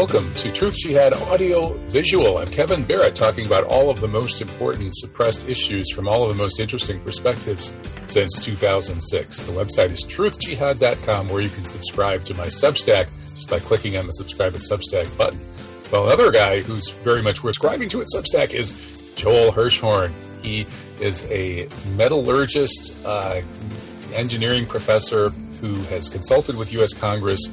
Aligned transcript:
Welcome 0.00 0.32
to 0.36 0.50
Truth 0.50 0.78
Jihad 0.78 1.12
Audio 1.12 1.74
Visual. 1.88 2.38
I'm 2.38 2.50
Kevin 2.50 2.86
Barrett 2.86 3.14
talking 3.14 3.44
about 3.44 3.64
all 3.64 3.90
of 3.90 4.00
the 4.00 4.08
most 4.08 4.40
important 4.40 4.96
suppressed 4.96 5.46
issues 5.46 5.90
from 5.90 6.08
all 6.08 6.22
of 6.22 6.30
the 6.30 6.42
most 6.42 6.58
interesting 6.58 6.98
perspectives 7.00 7.74
since 8.06 8.42
2006. 8.42 9.40
The 9.40 9.52
website 9.52 9.90
is 9.90 10.02
truthjihad.com 10.04 11.28
where 11.28 11.42
you 11.42 11.50
can 11.50 11.66
subscribe 11.66 12.24
to 12.24 12.34
my 12.34 12.46
Substack 12.46 13.10
just 13.34 13.50
by 13.50 13.58
clicking 13.58 13.98
on 13.98 14.06
the 14.06 14.12
subscribe 14.12 14.56
at 14.56 14.62
Substack 14.62 15.14
button. 15.18 15.38
Well, 15.92 16.06
another 16.06 16.32
guy 16.32 16.62
who's 16.62 16.88
very 16.88 17.20
much 17.20 17.44
worth 17.44 17.56
subscribing 17.56 17.90
to 17.90 18.00
at 18.00 18.06
Substack 18.06 18.54
is 18.54 18.72
Joel 19.16 19.52
Hirschhorn. 19.52 20.14
He 20.42 20.66
is 21.02 21.26
a 21.26 21.68
metallurgist, 21.94 22.96
uh, 23.04 23.42
engineering 24.14 24.64
professor 24.64 25.28
who 25.60 25.74
has 25.74 26.08
consulted 26.08 26.56
with 26.56 26.72
U.S. 26.72 26.94
Congress 26.94 27.50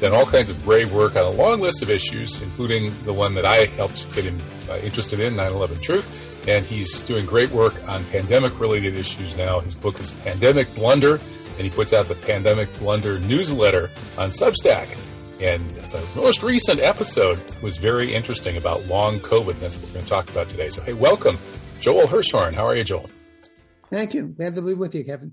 done 0.00 0.12
all 0.12 0.26
kinds 0.26 0.50
of 0.50 0.62
brave 0.64 0.92
work 0.92 1.16
on 1.16 1.24
a 1.24 1.30
long 1.30 1.60
list 1.60 1.82
of 1.82 1.90
issues, 1.90 2.40
including 2.40 2.92
the 3.04 3.12
one 3.12 3.34
that 3.34 3.44
I 3.44 3.66
helped 3.66 4.12
get 4.14 4.24
him 4.24 4.38
uh, 4.68 4.78
interested 4.78 5.20
in, 5.20 5.36
9 5.36 5.52
11 5.52 5.80
Truth. 5.80 6.48
And 6.48 6.64
he's 6.64 7.00
doing 7.02 7.26
great 7.26 7.50
work 7.50 7.74
on 7.88 8.04
pandemic 8.06 8.58
related 8.58 8.96
issues 8.96 9.36
now. 9.36 9.60
His 9.60 9.74
book 9.74 10.00
is 10.00 10.12
Pandemic 10.12 10.72
Blunder, 10.74 11.20
and 11.56 11.60
he 11.60 11.70
puts 11.70 11.92
out 11.92 12.06
the 12.06 12.14
Pandemic 12.14 12.72
Blunder 12.78 13.18
newsletter 13.20 13.90
on 14.16 14.30
Substack. 14.30 14.88
And 15.40 15.62
the 15.62 16.04
most 16.16 16.42
recent 16.42 16.80
episode 16.80 17.38
was 17.62 17.76
very 17.76 18.12
interesting 18.12 18.56
about 18.56 18.86
long 18.86 19.18
COVID. 19.18 19.60
That's 19.60 19.76
what 19.76 19.86
we're 19.86 19.94
going 19.94 20.04
to 20.04 20.10
talk 20.10 20.30
about 20.30 20.48
today. 20.48 20.68
So, 20.68 20.82
hey, 20.82 20.94
welcome, 20.94 21.38
Joel 21.80 22.06
Hirschhorn. 22.06 22.54
How 22.54 22.66
are 22.66 22.74
you, 22.74 22.84
Joel? 22.84 23.10
Thank 23.90 24.14
you. 24.14 24.28
Glad 24.28 24.54
to 24.54 24.62
be 24.62 24.74
with 24.74 24.94
you, 24.94 25.04
Kevin. 25.04 25.32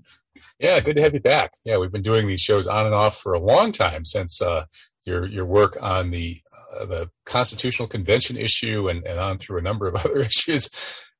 Yeah, 0.58 0.80
good 0.80 0.96
to 0.96 1.02
have 1.02 1.14
you 1.14 1.20
back. 1.20 1.52
Yeah, 1.64 1.78
we've 1.78 1.92
been 1.92 2.02
doing 2.02 2.26
these 2.26 2.40
shows 2.40 2.66
on 2.66 2.86
and 2.86 2.94
off 2.94 3.18
for 3.18 3.34
a 3.34 3.38
long 3.38 3.72
time 3.72 4.04
since 4.04 4.40
uh, 4.40 4.66
your 5.04 5.26
your 5.26 5.46
work 5.46 5.76
on 5.80 6.10
the 6.10 6.40
uh, 6.74 6.86
the 6.86 7.10
Constitutional 7.24 7.88
Convention 7.88 8.36
issue 8.36 8.88
and, 8.88 9.06
and 9.06 9.18
on 9.18 9.38
through 9.38 9.58
a 9.58 9.62
number 9.62 9.86
of 9.86 9.94
other 10.04 10.20
issues. 10.20 10.68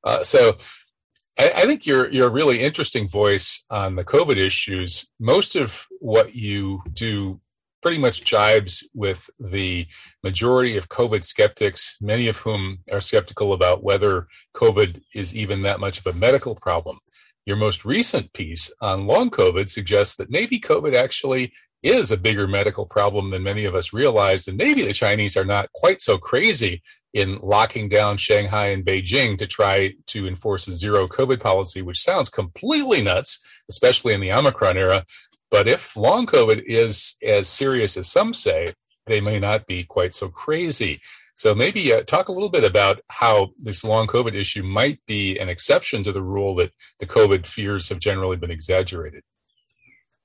Uh, 0.05 0.23
so 0.23 0.57
I, 1.39 1.53
I, 1.55 1.61
think 1.63 1.87
you're 1.87 2.11
you're 2.11 2.29
a 2.29 2.33
really 2.33 2.63
interesting 2.63 3.09
voice 3.09 3.65
on 3.71 3.97
the 3.97 4.05
COVID 4.05 4.37
issues. 4.37 5.11
Most 5.19 5.57
of 5.57 5.87
what 6.01 6.35
you 6.35 6.83
do 6.93 7.41
pretty 7.83 7.99
much 7.99 8.25
jibes 8.25 8.83
with 8.95 9.29
the 9.39 9.87
majority 10.25 10.77
of 10.77 10.89
COVID 10.89 11.23
skeptics, 11.23 11.97
many 12.01 12.27
of 12.27 12.39
whom 12.39 12.79
are 12.91 13.01
skeptical 13.01 13.53
about 13.53 13.85
whether 13.85 14.27
COVID 14.55 15.03
is 15.15 15.37
even 15.37 15.61
that 15.61 15.79
much 15.79 16.01
of 16.01 16.07
a 16.07 16.19
medical 16.19 16.55
problem. 16.55 16.99
Your 17.47 17.57
most 17.57 17.85
recent 17.85 18.33
piece 18.33 18.73
on 18.81 19.07
long 19.07 19.31
COVID 19.31 19.69
suggests 19.69 20.17
that 20.17 20.31
maybe 20.31 20.59
COVID 20.59 20.95
actually 20.95 21.53
is 21.83 22.11
a 22.11 22.17
bigger 22.17 22.49
medical 22.49 22.87
problem 22.87 23.31
than 23.31 23.45
many 23.45 23.65
of 23.65 23.75
us 23.77 23.93
realized. 23.93 24.49
And 24.49 24.59
maybe 24.59 24.83
the 24.83 24.93
Chinese 24.93 25.37
are 25.37 25.45
not 25.45 25.71
quite 25.73 26.01
so 26.01 26.19
crazy 26.19 26.83
in 27.15 27.39
locking 27.41 27.89
down 27.89 28.17
Shanghai 28.17 28.69
and 28.69 28.85
Beijing 28.85 29.39
to 29.39 29.47
try 29.47 29.95
to 30.09 30.27
enforce 30.27 30.67
a 30.67 30.73
zero 30.73 31.07
COVID 31.07 31.41
policy, 31.41 31.83
which 31.83 32.03
sounds 32.03 32.29
completely 32.29 33.01
nuts, 33.03 33.39
especially 33.71 34.15
in 34.15 34.21
the 34.21 34.33
Omicron 34.33 34.77
era. 34.77 35.05
But 35.49 35.69
if 35.69 35.97
long 35.97 36.27
COVID 36.27 36.65
is 36.67 37.15
as 37.23 37.49
serious 37.49 37.97
as 37.97 38.11
some 38.11 38.35
say, 38.35 38.75
they 39.07 39.21
may 39.21 39.39
not 39.39 39.67
be 39.67 39.85
quite 39.85 40.15
so 40.15 40.29
crazy. 40.29 41.01
So 41.37 41.55
maybe 41.55 41.93
uh, 41.93 42.03
talk 42.03 42.29
a 42.29 42.33
little 42.33 42.49
bit 42.49 42.65
about 42.65 43.01
how 43.09 43.51
this 43.59 43.85
long 43.85 44.07
COVID 44.07 44.35
issue 44.35 44.63
might 44.63 45.01
be 45.07 45.39
an 45.39 45.51
exception 45.51 46.03
to 46.05 46.13
the 46.13 46.23
rule 46.23 46.55
that 46.57 46.73
the 46.99 47.07
COVID 47.07 47.47
fears 47.47 47.91
have 47.91 47.99
generally 47.99 48.39
been 48.39 48.51
exaggerated. 48.51 49.23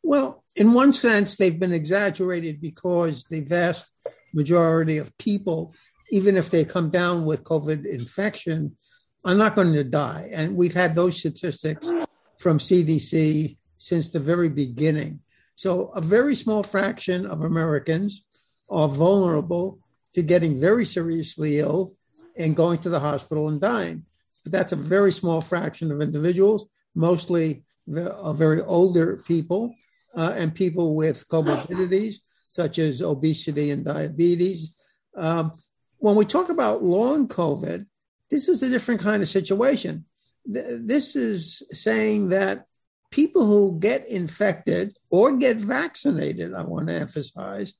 Well, 0.03 0.43
in 0.55 0.73
one 0.73 0.93
sense, 0.93 1.35
they've 1.35 1.59
been 1.59 1.73
exaggerated 1.73 2.61
because 2.61 3.25
the 3.25 3.41
vast 3.41 3.93
majority 4.33 4.97
of 4.99 5.15
people, 5.17 5.75
even 6.11 6.37
if 6.37 6.49
they 6.49 6.63
come 6.63 6.89
down 6.89 7.25
with 7.25 7.43
COVID 7.43 7.85
infection, 7.85 8.77
are 9.25 9.35
not 9.35 9.55
going 9.55 9.73
to 9.73 9.83
die. 9.83 10.29
And 10.33 10.55
we've 10.55 10.73
had 10.73 10.95
those 10.95 11.17
statistics 11.17 11.91
from 12.39 12.57
CDC 12.57 13.57
since 13.77 14.09
the 14.09 14.19
very 14.19 14.49
beginning. 14.49 15.19
So 15.55 15.91
a 15.93 16.01
very 16.01 16.35
small 16.35 16.63
fraction 16.63 17.25
of 17.25 17.41
Americans 17.41 18.23
are 18.69 18.87
vulnerable 18.87 19.79
to 20.13 20.21
getting 20.21 20.59
very 20.59 20.85
seriously 20.85 21.59
ill 21.59 21.95
and 22.37 22.55
going 22.55 22.79
to 22.79 22.89
the 22.89 22.99
hospital 22.99 23.49
and 23.49 23.61
dying. 23.61 24.05
But 24.43 24.51
that's 24.51 24.73
a 24.73 24.77
very 24.77 25.11
small 25.11 25.41
fraction 25.41 25.91
of 25.91 26.01
individuals, 26.01 26.69
mostly 26.95 27.63
very 27.87 28.61
older 28.61 29.17
people 29.27 29.75
uh, 30.15 30.33
and 30.37 30.53
people 30.53 30.95
with 30.95 31.27
comorbidities 31.27 32.15
such 32.47 32.79
as 32.79 33.01
obesity 33.01 33.71
and 33.71 33.85
diabetes. 33.85 34.75
Um, 35.15 35.51
when 35.99 36.15
we 36.15 36.25
talk 36.25 36.49
about 36.49 36.83
long 36.83 37.27
COVID, 37.27 37.85
this 38.29 38.49
is 38.49 38.63
a 38.63 38.69
different 38.69 39.01
kind 39.01 39.21
of 39.21 39.29
situation. 39.29 40.05
This 40.45 41.15
is 41.15 41.63
saying 41.71 42.29
that 42.29 42.65
people 43.11 43.45
who 43.45 43.79
get 43.79 44.07
infected 44.07 44.97
or 45.11 45.37
get 45.37 45.57
vaccinated, 45.57 46.53
I 46.53 46.63
want 46.63 46.87
to 46.87 46.95
emphasize, 46.95 47.73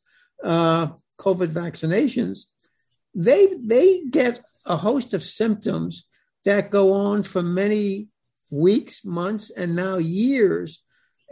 uh, 0.43 0.87
COVID 1.21 1.51
vaccinations, 1.63 2.47
they 3.13 3.47
they 3.73 3.87
get 4.09 4.43
a 4.65 4.75
host 4.75 5.13
of 5.13 5.23
symptoms 5.23 6.07
that 6.45 6.71
go 6.71 6.93
on 6.93 7.23
for 7.23 7.43
many 7.43 8.09
weeks, 8.51 9.05
months, 9.05 9.49
and 9.51 9.75
now 9.75 9.97
years 9.97 10.83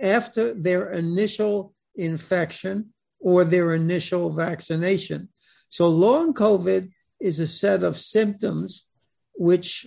after 0.02 0.54
their 0.54 0.92
initial 0.92 1.74
infection 1.96 2.94
or 3.20 3.44
their 3.44 3.74
initial 3.74 4.30
vaccination. 4.30 5.30
So 5.70 5.90
long 5.90 6.34
COVID 6.34 6.90
is 7.20 7.40
a 7.40 7.48
set 7.48 7.84
of 7.84 7.98
symptoms 7.98 8.86
which 9.36 9.86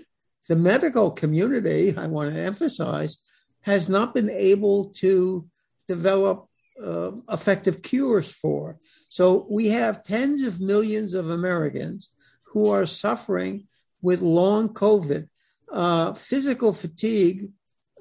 the 0.49 0.57
medical 0.57 1.11
community, 1.11 1.97
I 1.97 2.07
want 2.09 2.35
to 2.35 2.41
emphasize, 2.41 3.19
has 3.63 3.89
not 3.89 4.15
been 4.15 4.31
able 4.31 4.87
to 4.97 5.47
develop 5.89 6.49
uh, 6.83 7.13
effective 7.31 7.83
cures 7.83 8.33
for. 8.33 8.79
So 9.09 9.47
we 9.51 9.69
have 9.69 10.05
tens 10.05 10.43
of 10.43 10.61
millions 10.61 11.15
of 11.15 11.31
Americans 11.31 12.11
who 12.45 12.69
are 12.71 12.87
suffering 12.87 13.67
with 14.01 14.21
long 14.21 14.69
COVID. 14.71 15.29
Uh, 15.71 16.13
physical 16.15 16.73
fatigue 16.73 17.51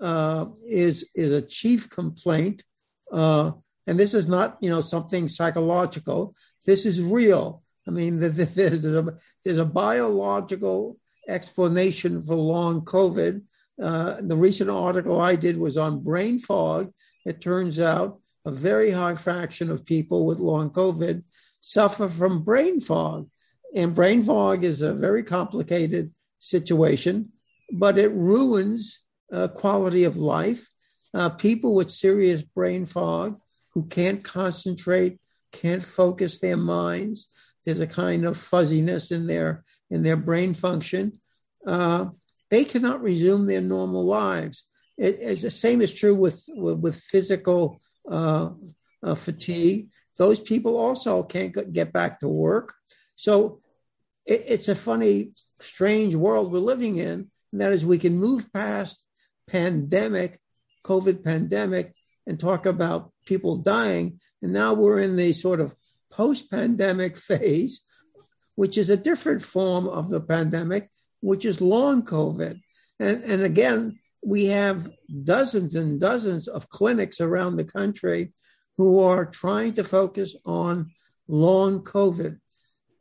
uh, 0.02 0.46
is 0.66 1.10
is 1.16 1.32
a 1.32 1.42
chief 1.42 1.90
complaint, 1.90 2.64
uh, 3.12 3.52
and 3.88 3.98
this 3.98 4.14
is 4.14 4.28
not 4.28 4.58
you 4.62 4.70
know 4.70 4.82
something 4.82 5.28
psychological. 5.28 6.36
This 6.66 6.86
is 6.86 7.04
real. 7.04 7.64
I 7.88 7.92
mean, 7.92 8.20
there's 8.20 8.86
a, 8.86 9.18
there's 9.44 9.58
a 9.58 9.66
biological 9.66 10.98
explanation 11.28 12.22
for 12.22 12.36
long 12.36 12.82
COVID. 12.82 13.42
Uh, 13.82 14.18
the 14.22 14.36
recent 14.36 14.70
article 14.70 15.20
I 15.20 15.36
did 15.36 15.58
was 15.58 15.78
on 15.78 16.04
brain 16.04 16.40
fog. 16.40 16.92
It 17.26 17.42
turns 17.42 17.80
out 17.80 18.21
a 18.46 18.52
very 18.52 18.92
high 18.92 19.16
fraction 19.16 19.70
of 19.70 19.86
people 19.86 20.26
with 20.26 20.40
long 20.40 20.70
COVID 20.72 21.24
suffer 21.60 22.10
from 22.10 22.44
brain 22.44 22.80
fog. 22.80 23.30
And 23.76 23.96
brain 23.96 24.24
fog 24.24 24.64
is 24.64 24.82
a 24.82 24.94
very 24.94 25.24
complicated 25.24 26.12
situation, 26.40 27.32
but 27.72 27.98
it 27.98 28.12
ruins 28.12 29.00
uh, 29.32 29.48
quality 29.50 30.04
of 30.04 30.18
life. 30.18 30.68
Uh, 31.14 31.30
people 31.30 31.76
with 31.76 31.92
serious 31.92 32.42
brain 32.42 32.86
fog 32.86 33.38
who 33.74 33.86
can't 33.88 34.24
concentrate, 34.24 35.20
can't 35.52 35.84
focus 35.84 36.40
their 36.40 36.58
minds. 36.58 37.28
There's 37.66 37.80
a 37.80 37.88
kind 37.88 38.26
of 38.26 38.38
fuzziness 38.38 39.12
in 39.12 39.28
their 39.28 39.64
in 39.90 40.04
their 40.04 40.18
brain 40.18 40.54
function. 40.54 41.20
Uh, 41.66 42.08
they 42.50 42.64
cannot 42.64 43.02
resume 43.02 43.46
their 43.46 43.62
normal 43.62 44.04
lives. 44.04 44.66
It, 44.98 45.42
the 45.42 45.52
same 45.52 45.82
is 45.82 45.94
true 45.94 46.16
with 46.16 46.44
with, 46.50 46.80
with 46.80 46.96
physical 46.96 47.80
Uh, 48.10 48.52
fatigue. 49.16 49.90
Those 50.18 50.40
people 50.40 50.78
also 50.78 51.24
can't 51.24 51.74
get 51.74 51.92
back 51.92 52.20
to 52.20 52.28
work. 52.28 52.74
So 53.16 53.62
it, 54.26 54.44
it's 54.48 54.68
a 54.68 54.76
funny, 54.76 55.32
strange 55.60 56.16
world 56.16 56.52
we're 56.52 56.60
living 56.60 56.98
in. 56.98 57.30
And 57.52 57.62
that 57.62 57.72
is, 57.72 57.86
we 57.86 57.98
can 57.98 58.20
move 58.20 58.52
past 58.54 59.06
pandemic, 59.48 60.40
COVID 60.84 61.24
pandemic, 61.24 61.94
and 62.28 62.40
talk 62.40 62.66
about 62.66 63.12
people 63.26 63.58
dying. 63.58 64.20
And 64.42 64.54
now 64.54 64.74
we're 64.74 65.00
in 65.00 65.16
the 65.16 65.34
sort 65.34 65.60
of 65.60 65.76
post 66.12 66.52
pandemic 66.52 67.18
phase, 67.18 67.82
which 68.56 68.78
is 68.78 68.90
a 68.90 68.98
different 68.98 69.42
form 69.42 69.88
of 69.88 70.10
the 70.10 70.22
pandemic, 70.22 70.90
which 71.22 71.46
is 71.46 71.62
long 71.62 72.04
COVID. 72.04 72.62
And, 73.00 73.24
and 73.24 73.42
again, 73.42 74.00
we 74.24 74.46
have 74.48 74.90
dozens 75.24 75.76
and 75.76 76.00
dozens 76.00 76.48
of 76.48 76.70
clinics 76.70 77.22
around 77.22 77.56
the 77.56 77.66
country 77.66 78.34
who 78.78 79.00
are 79.00 79.26
trying 79.26 79.74
to 79.74 79.84
focus 79.84 80.36
on 80.46 80.92
long 81.28 81.84
COVID. 81.84 82.38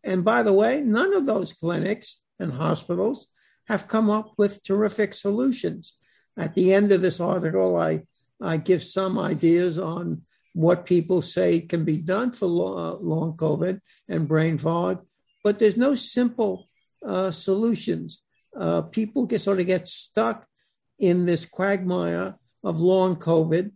And 0.05 0.25
by 0.25 0.43
the 0.43 0.53
way, 0.53 0.81
none 0.81 1.15
of 1.15 1.27
those 1.27 1.53
clinics 1.53 2.23
and 2.39 2.53
hospitals 2.53 3.29
have 3.69 3.89
come 3.89 4.09
up 4.09 4.33
with 4.39 4.63
terrific 4.65 5.15
solutions. 5.15 5.97
At 6.37 6.55
the 6.55 6.73
end 6.73 6.91
of 6.91 7.03
this 7.03 7.21
article, 7.21 7.77
I, 7.77 8.03
I 8.41 8.57
give 8.57 8.83
some 8.83 9.19
ideas 9.19 9.79
on 9.79 10.23
what 10.55 10.87
people 10.87 11.23
say 11.23 11.61
can 11.61 11.85
be 11.85 11.99
done 11.99 12.33
for 12.33 12.47
long, 12.47 12.99
long 13.05 13.37
COVID 13.37 13.81
and 14.09 14.27
brain 14.29 14.59
fog. 14.59 15.05
but 15.45 15.59
there's 15.59 15.77
no 15.77 15.95
simple 15.95 16.69
uh, 17.05 17.31
solutions. 17.31 18.25
Uh, 18.57 18.83
people 18.83 19.27
get 19.27 19.41
sort 19.41 19.61
of 19.61 19.67
get 19.67 19.87
stuck 19.87 20.47
in 21.01 21.27
this 21.27 21.47
quagmire 21.47 22.37
of 22.63 22.81
long 22.81 23.17
COVID 23.17 23.73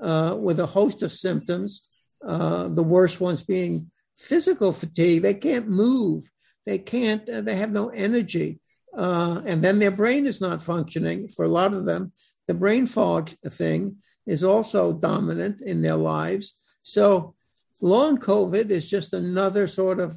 uh, 0.00 0.36
with 0.40 0.60
a 0.60 0.66
host 0.66 1.02
of 1.02 1.12
symptoms. 1.12 1.92
Uh, 2.26 2.68
the 2.68 2.82
worst 2.82 3.20
ones 3.20 3.42
being 3.42 3.90
physical 4.16 4.72
fatigue. 4.72 5.22
They 5.22 5.34
can't 5.34 5.68
move. 5.68 6.30
They 6.66 6.78
can't. 6.78 7.28
Uh, 7.28 7.40
they 7.40 7.56
have 7.56 7.72
no 7.72 7.88
energy, 7.88 8.60
uh, 8.94 9.40
and 9.46 9.62
then 9.62 9.78
their 9.78 9.90
brain 9.90 10.26
is 10.26 10.40
not 10.40 10.62
functioning. 10.62 11.28
For 11.28 11.44
a 11.44 11.48
lot 11.48 11.72
of 11.72 11.86
them, 11.86 12.12
the 12.46 12.54
brain 12.54 12.86
fog 12.86 13.28
thing 13.28 13.96
is 14.26 14.44
also 14.44 14.92
dominant 14.92 15.62
in 15.62 15.82
their 15.82 15.96
lives. 15.96 16.60
So, 16.82 17.34
long 17.80 18.18
COVID 18.18 18.70
is 18.70 18.90
just 18.90 19.14
another 19.14 19.66
sort 19.66 20.00
of 20.00 20.16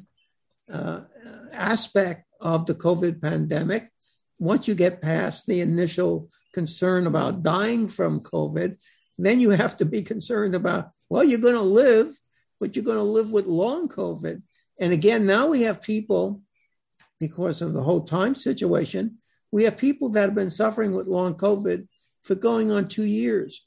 uh, 0.70 1.00
aspect 1.52 2.24
of 2.40 2.66
the 2.66 2.74
COVID 2.74 3.22
pandemic. 3.22 3.90
Once 4.38 4.68
you 4.68 4.74
get 4.74 5.00
past 5.00 5.46
the 5.46 5.60
initial 5.60 6.28
concern 6.54 7.06
about 7.06 7.42
dying 7.42 7.88
from 7.88 8.20
COVID, 8.20 8.78
then 9.18 9.40
you 9.40 9.50
have 9.50 9.76
to 9.76 9.84
be 9.84 10.02
concerned 10.02 10.54
about, 10.54 10.90
well, 11.10 11.24
you're 11.24 11.40
going 11.40 11.54
to 11.54 11.60
live, 11.60 12.08
but 12.60 12.74
you're 12.74 12.84
going 12.84 12.96
to 12.96 13.02
live 13.02 13.30
with 13.30 13.46
long 13.46 13.88
COVID. 13.88 14.40
And 14.80 14.92
again, 14.92 15.26
now 15.26 15.48
we 15.48 15.62
have 15.62 15.82
people, 15.82 16.40
because 17.20 17.60
of 17.60 17.72
the 17.74 17.82
whole 17.82 18.04
time 18.04 18.34
situation, 18.34 19.18
we 19.52 19.64
have 19.64 19.76
people 19.78 20.10
that 20.10 20.26
have 20.26 20.34
been 20.34 20.50
suffering 20.50 20.92
with 20.92 21.06
long 21.06 21.34
COVID 21.34 21.86
for 22.22 22.34
going 22.34 22.72
on 22.72 22.88
two 22.88 23.04
years. 23.04 23.66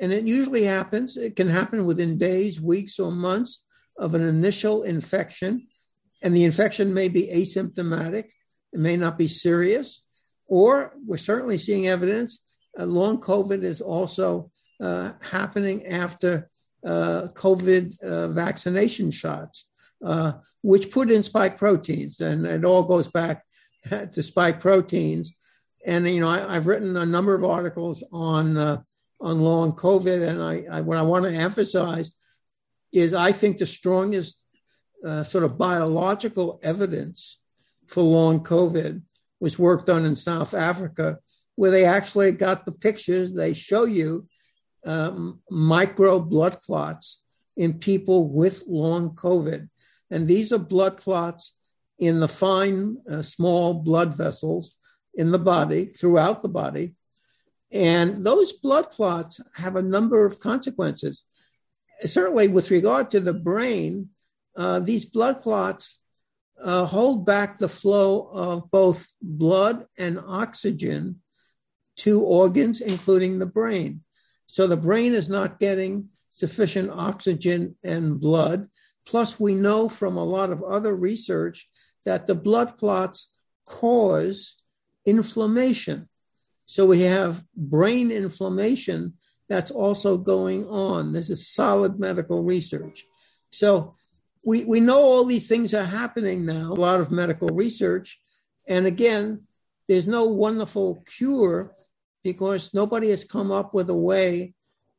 And 0.00 0.12
it 0.12 0.24
usually 0.24 0.64
happens, 0.64 1.16
it 1.16 1.36
can 1.36 1.48
happen 1.48 1.84
within 1.84 2.18
days, 2.18 2.60
weeks, 2.60 2.98
or 2.98 3.10
months 3.10 3.64
of 3.98 4.14
an 4.14 4.22
initial 4.22 4.84
infection. 4.84 5.66
And 6.22 6.34
the 6.34 6.44
infection 6.44 6.94
may 6.94 7.08
be 7.08 7.30
asymptomatic, 7.32 8.30
it 8.72 8.80
may 8.80 8.96
not 8.96 9.18
be 9.18 9.28
serious, 9.28 10.02
or 10.48 10.94
we're 11.06 11.16
certainly 11.16 11.58
seeing 11.58 11.86
evidence 11.86 12.44
uh, 12.78 12.84
long 12.86 13.20
COVID 13.20 13.62
is 13.62 13.80
also 13.80 14.50
uh, 14.80 15.12
happening 15.20 15.84
after 15.86 16.48
uh, 16.84 17.26
COVID 17.34 18.00
uh, 18.02 18.28
vaccination 18.28 19.10
shots, 19.10 19.68
uh, 20.04 20.32
which 20.62 20.90
put 20.90 21.10
in 21.10 21.22
spike 21.22 21.56
proteins. 21.56 22.20
And 22.20 22.46
it 22.46 22.64
all 22.64 22.84
goes 22.84 23.08
back 23.08 23.44
to 23.88 24.22
spike 24.22 24.60
proteins. 24.60 25.36
And, 25.86 26.06
you 26.06 26.20
know, 26.20 26.28
I, 26.28 26.54
have 26.54 26.66
written 26.66 26.96
a 26.96 27.06
number 27.06 27.34
of 27.34 27.44
articles 27.44 28.04
on, 28.12 28.56
uh, 28.56 28.82
on 29.20 29.40
long 29.40 29.72
COVID. 29.72 30.28
And 30.28 30.42
I, 30.42 30.78
I, 30.78 30.80
what 30.80 30.98
I 30.98 31.02
want 31.02 31.24
to 31.24 31.32
emphasize 31.32 32.12
is 32.92 33.14
I 33.14 33.32
think 33.32 33.58
the 33.58 33.66
strongest 33.66 34.44
sort 35.22 35.44
of 35.44 35.56
biological 35.56 36.58
evidence 36.62 37.40
for 37.86 38.02
long 38.02 38.42
COVID 38.42 39.00
was 39.40 39.58
work 39.58 39.86
done 39.86 40.04
in 40.04 40.16
South 40.16 40.54
Africa, 40.54 41.18
where 41.56 41.70
they 41.70 41.84
actually 41.84 42.32
got 42.32 42.64
the 42.64 42.72
pictures. 42.72 43.32
They 43.32 43.54
show 43.54 43.84
you 43.84 44.26
um, 44.84 45.40
micro 45.50 46.20
blood 46.20 46.58
clots 46.58 47.22
in 47.56 47.78
people 47.78 48.28
with 48.28 48.64
long 48.66 49.14
COVID. 49.14 49.68
And 50.10 50.26
these 50.26 50.52
are 50.52 50.58
blood 50.58 50.96
clots 50.96 51.58
in 51.98 52.20
the 52.20 52.28
fine, 52.28 52.96
uh, 53.10 53.22
small 53.22 53.74
blood 53.74 54.16
vessels 54.16 54.76
in 55.14 55.30
the 55.30 55.38
body, 55.38 55.86
throughout 55.86 56.42
the 56.42 56.48
body. 56.48 56.94
And 57.72 58.24
those 58.24 58.52
blood 58.52 58.88
clots 58.88 59.40
have 59.56 59.76
a 59.76 59.82
number 59.82 60.24
of 60.24 60.38
consequences. 60.38 61.24
Certainly, 62.02 62.48
with 62.48 62.70
regard 62.70 63.10
to 63.10 63.20
the 63.20 63.34
brain, 63.34 64.10
uh, 64.56 64.80
these 64.80 65.04
blood 65.04 65.36
clots 65.38 66.00
uh, 66.62 66.86
hold 66.86 67.24
back 67.24 67.58
the 67.58 67.68
flow 67.68 68.30
of 68.32 68.70
both 68.70 69.06
blood 69.22 69.86
and 69.98 70.18
oxygen 70.26 71.20
to 71.98 72.22
organs, 72.22 72.80
including 72.80 73.38
the 73.38 73.46
brain. 73.46 74.02
So 74.46 74.66
the 74.66 74.76
brain 74.76 75.12
is 75.12 75.28
not 75.28 75.58
getting 75.58 76.08
sufficient 76.30 76.90
oxygen 76.90 77.76
and 77.84 78.20
blood. 78.20 78.68
Plus, 79.06 79.38
we 79.40 79.54
know 79.54 79.88
from 79.88 80.16
a 80.16 80.24
lot 80.24 80.50
of 80.50 80.62
other 80.62 80.94
research 80.94 81.68
that 82.04 82.26
the 82.26 82.34
blood 82.34 82.76
clots 82.76 83.32
cause 83.66 84.56
inflammation. 85.04 86.08
So 86.66 86.86
we 86.86 87.02
have 87.02 87.44
brain 87.56 88.10
inflammation 88.10 89.14
that's 89.48 89.70
also 89.70 90.18
going 90.18 90.66
on. 90.66 91.12
This 91.12 91.30
is 91.30 91.48
solid 91.48 91.98
medical 91.98 92.42
research. 92.42 93.04
So 93.50 93.96
we, 94.44 94.64
we 94.64 94.80
know 94.80 94.98
all 94.98 95.24
these 95.24 95.48
things 95.48 95.74
are 95.74 95.84
happening 95.84 96.46
now, 96.46 96.72
a 96.72 96.74
lot 96.74 97.00
of 97.00 97.10
medical 97.10 97.48
research. 97.48 98.20
And 98.68 98.86
again, 98.86 99.42
there's 99.88 100.06
no 100.06 100.26
wonderful 100.26 101.02
cure 101.16 101.72
because 102.22 102.74
nobody 102.74 103.10
has 103.10 103.24
come 103.24 103.50
up 103.50 103.74
with 103.74 103.90
a 103.90 103.96
way 103.96 104.54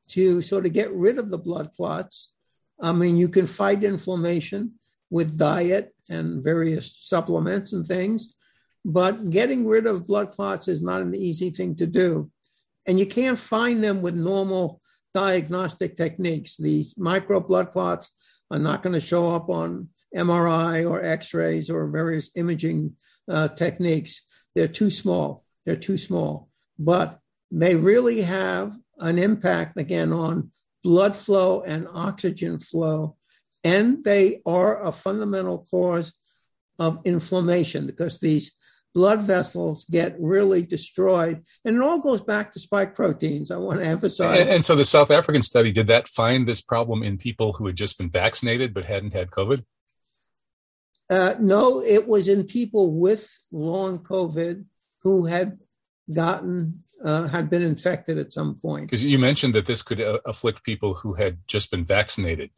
to 0.09 0.41
sort 0.41 0.65
of 0.65 0.73
get 0.73 0.91
rid 0.91 1.19
of 1.19 1.29
the 1.29 1.37
blood 1.37 1.71
clots. 1.73 2.33
I 2.81 2.91
mean, 2.91 3.17
you 3.17 3.29
can 3.29 3.45
fight 3.45 3.83
inflammation 3.83 4.73
with 5.11 5.37
diet 5.37 5.93
and 6.09 6.43
various 6.43 6.97
supplements 6.99 7.73
and 7.73 7.85
things, 7.85 8.35
but 8.85 9.29
getting 9.29 9.67
rid 9.67 9.85
of 9.85 10.07
blood 10.07 10.29
clots 10.29 10.67
is 10.67 10.81
not 10.81 11.01
an 11.01 11.15
easy 11.15 11.49
thing 11.49 11.75
to 11.75 11.85
do. 11.85 12.31
And 12.87 12.97
you 12.99 13.05
can't 13.05 13.37
find 13.37 13.83
them 13.83 14.01
with 14.01 14.15
normal 14.15 14.81
diagnostic 15.13 15.95
techniques. 15.95 16.57
These 16.57 16.97
micro 16.97 17.39
blood 17.39 17.71
clots 17.71 18.09
are 18.51 18.59
not 18.59 18.83
going 18.83 18.93
to 18.93 19.01
show 19.01 19.33
up 19.35 19.49
on 19.49 19.89
MRI 20.15 20.89
or 20.89 21.03
X 21.03 21.33
rays 21.33 21.69
or 21.69 21.89
various 21.89 22.31
imaging 22.35 22.95
uh, 23.29 23.47
techniques. 23.49 24.21
They're 24.55 24.67
too 24.67 24.91
small. 24.91 25.43
They're 25.65 25.75
too 25.75 25.97
small. 25.97 26.49
But 26.77 27.19
they 27.51 27.75
really 27.75 28.21
have 28.21 28.75
an 28.99 29.19
impact 29.19 29.79
again 29.79 30.11
on 30.11 30.51
blood 30.83 31.15
flow 31.15 31.61
and 31.61 31.87
oxygen 31.93 32.59
flow. 32.59 33.15
And 33.63 34.03
they 34.03 34.41
are 34.45 34.85
a 34.85 34.91
fundamental 34.91 35.65
cause 35.69 36.13
of 36.79 37.01
inflammation 37.05 37.85
because 37.85 38.19
these 38.19 38.51
blood 38.93 39.21
vessels 39.21 39.85
get 39.85 40.15
really 40.19 40.61
destroyed. 40.61 41.43
And 41.65 41.75
it 41.75 41.81
all 41.81 41.99
goes 41.99 42.21
back 42.21 42.51
to 42.53 42.59
spike 42.59 42.95
proteins. 42.95 43.51
I 43.51 43.57
want 43.57 43.79
to 43.79 43.85
emphasize. 43.85 44.39
And, 44.39 44.49
and, 44.49 44.65
so 44.65 44.75
the 44.75 44.85
South 44.85 45.11
African 45.11 45.41
study, 45.41 45.71
did 45.71 45.87
that 45.87 46.07
find 46.07 46.47
this 46.47 46.61
problem 46.61 47.03
in 47.03 47.17
people 47.17 47.53
who 47.53 47.67
had 47.67 47.75
just 47.75 47.97
been 47.97 48.09
vaccinated 48.09 48.73
but 48.73 48.85
hadn't 48.85 49.13
had 49.13 49.29
COVID? 49.29 49.63
Uh, 51.09 51.35
no, 51.39 51.81
it 51.81 52.07
was 52.07 52.27
in 52.27 52.45
people 52.45 52.93
with 52.99 53.31
long 53.51 53.99
COVID 53.99 54.65
who 55.01 55.25
had 55.25 55.53
gotten 56.13 56.73
uh, 57.03 57.27
had 57.27 57.49
been 57.49 57.61
infected 57.61 58.17
at 58.17 58.33
some 58.33 58.57
point. 58.61 58.85
Because 58.85 59.03
you 59.03 59.17
mentioned 59.17 59.53
that 59.53 59.65
this 59.65 59.81
could 59.81 60.01
uh, 60.01 60.19
afflict 60.25 60.63
people 60.63 60.93
who 60.93 61.13
had 61.13 61.37
just 61.47 61.71
been 61.71 61.85
vaccinated. 61.85 62.49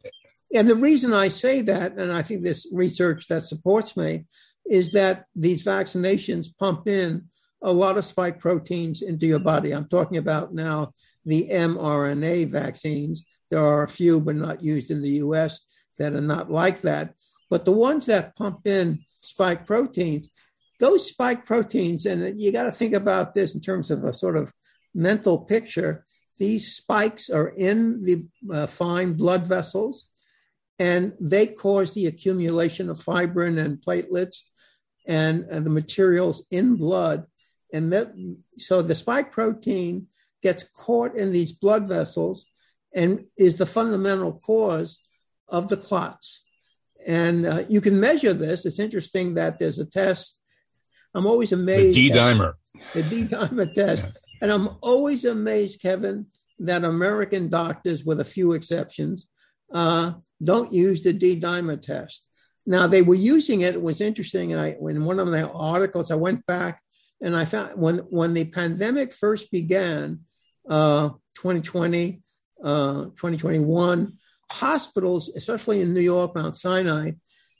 And 0.54 0.68
the 0.68 0.74
reason 0.74 1.14
I 1.14 1.28
say 1.28 1.62
that, 1.62 1.92
and 1.92 2.12
I 2.12 2.22
think 2.22 2.42
this 2.42 2.66
research 2.72 3.28
that 3.28 3.46
supports 3.46 3.96
me, 3.96 4.26
is 4.66 4.92
that 4.92 5.26
these 5.34 5.64
vaccinations 5.64 6.48
pump 6.58 6.88
in 6.88 7.24
a 7.62 7.72
lot 7.72 7.96
of 7.96 8.04
spike 8.04 8.38
proteins 8.38 9.02
into 9.02 9.26
your 9.26 9.38
body. 9.38 9.72
I'm 9.72 9.88
talking 9.88 10.18
about 10.18 10.52
now 10.52 10.92
the 11.24 11.48
mRNA 11.48 12.48
vaccines. 12.48 13.24
There 13.50 13.64
are 13.64 13.84
a 13.84 13.88
few, 13.88 14.20
but 14.20 14.36
not 14.36 14.62
used 14.62 14.90
in 14.90 15.02
the 15.02 15.20
US, 15.26 15.60
that 15.98 16.14
are 16.14 16.20
not 16.20 16.50
like 16.50 16.80
that. 16.80 17.14
But 17.50 17.64
the 17.64 17.72
ones 17.72 18.06
that 18.06 18.34
pump 18.36 18.66
in 18.66 18.98
spike 19.16 19.66
proteins, 19.66 20.32
those 20.80 21.08
spike 21.08 21.44
proteins, 21.44 22.06
and 22.06 22.40
you 22.40 22.50
got 22.52 22.64
to 22.64 22.72
think 22.72 22.94
about 22.94 23.34
this 23.34 23.54
in 23.54 23.60
terms 23.60 23.90
of 23.90 24.04
a 24.04 24.12
sort 24.12 24.36
of 24.36 24.52
mental 24.94 25.38
picture. 25.38 26.04
These 26.38 26.74
spikes 26.74 27.30
are 27.30 27.52
in 27.56 28.02
the 28.02 28.26
uh, 28.52 28.66
fine 28.66 29.12
blood 29.12 29.46
vessels, 29.46 30.08
and 30.78 31.12
they 31.20 31.46
cause 31.46 31.94
the 31.94 32.06
accumulation 32.06 32.90
of 32.90 32.98
fibrin 33.00 33.58
and 33.58 33.78
platelets 33.78 34.48
and, 35.06 35.44
and 35.44 35.66
the 35.66 35.70
materials 35.70 36.46
in 36.50 36.76
blood. 36.76 37.26
And 37.72 37.92
that, 37.92 38.12
so 38.56 38.82
the 38.82 38.94
spike 38.94 39.32
protein 39.32 40.08
gets 40.42 40.64
caught 40.64 41.16
in 41.16 41.32
these 41.32 41.52
blood 41.52 41.88
vessels 41.88 42.46
and 42.94 43.24
is 43.38 43.58
the 43.58 43.66
fundamental 43.66 44.34
cause 44.34 45.00
of 45.48 45.68
the 45.68 45.76
clots. 45.76 46.44
And 47.06 47.46
uh, 47.46 47.62
you 47.68 47.80
can 47.80 47.98
measure 47.98 48.32
this. 48.34 48.66
It's 48.66 48.78
interesting 48.78 49.34
that 49.34 49.58
there's 49.58 49.78
a 49.78 49.86
test 49.86 50.38
I'm 51.14 51.26
always 51.26 51.52
amazed. 51.52 51.94
The 51.94 52.08
D 52.08 52.10
dimer. 52.10 52.54
The 52.94 53.02
D 53.02 53.24
dimer 53.24 53.72
test. 53.72 54.06
Yeah. 54.06 54.12
And 54.42 54.52
I'm 54.52 54.68
always 54.80 55.24
amazed, 55.24 55.80
Kevin, 55.80 56.26
that 56.60 56.84
American 56.84 57.48
doctors, 57.48 58.04
with 58.04 58.20
a 58.20 58.24
few 58.24 58.52
exceptions, 58.52 59.26
uh, 59.72 60.12
don't 60.42 60.72
use 60.72 61.02
the 61.02 61.12
D 61.12 61.40
dimer 61.40 61.80
test. 61.80 62.26
Now 62.66 62.86
they 62.86 63.02
were 63.02 63.14
using 63.14 63.62
it. 63.62 63.74
It 63.74 63.82
was 63.82 64.00
interesting. 64.00 64.54
I, 64.54 64.74
in 64.74 65.04
one 65.04 65.18
of 65.18 65.30
the 65.30 65.50
articles, 65.50 66.10
I 66.10 66.16
went 66.16 66.46
back 66.46 66.80
and 67.20 67.36
I 67.36 67.44
found 67.44 67.80
when 67.80 67.98
when 68.10 68.34
the 68.34 68.44
pandemic 68.46 69.12
first 69.12 69.50
began, 69.50 70.20
uh, 70.68 71.10
2020, 71.36 72.22
uh, 72.62 73.04
2021, 73.04 74.12
hospitals, 74.50 75.30
especially 75.30 75.80
in 75.80 75.94
New 75.94 76.00
York, 76.00 76.34
Mount 76.34 76.56
Sinai, 76.56 77.12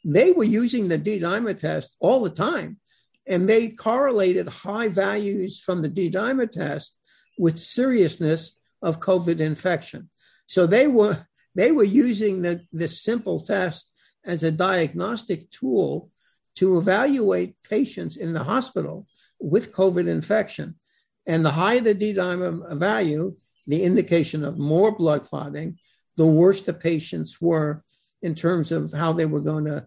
they 0.04 0.32
were 0.32 0.44
using 0.44 0.88
the 0.88 0.99
D 0.99 1.21
dimer 1.21 1.56
test 1.56 1.97
all 2.00 2.23
the 2.23 2.30
time. 2.30 2.78
And 3.28 3.49
they 3.49 3.71
correlated 3.71 4.49
high 4.49 4.88
values 4.88 5.61
from 5.61 5.80
the 5.80 5.88
D 5.88 6.11
dimer 6.11 6.50
test 6.50 6.97
with 7.38 7.59
seriousness 7.59 8.56
of 8.82 9.00
COVID 9.00 9.38
infection. 9.40 10.11
So 10.47 10.66
they 10.66 10.88
were 10.88 11.18
they 11.54 11.71
were 11.71 11.85
using 11.85 12.42
the, 12.42 12.61
this 12.73 13.02
simple 13.02 13.38
test 13.38 13.90
as 14.25 14.43
a 14.43 14.52
diagnostic 14.52 15.50
tool 15.50 16.11
to 16.57 16.79
evaluate 16.79 17.57
patients 17.69 18.17
in 18.17 18.33
the 18.33 18.45
hospital 18.45 19.07
with 19.41 19.75
COVID 19.75 20.07
infection. 20.07 20.75
And 21.26 21.45
the 21.45 21.50
higher 21.50 21.81
the 21.81 21.95
D 21.95 22.14
dimer 22.14 22.76
value, 22.79 23.37
the 23.67 23.83
indication 23.83 24.45
of 24.45 24.59
more 24.59 24.97
blood 24.97 25.23
clotting, 25.23 25.79
the 26.17 26.26
worse 26.26 26.62
the 26.62 26.75
patients 26.75 27.41
were 27.41 27.83
in 28.23 28.35
terms 28.35 28.73
of 28.73 28.93
how 28.93 29.12
they 29.12 29.26
were 29.26 29.41
going 29.41 29.64
to 29.64 29.87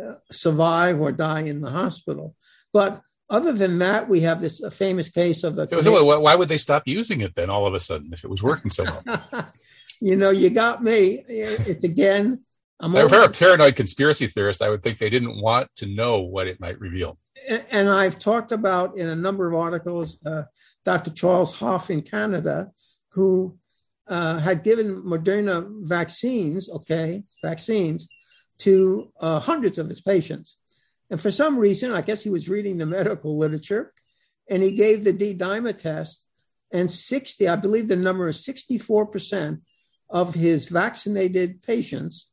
uh, 0.00 0.14
survive 0.30 1.00
or 1.00 1.12
die 1.12 1.40
in 1.40 1.60
the 1.60 1.70
hospital. 1.70 2.34
But 2.72 3.00
other 3.28 3.52
than 3.52 3.78
that, 3.78 4.08
we 4.08 4.20
have 4.20 4.40
this 4.40 4.62
famous 4.72 5.08
case 5.08 5.42
of 5.44 5.56
the. 5.56 5.66
So 5.82 6.20
why 6.20 6.34
would 6.34 6.48
they 6.48 6.56
stop 6.56 6.84
using 6.86 7.20
it 7.20 7.34
then 7.34 7.50
all 7.50 7.66
of 7.66 7.74
a 7.74 7.80
sudden 7.80 8.12
if 8.12 8.24
it 8.24 8.30
was 8.30 8.42
working 8.42 8.70
so 8.70 8.84
well? 8.84 9.02
you 10.00 10.16
know, 10.16 10.30
you 10.30 10.50
got 10.50 10.82
me. 10.82 11.22
It's 11.28 11.84
again. 11.84 12.44
I'm 12.80 12.94
if 12.94 13.10
you're 13.10 13.24
a 13.24 13.30
paranoid 13.30 13.76
conspiracy 13.76 14.26
theorist, 14.26 14.60
I 14.60 14.68
would 14.68 14.82
think 14.82 14.98
they 14.98 15.10
didn't 15.10 15.40
want 15.40 15.68
to 15.76 15.86
know 15.86 16.20
what 16.20 16.46
it 16.46 16.60
might 16.60 16.78
reveal. 16.78 17.18
And 17.70 17.88
I've 17.88 18.18
talked 18.18 18.52
about 18.52 18.98
in 18.98 19.08
a 19.08 19.16
number 19.16 19.48
of 19.48 19.54
articles, 19.54 20.18
uh, 20.26 20.42
Dr. 20.84 21.10
Charles 21.10 21.58
Hoffe 21.58 21.90
in 21.90 22.02
Canada, 22.02 22.70
who 23.12 23.56
uh, 24.08 24.38
had 24.40 24.62
given 24.62 25.02
Moderna 25.02 25.66
vaccines, 25.86 26.70
okay, 26.70 27.22
vaccines 27.42 28.08
to 28.58 29.12
uh, 29.20 29.40
hundreds 29.40 29.78
of 29.78 29.88
his 29.88 30.00
patients. 30.00 30.56
And 31.10 31.20
for 31.20 31.30
some 31.30 31.58
reason, 31.58 31.92
I 31.92 32.02
guess 32.02 32.22
he 32.22 32.30
was 32.30 32.48
reading 32.48 32.76
the 32.76 32.86
medical 32.86 33.38
literature, 33.38 33.92
and 34.50 34.62
he 34.62 34.72
gave 34.72 35.04
the 35.04 35.12
D 35.12 35.34
dimer 35.34 35.76
test, 35.76 36.26
and 36.72 36.90
60, 36.90 37.48
I 37.48 37.56
believe 37.56 37.88
the 37.88 37.96
number 37.96 38.26
is 38.28 38.44
64% 38.44 39.60
of 40.10 40.34
his 40.34 40.68
vaccinated 40.68 41.62
patients 41.62 42.28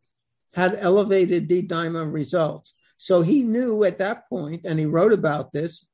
had 0.53 0.77
elevated 0.79 1.47
D 1.47 1.61
dimer 1.67 2.11
results. 2.11 2.75
So 2.97 3.21
he 3.21 3.43
knew 3.43 3.83
at 3.83 3.97
that 3.97 4.29
point, 4.29 4.65
and 4.65 4.79
he 4.79 4.85
wrote 4.85 5.13
about 5.13 5.51
this, 5.51 5.87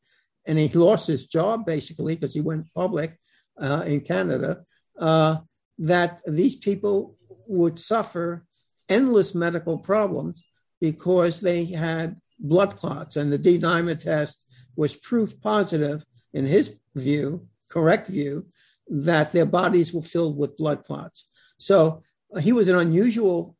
and 0.48 0.58
he 0.58 0.68
lost 0.70 1.08
his 1.08 1.28
job 1.28 1.66
basically 1.66 2.16
because 2.16 2.34
he 2.34 2.42
went 2.42 2.74
public 2.74 3.18
uh, 3.60 3.84
in 3.86 4.02
Canada, 4.02 4.64
uh, 5.00 5.38
that 5.78 6.22
these 6.28 6.56
people 6.56 7.16
would 7.48 7.80
suffer 7.80 8.46
endless 8.90 9.34
medical 9.34 9.78
problems 9.78 10.44
because 10.82 11.42
they 11.42 11.66
had 11.66 12.16
blood 12.40 12.76
clots, 12.76 13.18
and 13.18 13.32
the 13.32 13.38
D 13.38 13.60
dimer 13.60 14.00
test 14.00 14.46
was 14.76 14.96
proof 14.96 15.40
positive, 15.42 16.06
in 16.34 16.46
his 16.46 16.78
view, 16.96 17.48
correct 17.70 18.08
view, 18.08 18.46
that 18.88 19.32
their 19.32 19.46
bodies 19.46 19.94
were 19.94 20.02
filled 20.02 20.38
with 20.38 20.58
blood 20.58 20.84
clots. 20.84 21.30
So 21.58 22.04
he 22.40 22.54
was 22.54 22.68
an 22.68 22.76
unusual, 22.76 23.58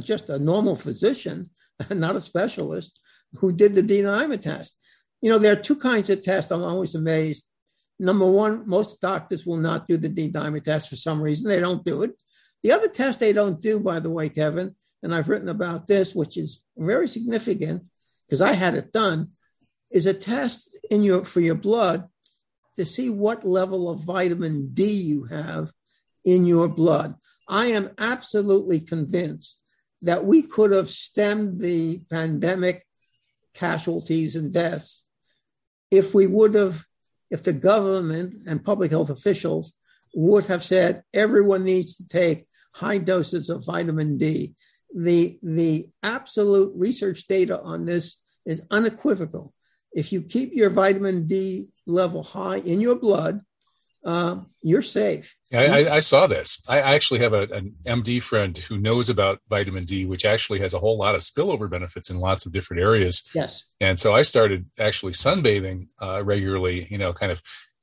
just 0.00 0.28
a 0.28 0.38
normal 0.38 0.76
physician, 0.76 1.50
not 1.90 2.16
a 2.16 2.20
specialist, 2.20 3.00
who 3.34 3.52
did 3.52 3.74
the 3.74 3.82
D 3.82 4.00
dimer 4.00 4.40
test. 4.40 4.78
You 5.20 5.30
know, 5.30 5.38
there 5.38 5.52
are 5.52 5.62
two 5.62 5.76
kinds 5.76 6.10
of 6.10 6.22
tests. 6.22 6.50
I'm 6.50 6.62
always 6.62 6.94
amazed. 6.94 7.44
Number 7.98 8.30
one, 8.30 8.68
most 8.68 9.00
doctors 9.00 9.46
will 9.46 9.58
not 9.58 9.86
do 9.86 9.96
the 9.96 10.08
D 10.08 10.30
dimer 10.30 10.62
test 10.62 10.90
for 10.90 10.96
some 10.96 11.22
reason. 11.22 11.48
They 11.48 11.60
don't 11.60 11.84
do 11.84 12.02
it. 12.02 12.12
The 12.62 12.72
other 12.72 12.88
test 12.88 13.20
they 13.20 13.32
don't 13.32 13.60
do, 13.60 13.78
by 13.78 14.00
the 14.00 14.10
way, 14.10 14.28
Kevin, 14.28 14.74
and 15.02 15.14
I've 15.14 15.28
written 15.28 15.50
about 15.50 15.86
this, 15.86 16.14
which 16.14 16.36
is 16.36 16.62
very 16.76 17.08
significant 17.08 17.84
because 18.26 18.40
I 18.40 18.52
had 18.52 18.74
it 18.74 18.92
done, 18.92 19.32
is 19.90 20.06
a 20.06 20.14
test 20.14 20.78
in 20.90 21.02
your 21.02 21.24
for 21.24 21.40
your 21.40 21.54
blood 21.54 22.08
to 22.76 22.84
see 22.84 23.10
what 23.10 23.44
level 23.44 23.90
of 23.90 24.00
vitamin 24.00 24.70
D 24.72 24.84
you 24.84 25.24
have 25.24 25.70
in 26.24 26.46
your 26.46 26.68
blood. 26.68 27.14
I 27.48 27.66
am 27.66 27.90
absolutely 27.98 28.80
convinced 28.80 29.60
that 30.04 30.24
we 30.24 30.42
could 30.42 30.70
have 30.70 30.88
stemmed 30.88 31.60
the 31.60 32.00
pandemic 32.10 32.84
casualties 33.54 34.36
and 34.36 34.52
deaths 34.52 35.06
if 35.90 36.14
we 36.14 36.26
would 36.26 36.54
have, 36.54 36.82
if 37.30 37.42
the 37.42 37.52
government 37.52 38.34
and 38.48 38.64
public 38.64 38.90
health 38.90 39.10
officials 39.10 39.74
would 40.14 40.46
have 40.46 40.62
said 40.62 41.02
everyone 41.12 41.64
needs 41.64 41.96
to 41.96 42.06
take 42.06 42.46
high 42.72 42.98
doses 42.98 43.50
of 43.50 43.64
vitamin 43.64 44.16
D 44.18 44.54
the 44.94 45.38
the 45.42 45.86
absolute 46.02 46.72
research 46.76 47.26
data 47.26 47.60
on 47.60 47.84
this 47.84 48.22
is 48.46 48.62
unequivocal. 48.70 49.52
If 49.92 50.12
you 50.12 50.22
keep 50.22 50.50
your 50.52 50.70
vitamin 50.70 51.26
D 51.26 51.66
level 51.86 52.22
high 52.22 52.58
in 52.58 52.80
your 52.80 52.96
blood, 52.96 53.40
um, 54.04 54.50
you're 54.62 54.82
safe. 54.82 55.34
I, 55.52 55.88
I, 55.88 56.00
saw 56.00 56.26
this. 56.26 56.60
I 56.68 56.80
actually 56.80 57.20
have 57.20 57.32
a, 57.32 57.42
an 57.42 57.74
MD 57.86 58.20
friend 58.20 58.56
who 58.58 58.76
knows 58.76 59.08
about 59.08 59.40
vitamin 59.48 59.84
D, 59.84 60.04
which 60.04 60.24
actually 60.24 60.58
has 60.58 60.74
a 60.74 60.78
whole 60.78 60.98
lot 60.98 61.14
of 61.14 61.22
spillover 61.22 61.70
benefits 61.70 62.10
in 62.10 62.18
lots 62.18 62.44
of 62.44 62.52
different 62.52 62.82
areas. 62.82 63.22
Yes. 63.34 63.64
And 63.80 63.98
so 63.98 64.12
I 64.12 64.22
started 64.22 64.66
actually 64.78 65.12
sunbathing 65.12 65.88
uh, 66.02 66.24
regularly, 66.24 66.86
you 66.90 66.98
know, 66.98 67.12
kind 67.12 67.30
of 67.30 67.40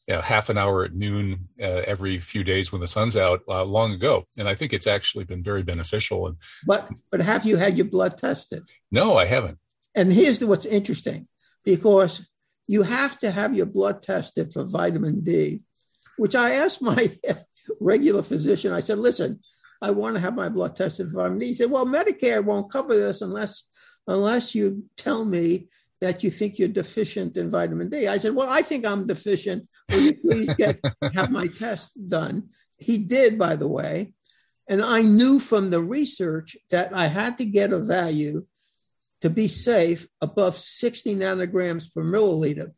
you 0.07 0.15
know, 0.15 0.21
half 0.21 0.49
an 0.49 0.57
hour 0.57 0.83
at 0.83 0.93
noon 0.93 1.37
uh, 1.61 1.83
every 1.87 2.19
few 2.19 2.43
days 2.43 2.71
when 2.71 2.81
the 2.81 2.87
sun's 2.87 3.15
out 3.15 3.41
uh, 3.47 3.63
long 3.63 3.93
ago, 3.93 4.25
and 4.37 4.47
I 4.49 4.55
think 4.55 4.73
it's 4.73 4.87
actually 4.87 5.25
been 5.25 5.43
very 5.43 5.63
beneficial. 5.63 6.27
And 6.27 6.37
but 6.65 6.89
but 7.11 7.21
have 7.21 7.45
you 7.45 7.55
had 7.55 7.77
your 7.77 7.85
blood 7.85 8.17
tested? 8.17 8.63
No, 8.91 9.15
I 9.15 9.25
haven't. 9.25 9.59
And 9.95 10.11
here's 10.11 10.43
what's 10.43 10.65
interesting, 10.65 11.27
because 11.63 12.27
you 12.67 12.81
have 12.81 13.19
to 13.19 13.31
have 13.31 13.55
your 13.55 13.67
blood 13.67 14.01
tested 14.01 14.51
for 14.51 14.63
vitamin 14.63 15.21
D, 15.21 15.61
which 16.21 16.35
I 16.35 16.51
asked 16.51 16.81
my 16.81 17.11
regular 17.79 18.21
physician. 18.21 18.71
I 18.71 18.81
said, 18.81 18.99
"Listen, 18.99 19.39
I 19.81 19.89
want 19.89 20.15
to 20.15 20.21
have 20.21 20.35
my 20.35 20.49
blood 20.49 20.75
tested 20.75 21.07
for 21.07 21.15
vitamin 21.15 21.39
D." 21.39 21.47
He 21.47 21.53
said, 21.55 21.71
"Well, 21.71 21.85
Medicare 21.85 22.45
won't 22.45 22.71
cover 22.71 22.93
this 22.95 23.21
unless 23.21 23.63
unless 24.07 24.53
you 24.53 24.85
tell 24.97 25.25
me 25.25 25.67
that 26.01 26.23
you 26.23 26.29
think 26.29 26.57
you're 26.57 26.67
deficient 26.67 27.37
in 27.37 27.49
vitamin 27.49 27.89
D. 27.89 28.07
I 28.07 28.17
said, 28.17 28.35
Well, 28.35 28.49
I 28.49 28.63
think 28.63 28.85
I'm 28.85 29.05
deficient. 29.05 29.67
Will 29.89 30.01
you 30.01 30.15
please 30.15 30.53
get 30.55 30.79
have 31.13 31.31
my 31.31 31.47
test 31.47 31.91
done? 32.09 32.49
He 32.77 32.97
did, 33.05 33.37
by 33.37 33.55
the 33.55 33.67
way. 33.67 34.13
And 34.67 34.81
I 34.81 35.03
knew 35.03 35.39
from 35.39 35.69
the 35.69 35.81
research 35.81 36.57
that 36.71 36.93
I 36.93 37.07
had 37.07 37.37
to 37.37 37.45
get 37.45 37.73
a 37.73 37.79
value 37.79 38.45
to 39.21 39.29
be 39.29 39.47
safe 39.47 40.07
above 40.21 40.57
60 40.57 41.15
nanograms 41.15 41.93
per 41.93 42.03
milliliter. 42.03 42.71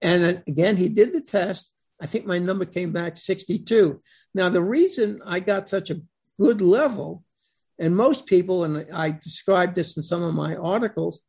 And 0.00 0.24
uh, 0.24 0.40
again, 0.46 0.76
he 0.76 0.88
did 0.88 1.12
the 1.12 1.22
test. 1.22 1.73
I 2.04 2.06
think 2.06 2.26
my 2.26 2.38
number 2.38 2.66
came 2.66 2.92
back 2.92 3.16
62. 3.16 3.98
Now, 4.34 4.50
the 4.50 4.60
reason 4.60 5.22
I 5.24 5.40
got 5.40 5.70
such 5.70 5.88
a 5.88 6.02
good 6.38 6.60
level, 6.60 7.24
and 7.78 7.96
most 7.96 8.26
people, 8.26 8.64
and 8.64 8.86
I 8.92 9.12
described 9.12 9.74
this 9.74 9.96
in 9.96 10.02
some 10.02 10.22
of 10.22 10.34
my 10.34 10.54
articles, 10.54 11.22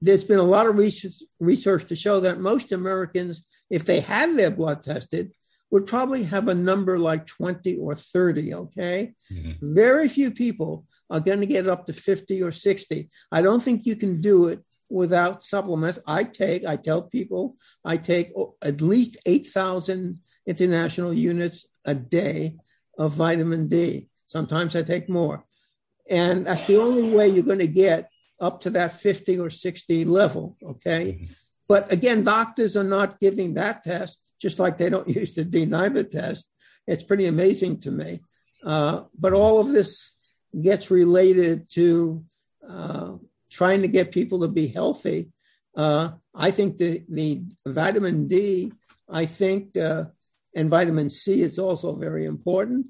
there's 0.00 0.24
been 0.24 0.40
a 0.40 0.42
lot 0.56 0.66
of 0.66 0.76
research, 0.76 1.22
research 1.38 1.84
to 1.86 1.94
show 1.94 2.18
that 2.18 2.40
most 2.40 2.72
Americans, 2.72 3.48
if 3.70 3.84
they 3.84 4.00
had 4.00 4.36
their 4.36 4.50
blood 4.50 4.82
tested, 4.82 5.30
would 5.70 5.86
probably 5.86 6.24
have 6.24 6.48
a 6.48 6.54
number 6.54 6.98
like 6.98 7.24
20 7.24 7.76
or 7.76 7.94
30. 7.94 8.54
Okay. 8.54 9.14
Mm-hmm. 9.32 9.74
Very 9.74 10.08
few 10.08 10.32
people 10.32 10.84
are 11.10 11.20
going 11.20 11.40
to 11.40 11.46
get 11.46 11.68
up 11.68 11.86
to 11.86 11.92
50 11.92 12.42
or 12.42 12.50
60. 12.50 13.08
I 13.30 13.40
don't 13.40 13.62
think 13.62 13.86
you 13.86 13.94
can 13.94 14.20
do 14.20 14.48
it 14.48 14.64
without 14.90 15.44
supplements. 15.44 15.98
I 16.06 16.24
take, 16.24 16.64
I 16.66 16.76
tell 16.76 17.02
people, 17.02 17.54
I 17.84 17.96
take 17.96 18.32
at 18.62 18.80
least 18.80 19.18
8,000 19.26 20.18
international 20.46 21.12
units 21.12 21.66
a 21.84 21.94
day 21.94 22.56
of 22.98 23.12
vitamin 23.12 23.68
D. 23.68 24.08
Sometimes 24.26 24.74
I 24.74 24.82
take 24.82 25.08
more. 25.08 25.44
And 26.10 26.46
that's 26.46 26.64
the 26.64 26.80
only 26.80 27.14
way 27.14 27.28
you're 27.28 27.44
going 27.44 27.58
to 27.58 27.66
get 27.66 28.06
up 28.40 28.60
to 28.62 28.70
that 28.70 28.92
50 28.92 29.38
or 29.38 29.50
60 29.50 30.04
level. 30.04 30.56
Okay. 30.62 31.12
Mm-hmm. 31.12 31.32
But 31.68 31.92
again, 31.92 32.24
doctors 32.24 32.76
are 32.76 32.84
not 32.84 33.20
giving 33.20 33.54
that 33.54 33.82
test, 33.82 34.20
just 34.40 34.58
like 34.58 34.78
they 34.78 34.88
don't 34.88 35.08
use 35.20 35.34
the 35.34 35.44
D 35.44 35.66
dimer 35.66 36.08
test. 36.08 36.50
It's 36.86 37.04
pretty 37.04 37.26
amazing 37.26 37.80
to 37.80 37.90
me. 37.90 38.20
Uh, 38.64 39.02
but 39.18 39.34
all 39.34 39.60
of 39.60 39.68
this 39.68 40.12
gets 40.60 40.90
related 40.90 41.68
to 41.70 42.24
uh, 42.66 43.16
trying 43.50 43.82
to 43.82 43.88
get 43.88 44.12
people 44.12 44.40
to 44.40 44.48
be 44.48 44.66
healthy. 44.68 45.32
Uh, 45.76 46.10
I 46.34 46.50
think 46.50 46.76
the, 46.76 47.04
the 47.08 47.44
vitamin 47.66 48.28
D, 48.28 48.72
I 49.08 49.26
think, 49.26 49.76
uh, 49.76 50.04
and 50.56 50.70
vitamin 50.70 51.10
C 51.10 51.42
is 51.42 51.58
also 51.58 51.94
very 51.94 52.24
important. 52.24 52.86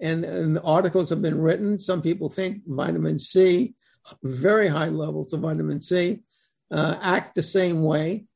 And, 0.00 0.24
and 0.24 0.58
articles 0.64 1.10
have 1.10 1.20
been 1.20 1.38
written. 1.38 1.78
Some 1.78 2.00
people 2.00 2.28
think 2.28 2.62
vitamin 2.66 3.18
C 3.18 3.74
very 4.22 4.68
high 4.68 4.88
levels 4.88 5.32
of 5.32 5.40
vitamin 5.40 5.80
C, 5.80 6.20
uh, 6.70 6.96
act 7.02 7.34
the 7.34 7.42
same 7.42 7.82
way. 7.82 8.26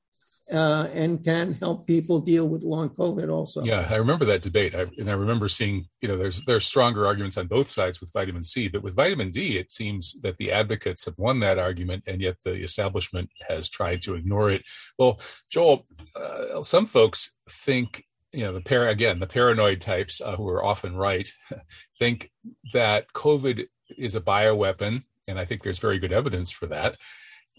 Uh, 0.52 0.88
and 0.92 1.24
can 1.24 1.54
help 1.54 1.86
people 1.86 2.20
deal 2.20 2.48
with 2.48 2.62
long 2.62 2.90
COVID 2.90 3.30
also. 3.30 3.64
Yeah, 3.64 3.86
I 3.88 3.96
remember 3.96 4.24
that 4.26 4.42
debate, 4.42 4.74
I, 4.74 4.86
and 4.98 5.08
I 5.08 5.14
remember 5.14 5.48
seeing 5.48 5.86
you 6.00 6.08
know 6.08 6.16
there's 6.16 6.44
there's 6.44 6.66
stronger 6.66 7.06
arguments 7.06 7.38
on 7.38 7.46
both 7.46 7.68
sides 7.68 8.00
with 8.00 8.12
vitamin 8.12 8.42
C, 8.42 8.68
but 8.68 8.82
with 8.82 8.94
vitamin 8.94 9.30
D, 9.30 9.56
it 9.58 9.72
seems 9.72 10.20
that 10.20 10.36
the 10.36 10.52
advocates 10.52 11.04
have 11.06 11.14
won 11.16 11.40
that 11.40 11.58
argument, 11.58 12.04
and 12.06 12.20
yet 12.20 12.36
the 12.44 12.54
establishment 12.54 13.30
has 13.48 13.70
tried 13.70 14.02
to 14.02 14.14
ignore 14.14 14.50
it. 14.50 14.62
Well, 14.98 15.20
Joel, 15.50 15.86
uh, 16.14 16.62
some 16.62 16.86
folks 16.86 17.36
think 17.48 18.04
you 18.32 18.44
know 18.44 18.52
the 18.52 18.60
para 18.60 18.90
again 18.90 19.20
the 19.20 19.26
paranoid 19.26 19.80
types 19.80 20.20
uh, 20.20 20.36
who 20.36 20.48
are 20.48 20.64
often 20.64 20.96
right 20.96 21.30
think 21.98 22.30
that 22.72 23.12
COVID 23.14 23.66
is 23.96 24.14
a 24.14 24.20
bioweapon, 24.20 25.04
and 25.26 25.38
I 25.38 25.46
think 25.46 25.62
there's 25.62 25.78
very 25.78 25.98
good 25.98 26.12
evidence 26.12 26.50
for 26.50 26.66
that 26.66 26.96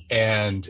and 0.10 0.68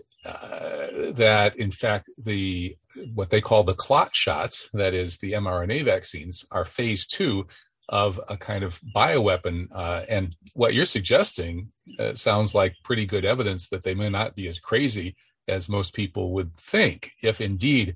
that 1.13 1.55
in 1.57 1.71
fact 1.71 2.09
the 2.17 2.75
what 3.13 3.29
they 3.29 3.41
call 3.41 3.63
the 3.63 3.73
clot 3.73 4.15
shots, 4.15 4.69
that 4.73 4.93
is 4.93 5.17
the 5.17 5.33
mRNA 5.33 5.83
vaccines, 5.83 6.45
are 6.51 6.65
phase 6.65 7.05
two 7.05 7.45
of 7.89 8.19
a 8.29 8.37
kind 8.37 8.63
of 8.63 8.79
bioweapon. 8.95 9.67
Uh, 9.71 10.03
and 10.09 10.35
what 10.53 10.73
you're 10.73 10.85
suggesting 10.85 11.71
uh, 11.99 12.15
sounds 12.15 12.55
like 12.55 12.75
pretty 12.83 13.05
good 13.05 13.25
evidence 13.25 13.67
that 13.69 13.83
they 13.83 13.93
may 13.93 14.09
not 14.09 14.35
be 14.35 14.47
as 14.47 14.59
crazy 14.59 15.15
as 15.47 15.69
most 15.69 15.93
people 15.93 16.31
would 16.33 16.55
think. 16.57 17.11
If 17.21 17.41
indeed 17.41 17.95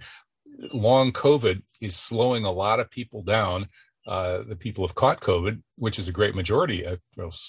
long 0.74 1.12
COVID 1.12 1.62
is 1.81 1.95
slowing 1.95 2.45
a 2.45 2.51
lot 2.51 2.79
of 2.79 2.91
people 2.91 3.24
down 3.24 3.67
uh, 4.09 4.41
the 4.41 4.55
people 4.55 4.85
have 4.87 4.95
caught 4.95 5.21
COVID, 5.21 5.61
which 5.77 5.99
is 5.99 6.07
a 6.07 6.11
great 6.11 6.33
majority, 6.33 6.83
uh, 6.83 6.97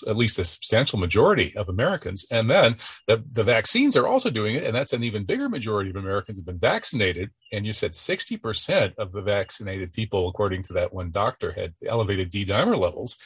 at 0.07 0.17
least 0.17 0.39
a 0.39 0.45
substantial 0.45 0.99
majority 0.99 1.57
of 1.57 1.71
Americans. 1.71 2.27
And 2.31 2.51
then 2.51 2.77
the, 3.07 3.25
the 3.33 3.43
vaccines 3.43 3.97
are 3.97 4.07
also 4.07 4.29
doing 4.29 4.57
it, 4.57 4.65
and 4.65 4.75
that's 4.75 4.93
an 4.93 5.03
even 5.03 5.25
bigger 5.25 5.49
majority 5.49 5.89
of 5.89 5.97
Americans 5.97 6.37
have 6.37 6.45
been 6.45 6.59
vaccinated. 6.59 7.31
And 7.51 7.65
you 7.65 7.73
said 7.73 7.93
60% 7.93 8.93
of 8.99 9.13
the 9.13 9.23
vaccinated 9.23 9.95
people, 9.95 10.29
according 10.29 10.63
to 10.65 10.75
that 10.75 10.93
one 10.93 11.11
doctor, 11.11 11.51
had 11.51 11.73
elevated 11.89 12.29
D 12.29 12.45
dimer 12.45 12.79
levels. 12.79 13.17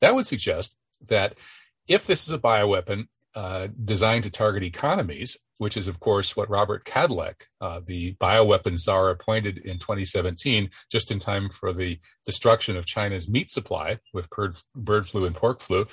That 0.00 0.14
would 0.14 0.26
suggest 0.26 0.76
that 1.08 1.34
if 1.88 2.06
this 2.06 2.28
is 2.28 2.32
a 2.32 2.38
bioweapon 2.38 3.08
uh, 3.34 3.66
designed 3.84 4.22
to 4.24 4.30
target 4.30 4.62
economies, 4.62 5.36
which 5.58 5.76
is, 5.76 5.88
of 5.88 6.00
course, 6.00 6.36
what 6.36 6.50
Robert 6.50 6.84
Kadlec, 6.84 7.42
uh, 7.60 7.80
the 7.84 8.14
bioweapon 8.14 8.78
czar, 8.78 9.10
appointed 9.10 9.58
in 9.58 9.78
2017, 9.78 10.70
just 10.90 11.10
in 11.10 11.18
time 11.18 11.48
for 11.48 11.72
the 11.72 11.98
destruction 12.24 12.76
of 12.76 12.86
China's 12.86 13.28
meat 13.28 13.50
supply 13.50 13.98
with 14.12 14.28
bird, 14.30 14.56
bird 14.74 15.06
flu 15.06 15.24
and 15.24 15.36
pork 15.36 15.60
flu. 15.60 15.86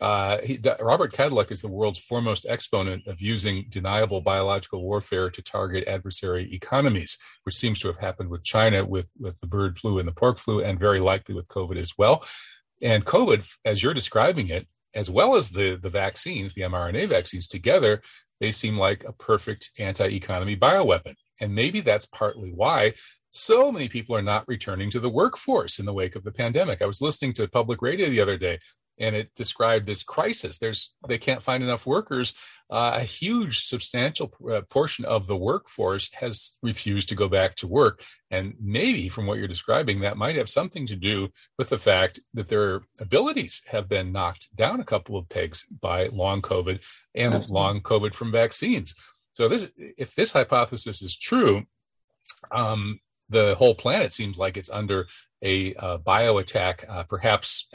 Uh, 0.00 0.38
he, 0.38 0.58
Robert 0.80 1.12
Kadlec 1.12 1.50
is 1.50 1.60
the 1.60 1.68
world's 1.68 1.98
foremost 1.98 2.46
exponent 2.48 3.06
of 3.06 3.20
using 3.20 3.66
deniable 3.68 4.20
biological 4.20 4.82
warfare 4.82 5.28
to 5.30 5.42
target 5.42 5.86
adversary 5.86 6.52
economies, 6.54 7.18
which 7.42 7.56
seems 7.56 7.78
to 7.80 7.88
have 7.88 7.98
happened 7.98 8.30
with 8.30 8.44
China 8.44 8.84
with, 8.84 9.10
with 9.18 9.38
the 9.40 9.46
bird 9.46 9.78
flu 9.78 9.98
and 9.98 10.08
the 10.08 10.12
pork 10.12 10.38
flu, 10.38 10.62
and 10.62 10.78
very 10.78 11.00
likely 11.00 11.34
with 11.34 11.48
COVID 11.48 11.76
as 11.76 11.92
well. 11.98 12.24
And 12.80 13.04
COVID, 13.04 13.46
as 13.64 13.82
you're 13.82 13.92
describing 13.92 14.48
it, 14.48 14.66
as 14.94 15.10
well 15.10 15.36
as 15.36 15.50
the, 15.50 15.76
the 15.76 15.90
vaccines, 15.90 16.54
the 16.54 16.62
mRNA 16.62 17.08
vaccines 17.08 17.46
together, 17.46 18.00
they 18.40 18.50
seem 18.50 18.76
like 18.76 19.04
a 19.04 19.12
perfect 19.12 19.70
anti 19.78 20.06
economy 20.08 20.56
bioweapon. 20.56 21.14
And 21.40 21.54
maybe 21.54 21.80
that's 21.80 22.06
partly 22.06 22.50
why 22.50 22.94
so 23.30 23.70
many 23.70 23.88
people 23.88 24.16
are 24.16 24.22
not 24.22 24.48
returning 24.48 24.90
to 24.90 25.00
the 25.00 25.08
workforce 25.08 25.78
in 25.78 25.86
the 25.86 25.92
wake 25.92 26.16
of 26.16 26.24
the 26.24 26.32
pandemic. 26.32 26.82
I 26.82 26.86
was 26.86 27.00
listening 27.00 27.32
to 27.34 27.48
public 27.48 27.80
radio 27.80 28.08
the 28.08 28.20
other 28.20 28.36
day 28.36 28.58
and 29.00 29.16
it 29.16 29.34
described 29.34 29.86
this 29.86 30.02
crisis. 30.02 30.58
There's 30.58 30.94
they 31.08 31.18
can't 31.18 31.42
find 31.42 31.64
enough 31.64 31.86
workers. 31.86 32.34
Uh, 32.70 32.92
a 32.94 33.00
huge, 33.00 33.64
substantial 33.64 34.32
uh, 34.48 34.60
portion 34.70 35.04
of 35.04 35.26
the 35.26 35.36
workforce 35.36 36.12
has 36.14 36.56
refused 36.62 37.08
to 37.08 37.16
go 37.16 37.28
back 37.28 37.56
to 37.56 37.66
work, 37.66 38.04
and 38.30 38.54
maybe 38.60 39.08
from 39.08 39.26
what 39.26 39.38
you're 39.38 39.48
describing, 39.48 40.00
that 40.00 40.16
might 40.16 40.36
have 40.36 40.48
something 40.48 40.86
to 40.86 40.94
do 40.94 41.28
with 41.58 41.68
the 41.68 41.76
fact 41.76 42.20
that 42.34 42.48
their 42.48 42.82
abilities 43.00 43.62
have 43.66 43.88
been 43.88 44.12
knocked 44.12 44.54
down 44.54 44.78
a 44.78 44.84
couple 44.84 45.16
of 45.16 45.28
pegs 45.28 45.66
by 45.80 46.06
long 46.12 46.40
COVID 46.42 46.84
and 47.16 47.48
long 47.48 47.80
COVID 47.80 48.14
from 48.14 48.30
vaccines. 48.30 48.94
So 49.34 49.48
this, 49.48 49.70
if 49.76 50.14
this 50.14 50.32
hypothesis 50.32 51.02
is 51.02 51.16
true, 51.16 51.64
um, 52.52 53.00
the 53.30 53.54
whole 53.54 53.74
planet 53.74 54.12
seems 54.12 54.38
like 54.38 54.56
it's 54.56 54.70
under 54.70 55.06
a 55.42 55.74
uh, 55.76 55.96
bio 55.98 56.38
attack. 56.38 56.84
Uh, 56.88 57.04
perhaps 57.04 57.68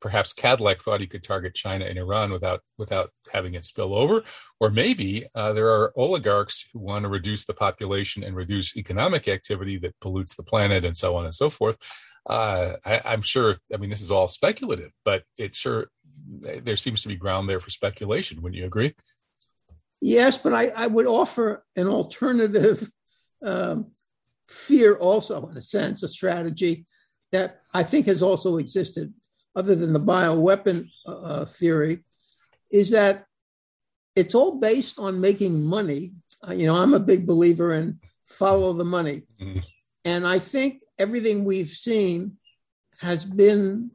perhaps 0.00 0.34
Kadlec 0.34 0.82
thought 0.82 1.00
he 1.00 1.06
could 1.06 1.24
target 1.24 1.54
China 1.54 1.84
and 1.86 1.98
Iran 1.98 2.30
without 2.30 2.60
without 2.78 3.10
having 3.32 3.54
it 3.54 3.64
spill 3.64 3.94
over, 3.94 4.22
or 4.60 4.70
maybe 4.70 5.26
uh, 5.34 5.52
there 5.52 5.68
are 5.68 5.92
oligarchs 5.96 6.66
who 6.72 6.78
want 6.78 7.02
to 7.02 7.08
reduce 7.08 7.44
the 7.44 7.54
population 7.54 8.22
and 8.22 8.36
reduce 8.36 8.76
economic 8.76 9.26
activity 9.26 9.78
that 9.78 9.98
pollutes 10.00 10.36
the 10.36 10.44
planet 10.44 10.84
and 10.84 10.96
so 10.96 11.16
on 11.16 11.24
and 11.24 11.34
so 11.34 11.50
forth. 11.50 11.78
Uh, 12.26 12.74
I, 12.84 13.14
am 13.14 13.22
sure. 13.22 13.56
I 13.72 13.78
mean, 13.78 13.90
this 13.90 14.02
is 14.02 14.10
all 14.10 14.28
speculative, 14.28 14.92
but 15.04 15.24
it 15.38 15.56
sure 15.56 15.88
there 16.40 16.76
seems 16.76 17.02
to 17.02 17.08
be 17.08 17.16
ground 17.16 17.48
there 17.48 17.60
for 17.60 17.70
speculation. 17.70 18.42
Wouldn't 18.42 18.58
you 18.58 18.66
agree? 18.66 18.94
Yes, 20.00 20.38
but 20.38 20.52
I, 20.52 20.68
I 20.68 20.86
would 20.86 21.06
offer 21.06 21.64
an 21.74 21.88
alternative 21.88 22.88
um, 23.42 23.92
fear 24.48 24.96
also, 24.96 25.48
in 25.48 25.56
a 25.56 25.62
sense, 25.62 26.02
a 26.02 26.08
strategy 26.08 26.86
that 27.32 27.58
I 27.74 27.82
think 27.82 28.06
has 28.06 28.22
also 28.22 28.56
existed, 28.56 29.12
other 29.54 29.74
than 29.74 29.92
the 29.92 30.00
bioweapon 30.00 30.88
uh, 31.06 31.20
uh, 31.20 31.44
theory, 31.44 32.04
is 32.72 32.90
that 32.90 33.24
it's 34.16 34.34
all 34.34 34.58
based 34.58 34.98
on 34.98 35.20
making 35.20 35.62
money. 35.62 36.12
Uh, 36.46 36.52
you 36.52 36.66
know, 36.66 36.74
I'm 36.74 36.94
a 36.94 37.00
big 37.00 37.26
believer 37.26 37.72
in 37.72 38.00
follow 38.26 38.72
the 38.72 38.84
money. 38.84 39.22
Mm-hmm. 39.40 39.60
And 40.04 40.26
I 40.26 40.38
think 40.38 40.82
everything 40.98 41.44
we've 41.44 41.68
seen 41.68 42.36
has 43.00 43.24
been 43.24 43.90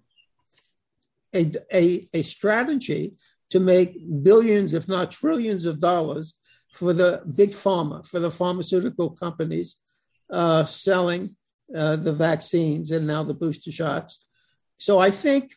a, 1.35 1.51
a, 1.73 2.07
a 2.13 2.21
strategy 2.23 3.13
to 3.49 3.59
make 3.59 3.97
billions, 4.23 4.73
if 4.73 4.87
not 4.87 5.11
trillions, 5.11 5.65
of 5.65 5.79
dollars 5.79 6.35
for 6.71 6.93
the 6.93 7.21
big 7.35 7.51
pharma, 7.51 8.05
for 8.07 8.19
the 8.19 8.31
pharmaceutical 8.31 9.11
companies 9.11 9.77
uh, 10.33 10.65
selling 10.65 11.35
uh, 11.75 11.95
the 11.95 12.13
vaccines 12.13 12.91
and 12.91 13.05
now 13.07 13.23
the 13.23 13.33
booster 13.33 13.71
shots. 13.71 14.25
So 14.77 14.99
I 14.99 15.11
think 15.11 15.53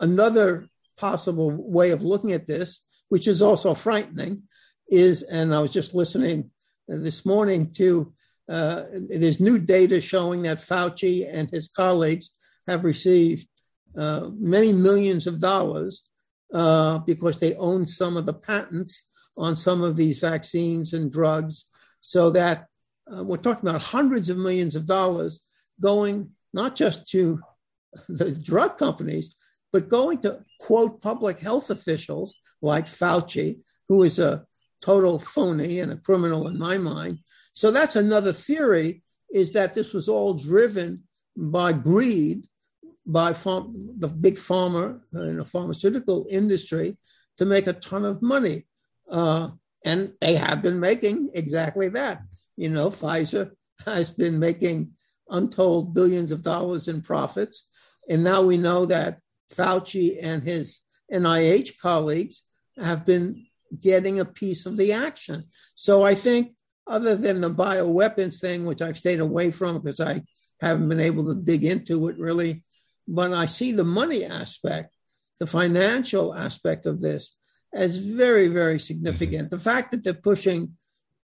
another 0.00 0.66
possible 0.96 1.50
way 1.50 1.90
of 1.90 2.02
looking 2.02 2.32
at 2.32 2.46
this, 2.46 2.80
which 3.08 3.26
is 3.28 3.42
also 3.42 3.74
frightening, 3.74 4.42
is, 4.88 5.22
and 5.24 5.54
I 5.54 5.60
was 5.60 5.72
just 5.72 5.94
listening 5.94 6.50
this 6.88 7.26
morning 7.26 7.72
to, 7.72 8.12
uh, 8.48 8.84
there's 9.08 9.40
new 9.40 9.58
data 9.58 10.00
showing 10.00 10.42
that 10.42 10.58
Fauci 10.58 11.26
and 11.30 11.50
his 11.50 11.68
colleagues 11.68 12.30
have 12.66 12.84
received 12.84 13.48
uh, 13.96 14.30
many 14.38 14.72
millions 14.72 15.26
of 15.26 15.40
dollars 15.40 16.04
uh, 16.52 16.98
because 17.00 17.38
they 17.38 17.54
own 17.56 17.86
some 17.86 18.16
of 18.16 18.26
the 18.26 18.34
patents 18.34 19.10
on 19.36 19.56
some 19.56 19.82
of 19.82 19.96
these 19.96 20.18
vaccines 20.20 20.92
and 20.92 21.10
drugs, 21.10 21.68
so 22.00 22.30
that 22.30 22.66
uh, 23.12 23.22
we're 23.22 23.36
talking 23.36 23.68
about 23.68 23.82
hundreds 23.82 24.30
of 24.30 24.38
millions 24.38 24.76
of 24.76 24.86
dollars 24.86 25.40
going 25.80 26.30
not 26.52 26.74
just 26.74 27.08
to 27.10 27.40
the 28.08 28.32
drug 28.42 28.78
companies, 28.78 29.36
but 29.72 29.88
going 29.88 30.18
to 30.18 30.40
quote 30.60 31.02
public 31.02 31.38
health 31.38 31.70
officials 31.70 32.34
like 32.62 32.86
Fauci, 32.86 33.60
who 33.88 34.02
is 34.02 34.18
a 34.18 34.44
total 34.80 35.18
phony 35.18 35.80
and 35.80 35.92
a 35.92 35.96
criminal 35.96 36.46
in 36.46 36.58
my 36.58 36.78
mind. 36.78 37.18
So 37.54 37.70
that's 37.70 37.96
another 37.96 38.32
theory 38.32 39.02
is 39.30 39.52
that 39.52 39.74
this 39.74 39.92
was 39.92 40.08
all 40.08 40.34
driven 40.34 41.02
by 41.36 41.72
greed 41.72 42.44
by 43.06 43.32
the 43.32 44.14
big 44.20 44.34
pharma 44.34 45.00
and 45.12 45.40
the 45.40 45.44
pharmaceutical 45.44 46.26
industry 46.30 46.96
to 47.36 47.44
make 47.44 47.66
a 47.66 47.72
ton 47.72 48.04
of 48.04 48.22
money. 48.22 48.66
Uh, 49.10 49.50
and 49.84 50.14
they 50.20 50.34
have 50.34 50.62
been 50.62 50.80
making 50.80 51.30
exactly 51.34 51.88
that. 51.90 52.22
You 52.56 52.68
know, 52.68 52.90
Pfizer 52.90 53.52
has 53.84 54.12
been 54.12 54.38
making 54.38 54.92
untold 55.28 55.94
billions 55.94 56.30
of 56.30 56.42
dollars 56.42 56.88
in 56.88 57.00
profits. 57.00 57.68
And 58.08 58.22
now 58.22 58.42
we 58.42 58.56
know 58.56 58.86
that 58.86 59.18
Fauci 59.52 60.18
and 60.22 60.42
his 60.42 60.80
NIH 61.12 61.80
colleagues 61.80 62.42
have 62.76 63.04
been 63.06 63.46
getting 63.80 64.20
a 64.20 64.24
piece 64.24 64.66
of 64.66 64.76
the 64.76 64.92
action. 64.92 65.44
So 65.74 66.02
I 66.02 66.14
think, 66.14 66.54
other 66.86 67.16
than 67.16 67.40
the 67.40 67.50
bioweapons 67.50 68.40
thing, 68.40 68.66
which 68.66 68.82
I've 68.82 68.98
stayed 68.98 69.20
away 69.20 69.50
from 69.50 69.76
because 69.76 70.00
I 70.00 70.22
haven't 70.60 70.88
been 70.88 71.00
able 71.00 71.24
to 71.26 71.40
dig 71.40 71.64
into 71.64 72.08
it 72.08 72.18
really, 72.18 72.62
but 73.08 73.32
I 73.32 73.46
see 73.46 73.72
the 73.72 73.84
money 73.84 74.24
aspect, 74.24 74.94
the 75.40 75.46
financial 75.46 76.34
aspect 76.34 76.84
of 76.84 77.00
this 77.00 77.36
as 77.72 77.96
very, 77.96 78.48
very 78.48 78.78
significant. 78.78 79.48
Mm-hmm. 79.48 79.56
The 79.56 79.62
fact 79.62 79.90
that 79.90 80.04
they're 80.04 80.14
pushing 80.14 80.76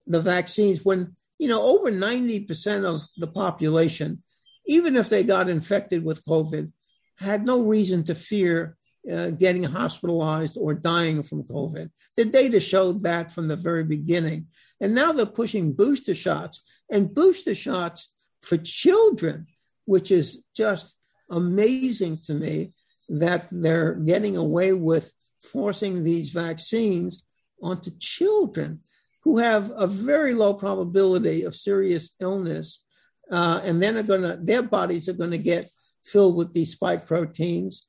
the 0.06 0.20
vaccines 0.20 0.84
when 0.84 1.14
you 1.42 1.48
know, 1.48 1.60
over 1.60 1.90
90% 1.90 2.84
of 2.84 3.02
the 3.16 3.26
population, 3.26 4.22
even 4.66 4.94
if 4.94 5.08
they 5.08 5.24
got 5.24 5.48
infected 5.48 6.04
with 6.04 6.24
COVID, 6.24 6.70
had 7.18 7.44
no 7.44 7.64
reason 7.64 8.04
to 8.04 8.14
fear 8.14 8.76
uh, 9.12 9.30
getting 9.30 9.64
hospitalized 9.64 10.56
or 10.56 10.72
dying 10.72 11.24
from 11.24 11.42
COVID. 11.42 11.90
The 12.16 12.26
data 12.26 12.60
showed 12.60 13.00
that 13.00 13.32
from 13.32 13.48
the 13.48 13.56
very 13.56 13.82
beginning. 13.82 14.46
And 14.80 14.94
now 14.94 15.10
they're 15.10 15.26
pushing 15.26 15.72
booster 15.72 16.14
shots 16.14 16.62
and 16.92 17.12
booster 17.12 17.56
shots 17.56 18.14
for 18.42 18.56
children, 18.56 19.48
which 19.86 20.12
is 20.12 20.44
just 20.54 20.94
amazing 21.28 22.18
to 22.26 22.34
me 22.34 22.72
that 23.08 23.48
they're 23.50 23.94
getting 23.94 24.36
away 24.36 24.72
with 24.72 25.12
forcing 25.40 26.04
these 26.04 26.30
vaccines 26.30 27.26
onto 27.60 27.90
children 27.98 28.78
who 29.24 29.38
have 29.38 29.70
a 29.76 29.86
very 29.86 30.34
low 30.34 30.54
probability 30.54 31.44
of 31.44 31.54
serious 31.54 32.10
illness. 32.20 32.84
Uh, 33.30 33.60
and 33.64 33.82
then 33.82 33.96
are 33.96 34.02
gonna, 34.02 34.36
their 34.36 34.62
bodies 34.62 35.08
are 35.08 35.14
going 35.14 35.30
to 35.30 35.38
get 35.38 35.70
filled 36.04 36.36
with 36.36 36.52
these 36.52 36.72
spike 36.72 37.06
proteins. 37.06 37.86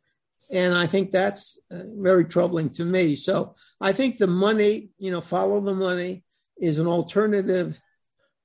And 0.53 0.73
I 0.73 0.85
think 0.85 1.11
that's 1.11 1.59
uh, 1.71 1.83
very 1.97 2.25
troubling 2.25 2.69
to 2.71 2.85
me. 2.85 3.15
So 3.15 3.55
I 3.81 3.91
think 3.93 4.17
the 4.17 4.27
money, 4.27 4.89
you 4.99 5.11
know, 5.11 5.21
follow 5.21 5.59
the 5.59 5.73
money 5.73 6.23
is 6.57 6.79
an 6.79 6.87
alternative, 6.87 7.79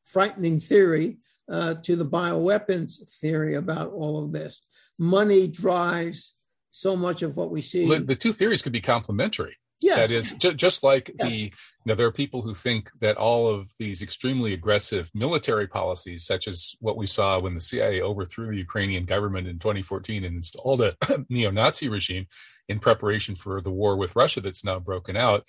frightening 0.04 0.58
theory 0.58 1.18
uh, 1.50 1.74
to 1.82 1.96
the 1.96 2.06
bioweapons 2.06 3.18
theory 3.20 3.54
about 3.54 3.92
all 3.92 4.24
of 4.24 4.32
this. 4.32 4.62
Money 4.98 5.46
drives 5.46 6.34
so 6.70 6.96
much 6.96 7.22
of 7.22 7.36
what 7.36 7.50
we 7.50 7.62
see. 7.62 7.86
The, 7.86 8.00
the 8.00 8.16
two 8.16 8.32
theories 8.32 8.62
could 8.62 8.72
be 8.72 8.80
complementary. 8.80 9.56
Yes. 9.80 9.98
That 9.98 10.10
is 10.10 10.32
ju- 10.32 10.54
just 10.54 10.82
like 10.82 11.10
Yes. 11.18 11.28
the, 11.28 11.52
know, 11.88 11.94
there 11.94 12.06
are 12.06 12.12
people 12.12 12.42
who 12.42 12.54
think 12.54 12.90
that 13.00 13.16
all 13.16 13.48
of 13.48 13.68
these 13.78 14.02
extremely 14.02 14.52
aggressive 14.52 15.10
military 15.14 15.66
policies, 15.66 16.24
such 16.24 16.46
as 16.46 16.74
what 16.80 16.96
we 16.96 17.06
saw 17.06 17.40
when 17.40 17.54
the 17.54 17.60
CIA 17.60 18.00
overthrew 18.00 18.50
the 18.50 18.58
Ukrainian 18.58 19.04
government 19.04 19.48
in 19.48 19.58
2014 19.58 20.24
and 20.24 20.36
installed 20.36 20.82
a 20.82 20.94
neo 21.28 21.50
Nazi 21.50 21.88
regime 21.88 22.26
in 22.68 22.78
preparation 22.78 23.34
for 23.34 23.60
the 23.60 23.70
war 23.70 23.96
with 23.96 24.16
Russia 24.16 24.40
that's 24.40 24.64
now 24.64 24.78
broken 24.78 25.16
out, 25.16 25.44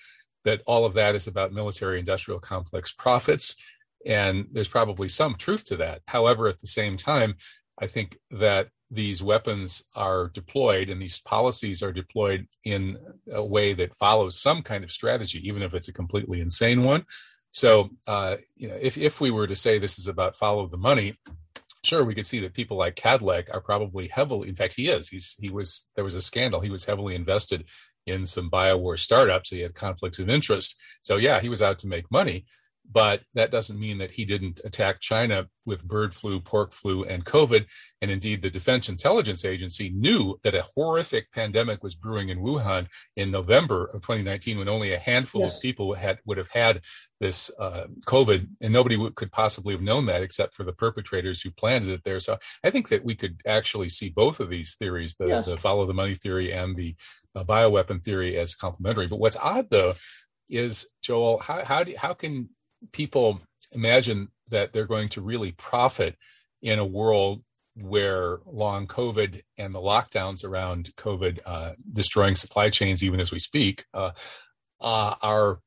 that 0.45 0.61
all 0.65 0.85
of 0.85 0.93
that 0.93 1.15
is 1.15 1.27
about 1.27 1.51
military 1.51 1.99
industrial 1.99 2.39
complex 2.39 2.91
profits. 2.91 3.55
And 4.05 4.47
there's 4.51 4.69
probably 4.69 5.09
some 5.09 5.35
truth 5.35 5.65
to 5.65 5.77
that. 5.77 6.01
However, 6.07 6.47
at 6.47 6.59
the 6.59 6.67
same 6.67 6.95
time, 6.95 7.35
I 7.77 7.87
think 7.87 8.17
that 8.31 8.69
these 8.91 9.21
weapons 9.21 9.83
are 9.95 10.29
deployed 10.29 10.89
and 10.89 11.01
these 11.01 11.19
policies 11.19 11.83
are 11.83 11.93
deployed 11.93 12.47
in 12.65 12.97
a 13.31 13.45
way 13.45 13.73
that 13.73 13.95
follows 13.95 14.39
some 14.39 14.63
kind 14.63 14.83
of 14.83 14.91
strategy, 14.91 15.47
even 15.47 15.61
if 15.61 15.73
it's 15.73 15.89
a 15.89 15.93
completely 15.93 16.41
insane 16.41 16.83
one. 16.83 17.05
So, 17.51 17.89
uh, 18.07 18.37
you 18.55 18.67
know, 18.67 18.77
if 18.79 18.97
if 18.97 19.21
we 19.21 19.31
were 19.31 19.47
to 19.47 19.55
say 19.55 19.77
this 19.77 19.99
is 19.99 20.07
about 20.07 20.35
follow 20.35 20.67
the 20.67 20.77
money, 20.77 21.17
sure, 21.83 22.03
we 22.03 22.15
could 22.15 22.27
see 22.27 22.39
that 22.39 22.53
people 22.53 22.77
like 22.77 22.95
Kadlec 22.95 23.53
are 23.53 23.61
probably 23.61 24.07
heavily. 24.07 24.49
In 24.49 24.55
fact, 24.55 24.73
he 24.73 24.87
is. 24.87 25.09
He's 25.09 25.35
he 25.39 25.49
was. 25.49 25.87
There 25.95 26.03
was 26.03 26.15
a 26.15 26.21
scandal. 26.21 26.61
He 26.61 26.69
was 26.69 26.85
heavily 26.85 27.15
invested 27.15 27.69
in 28.05 28.25
some 28.25 28.49
biowar 28.49 28.97
startups. 28.97 29.49
He 29.49 29.61
had 29.61 29.75
conflicts 29.75 30.19
of 30.19 30.29
interest. 30.29 30.75
So, 31.01 31.17
yeah, 31.17 31.39
he 31.39 31.49
was 31.49 31.61
out 31.61 31.79
to 31.79 31.87
make 31.87 32.11
money. 32.11 32.45
But 32.91 33.21
that 33.35 33.51
doesn't 33.51 33.79
mean 33.79 33.99
that 33.99 34.09
he 34.11 34.25
didn't 34.25 34.61
attack 34.65 34.99
China 34.99 35.47
with 35.65 35.83
bird 35.87 36.11
flu, 36.13 36.39
pork 36.39 36.71
flu, 36.73 37.03
and 37.03 37.23
COVID. 37.23 37.67
And 38.01 38.09
indeed, 38.09 38.41
the 38.41 38.49
Defense 38.49 38.89
Intelligence 38.89 39.45
Agency 39.45 39.91
knew 39.91 40.39
that 40.43 40.55
a 40.55 40.63
horrific 40.75 41.31
pandemic 41.31 41.83
was 41.83 41.93
brewing 41.93 42.29
in 42.29 42.39
Wuhan 42.39 42.87
in 43.15 43.29
November 43.29 43.85
of 43.93 44.01
2019, 44.01 44.57
when 44.57 44.67
only 44.67 44.93
a 44.93 44.97
handful 44.99 45.41
Yes. 45.41 45.55
of 45.57 45.61
people 45.61 45.93
had 45.93 46.17
would 46.25 46.37
have 46.39 46.49
had 46.49 46.81
this 47.19 47.51
uh, 47.59 47.85
COVID, 48.07 48.47
and 48.61 48.73
nobody 48.73 48.97
would, 48.97 49.13
could 49.13 49.31
possibly 49.31 49.73
have 49.75 49.83
known 49.83 50.07
that 50.07 50.23
except 50.23 50.55
for 50.55 50.63
the 50.63 50.73
perpetrators 50.73 51.41
who 51.41 51.51
planted 51.51 51.89
it 51.89 52.03
there. 52.03 52.19
So 52.19 52.37
I 52.63 52.71
think 52.71 52.89
that 52.89 53.03
we 53.05 53.13
could 53.13 53.41
actually 53.45 53.89
see 53.89 54.09
both 54.09 54.39
of 54.39 54.49
these 54.49 54.73
theories, 54.75 55.15
the, 55.19 55.27
Yes. 55.27 55.45
the 55.45 55.57
follow 55.57 55.85
the 55.85 55.93
money 55.93 56.15
theory 56.15 56.51
and 56.53 56.75
the 56.75 56.95
uh, 57.35 57.43
bioweapon 57.43 58.03
theory, 58.03 58.35
as 58.37 58.55
complementary. 58.55 59.05
But 59.07 59.19
what's 59.19 59.37
odd, 59.37 59.69
though, 59.69 59.93
is 60.49 60.87
Joel, 61.03 61.37
how 61.37 61.63
how 61.63 61.83
do 61.83 61.93
how 61.95 62.15
can 62.15 62.49
people 62.91 63.41
imagine 63.71 64.29
that 64.49 64.73
they're 64.73 64.85
going 64.85 65.09
to 65.09 65.21
really 65.21 65.51
profit 65.53 66.15
in 66.61 66.79
a 66.79 66.85
world 66.85 67.43
where 67.75 68.39
long 68.45 68.87
COVID 68.87 69.41
and 69.57 69.73
the 69.73 69.79
lockdowns 69.79 70.43
around 70.43 70.91
COVID 70.97 71.39
uh, 71.45 71.71
destroying 71.93 72.35
supply 72.35 72.69
chains, 72.69 73.03
even 73.03 73.19
as 73.19 73.31
we 73.31 73.39
speak, 73.39 73.85
uh, 73.93 74.11
uh, 74.81 75.15
are 75.21 75.59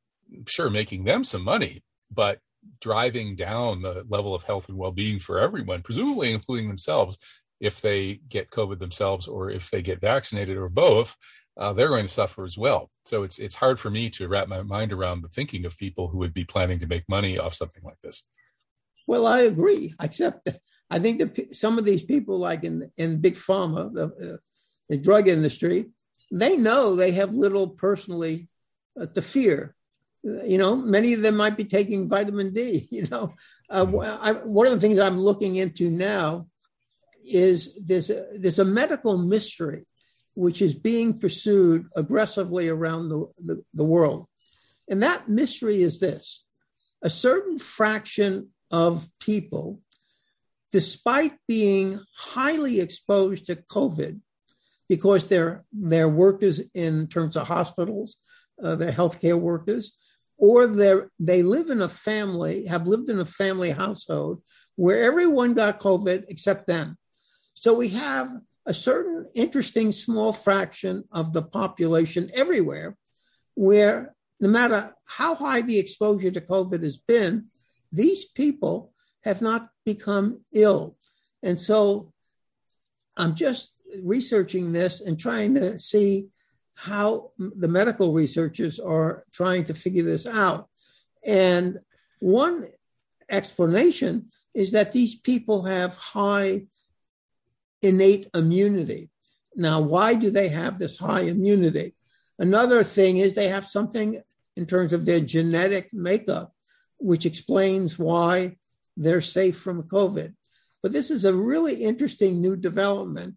sure 0.46 0.70
making 0.70 1.04
them 1.04 1.24
some 1.24 1.42
money, 1.42 1.82
but 2.10 2.38
driving 2.80 3.34
down 3.34 3.82
the 3.82 4.04
level 4.08 4.34
of 4.34 4.44
health 4.44 4.68
and 4.68 4.78
well-being 4.78 5.18
for 5.18 5.38
everyone, 5.38 5.82
presumably 5.82 6.32
including 6.32 6.68
themselves, 6.68 7.18
if 7.60 7.80
they 7.80 8.20
get 8.28 8.50
COVID 8.50 8.78
themselves 8.78 9.28
or 9.28 9.50
if 9.50 9.70
they 9.70 9.82
get 9.82 10.00
vaccinated 10.00 10.56
or 10.56 10.68
both, 10.68 11.16
uh, 11.56 11.72
they're 11.72 11.88
going 11.88 12.06
to 12.06 12.12
suffer 12.12 12.44
as 12.44 12.56
well. 12.56 12.90
So 13.04 13.22
it's 13.22 13.38
it's 13.38 13.54
hard 13.54 13.78
for 13.78 13.90
me 13.90 14.10
to 14.10 14.28
wrap 14.28 14.48
my 14.48 14.62
mind 14.62 14.92
around 14.92 15.22
the 15.22 15.28
thinking 15.28 15.64
of 15.64 15.76
people 15.76 16.08
who 16.08 16.18
would 16.18 16.34
be 16.34 16.44
planning 16.44 16.78
to 16.78 16.86
make 16.86 17.08
money 17.08 17.38
off 17.38 17.54
something 17.54 17.82
like 17.84 18.00
this. 18.02 18.24
Well, 19.06 19.26
I 19.26 19.40
agree, 19.40 19.94
except 20.00 20.44
that 20.44 20.60
I 20.90 20.98
think 20.98 21.18
that 21.18 21.54
some 21.54 21.78
of 21.78 21.84
these 21.84 22.02
people, 22.02 22.38
like 22.38 22.64
in, 22.64 22.90
in 22.96 23.20
big 23.20 23.34
pharma, 23.34 23.92
the, 23.92 24.06
uh, 24.06 24.36
the 24.88 24.98
drug 24.98 25.26
industry, 25.26 25.86
they 26.30 26.56
know 26.56 26.94
they 26.94 27.12
have 27.12 27.34
little 27.34 27.68
personally 27.68 28.48
uh, 29.00 29.06
to 29.06 29.22
fear. 29.22 29.74
Uh, 30.26 30.44
You 30.44 30.58
know, 30.58 30.76
many 30.76 31.14
of 31.14 31.22
them 31.22 31.36
might 31.36 31.56
be 31.56 31.64
taking 31.64 32.08
vitamin 32.08 32.52
D. 32.52 32.86
You 32.92 33.06
know, 33.10 33.28
uh, 33.70 33.86
I, 34.20 34.32
one 34.44 34.66
of 34.66 34.74
the 34.74 34.80
things 34.80 34.98
I'm 34.98 35.18
looking 35.18 35.56
into 35.56 35.90
now 35.90 36.46
is 37.24 37.78
there's 37.86 38.10
a, 38.10 38.26
there's 38.38 38.58
a 38.58 38.64
medical 38.64 39.16
mystery 39.18 39.84
which 40.34 40.62
is 40.62 40.74
being 40.74 41.18
pursued 41.18 41.86
aggressively 41.96 42.68
around 42.68 43.08
the, 43.08 43.26
the, 43.38 43.62
the 43.74 43.84
world. 43.84 44.26
And 44.88 45.02
that 45.02 45.28
mystery 45.28 45.82
is 45.82 46.00
this 46.00 46.44
a 47.02 47.10
certain 47.10 47.58
fraction 47.58 48.50
of 48.70 49.08
people, 49.20 49.80
despite 50.70 51.34
being 51.48 52.00
highly 52.16 52.80
exposed 52.80 53.46
to 53.46 53.56
COVID, 53.56 54.20
because 54.88 55.28
they're, 55.28 55.64
they're 55.72 56.08
workers 56.08 56.60
in 56.74 57.08
terms 57.08 57.36
of 57.36 57.48
hospitals, 57.48 58.16
uh, 58.62 58.76
they're 58.76 58.92
healthcare 58.92 59.38
workers, 59.38 59.96
or 60.38 60.66
they're, 60.66 61.10
they 61.18 61.42
live 61.42 61.70
in 61.70 61.82
a 61.82 61.88
family, 61.88 62.66
have 62.66 62.86
lived 62.86 63.08
in 63.08 63.18
a 63.18 63.24
family 63.24 63.70
household 63.70 64.42
where 64.76 65.04
everyone 65.04 65.54
got 65.54 65.78
COVID 65.78 66.24
except 66.28 66.66
them. 66.66 66.96
So 67.54 67.74
we 67.74 67.88
have 67.88 68.28
a 68.66 68.74
certain 68.74 69.26
interesting 69.34 69.92
small 69.92 70.32
fraction 70.32 71.04
of 71.10 71.32
the 71.32 71.42
population 71.42 72.30
everywhere 72.34 72.96
where 73.54 74.14
no 74.40 74.48
matter 74.48 74.94
how 75.06 75.34
high 75.34 75.62
the 75.62 75.78
exposure 75.78 76.30
to 76.30 76.40
COVID 76.40 76.82
has 76.82 76.98
been, 76.98 77.46
these 77.92 78.24
people 78.24 78.92
have 79.24 79.42
not 79.42 79.68
become 79.84 80.40
ill. 80.52 80.96
And 81.42 81.58
so 81.58 82.12
I'm 83.16 83.34
just 83.34 83.76
researching 84.04 84.72
this 84.72 85.00
and 85.00 85.18
trying 85.18 85.54
to 85.54 85.78
see 85.78 86.28
how 86.74 87.30
the 87.38 87.68
medical 87.68 88.12
researchers 88.12 88.80
are 88.80 89.24
trying 89.32 89.64
to 89.64 89.74
figure 89.74 90.02
this 90.02 90.26
out. 90.26 90.68
And 91.26 91.78
one 92.20 92.66
explanation 93.30 94.30
is 94.54 94.72
that 94.72 94.92
these 94.92 95.14
people 95.14 95.62
have 95.62 95.96
high 95.96 96.66
innate 97.82 98.28
immunity. 98.34 99.10
Now, 99.54 99.80
why 99.80 100.14
do 100.14 100.30
they 100.30 100.48
have 100.48 100.78
this 100.78 100.98
high 100.98 101.22
immunity? 101.22 101.92
Another 102.38 102.82
thing 102.84 103.18
is 103.18 103.34
they 103.34 103.48
have 103.48 103.64
something 103.64 104.20
in 104.56 104.66
terms 104.66 104.92
of 104.92 105.04
their 105.04 105.20
genetic 105.20 105.92
makeup, 105.92 106.54
which 106.98 107.26
explains 107.26 107.98
why 107.98 108.56
they're 108.96 109.20
safe 109.20 109.58
from 109.58 109.84
COVID. 109.84 110.34
But 110.82 110.92
this 110.92 111.10
is 111.10 111.24
a 111.24 111.34
really 111.34 111.74
interesting 111.74 112.40
new 112.40 112.56
development, 112.56 113.36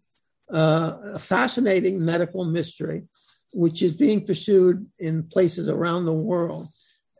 uh, 0.52 0.96
a 1.14 1.18
fascinating 1.18 2.04
medical 2.04 2.44
mystery, 2.44 3.04
which 3.52 3.82
is 3.82 3.96
being 3.96 4.26
pursued 4.26 4.86
in 4.98 5.24
places 5.24 5.68
around 5.68 6.04
the 6.04 6.12
world. 6.12 6.66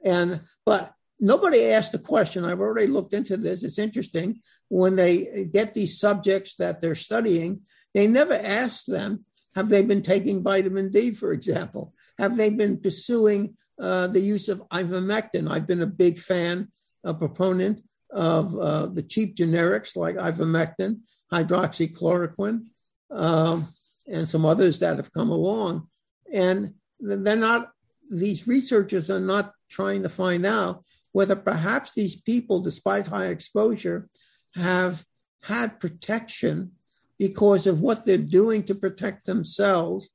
And 0.05 0.41
but 0.65 0.93
nobody 1.21 1.71
asked 1.71 1.93
the 1.93 1.99
question. 1.99 2.45
I've 2.45 2.61
already 2.61 2.89
looked 2.89 3.15
into 3.15 3.37
this. 3.37 3.63
It's 3.63 3.79
interesting 3.79 4.41
when 4.69 4.97
they 4.97 5.49
get 5.53 5.75
these 5.75 5.99
subjects 5.99 6.57
that 6.57 6.81
they're 6.81 6.95
studying, 6.95 7.61
they 7.95 8.07
never 8.07 8.35
ask 8.35 8.87
them, 8.87 9.25
have 9.55 9.69
they 9.69 9.83
been 9.83 10.03
taking 10.03 10.43
vitamin 10.43 10.91
D, 10.91 11.13
for 11.13 11.33
example? 11.33 11.95
Have 12.19 12.37
they 12.37 12.51
been 12.51 12.79
pursuing 12.79 13.57
uh, 13.81 14.07
the 14.09 14.21
use 14.21 14.49
of 14.49 14.63
ivermectin? 14.69 15.51
I've 15.51 15.67
been 15.67 15.83
a 15.83 15.87
big 15.87 16.19
fan, 16.19 16.69
a 17.05 17.15
proponent 17.15 17.83
of 18.11 18.57
uh, 18.57 18.87
the 18.87 19.03
cheap 19.03 19.37
generics 19.37 19.97
like 19.97 20.17
ivermectin, 20.17 21.01
hydroxychloroquine, 21.33 22.67
um, 23.11 23.65
and 24.09 24.29
some 24.29 24.45
others 24.45 24.79
that 24.81 24.97
have 24.97 25.13
come 25.13 25.31
along. 25.31 25.89
And 26.33 26.75
they're 27.01 27.37
not, 27.37 27.71
these 28.11 28.47
researchers 28.47 29.11
are 29.11 29.21
not 29.21 29.53
trying 29.71 30.03
to 30.03 30.09
find 30.09 30.45
out 30.47 30.85
whether 31.17 31.35
perhaps 31.35 31.95
these 31.95 32.15
people, 32.15 32.61
despite 32.61 33.07
high 33.07 33.29
exposure, 33.29 34.07
have 34.55 35.03
had 35.43 35.81
protection 35.81 36.73
because 37.19 37.67
of 37.67 37.81
what 37.81 38.05
they're 38.05 38.19
doing 38.19 38.63
to 38.63 38.75
protect 38.75 39.25
themselves 39.25 40.11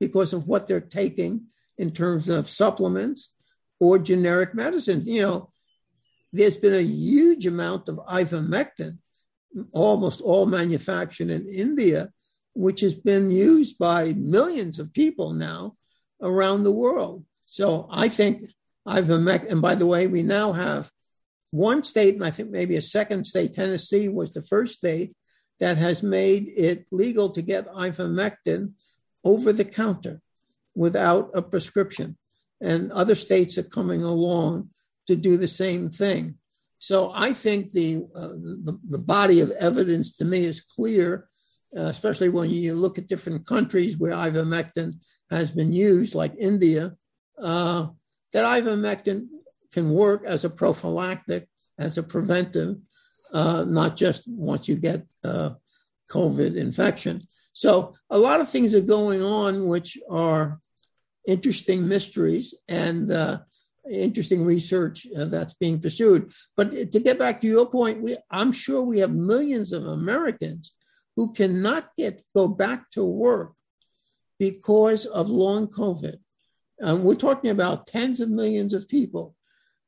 because 0.00 0.32
of 0.32 0.46
what 0.46 0.66
they're 0.66 0.80
taking 1.02 1.42
in 1.76 1.90
terms 1.90 2.30
of 2.30 2.48
supplements 2.48 3.34
or 3.80 3.98
generic 3.98 4.54
medicines. 4.54 5.06
You 5.06 5.20
know, 5.20 5.52
there's 6.32 6.56
been 6.56 6.72
a 6.72 6.80
huge 6.80 7.44
amount 7.44 7.90
of 7.90 7.96
ivermectin, 8.08 8.96
almost 9.72 10.22
all 10.22 10.46
manufactured 10.46 11.28
in 11.28 11.46
India, 11.46 12.08
which 12.54 12.80
has 12.80 12.94
been 12.94 13.30
used 13.30 13.76
by 13.76 14.14
millions 14.16 14.78
of 14.78 14.94
people 14.94 15.34
now 15.34 15.76
around 16.22 16.64
the 16.64 16.72
world. 16.72 17.26
So 17.44 17.88
I 17.90 18.08
think 18.08 18.40
ivermectin, 18.86 19.50
and 19.50 19.62
by 19.62 19.74
the 19.74 19.86
way, 19.86 20.06
we 20.06 20.22
now 20.22 20.52
have 20.52 20.90
one 21.50 21.82
state, 21.84 22.14
and 22.14 22.24
I 22.24 22.30
think 22.30 22.50
maybe 22.50 22.76
a 22.76 22.82
second 22.82 23.26
state, 23.26 23.52
Tennessee 23.52 24.08
was 24.08 24.32
the 24.32 24.42
first 24.42 24.76
state 24.76 25.14
that 25.60 25.76
has 25.76 26.02
made 26.02 26.48
it 26.48 26.86
legal 26.92 27.30
to 27.30 27.42
get 27.42 27.68
ivermectin 27.68 28.72
over 29.24 29.52
the 29.52 29.64
counter 29.64 30.20
without 30.74 31.30
a 31.34 31.42
prescription. 31.42 32.16
And 32.60 32.92
other 32.92 33.14
states 33.14 33.58
are 33.58 33.62
coming 33.62 34.02
along 34.02 34.70
to 35.06 35.16
do 35.16 35.36
the 35.36 35.48
same 35.48 35.90
thing. 35.90 36.38
So 36.78 37.10
I 37.14 37.32
think 37.32 37.72
the, 37.72 38.06
uh, 38.14 38.28
the, 38.66 38.78
the, 38.84 38.98
body 38.98 39.40
of 39.40 39.50
evidence 39.52 40.16
to 40.18 40.24
me 40.24 40.44
is 40.44 40.60
clear, 40.60 41.28
uh, 41.76 41.82
especially 41.82 42.28
when 42.28 42.50
you 42.50 42.74
look 42.74 42.98
at 42.98 43.08
different 43.08 43.46
countries 43.46 43.96
where 43.96 44.12
ivermectin 44.12 44.94
has 45.30 45.50
been 45.50 45.72
used, 45.72 46.14
like 46.14 46.34
India, 46.38 46.94
uh, 47.38 47.88
that 48.32 48.44
ivermectin 48.44 49.28
can 49.72 49.90
work 49.90 50.24
as 50.24 50.44
a 50.44 50.50
prophylactic, 50.50 51.48
as 51.78 51.98
a 51.98 52.02
preventive, 52.02 52.76
uh, 53.32 53.64
not 53.68 53.96
just 53.96 54.22
once 54.26 54.68
you 54.68 54.76
get 54.76 55.04
uh, 55.24 55.50
COVID 56.10 56.56
infection. 56.56 57.20
So 57.52 57.94
a 58.10 58.18
lot 58.18 58.40
of 58.40 58.48
things 58.48 58.74
are 58.74 58.80
going 58.80 59.22
on 59.22 59.66
which 59.66 59.98
are 60.10 60.60
interesting 61.26 61.88
mysteries 61.88 62.54
and 62.68 63.10
uh, 63.10 63.38
interesting 63.90 64.44
research 64.44 65.06
uh, 65.18 65.24
that's 65.26 65.54
being 65.54 65.80
pursued. 65.80 66.32
But 66.56 66.70
to 66.92 67.00
get 67.00 67.18
back 67.18 67.40
to 67.40 67.46
your 67.46 67.66
point, 67.66 68.02
we, 68.02 68.16
I'm 68.30 68.52
sure 68.52 68.82
we 68.84 68.98
have 68.98 69.14
millions 69.14 69.72
of 69.72 69.86
Americans 69.86 70.74
who 71.16 71.32
cannot 71.32 71.88
get 71.96 72.22
go 72.34 72.48
back 72.48 72.90
to 72.92 73.04
work 73.04 73.54
because 74.38 75.06
of 75.06 75.30
long 75.30 75.66
COVID. 75.68 76.16
Um, 76.82 77.04
we're 77.04 77.14
talking 77.14 77.50
about 77.50 77.86
tens 77.86 78.20
of 78.20 78.28
millions 78.28 78.74
of 78.74 78.88
people. 78.88 79.34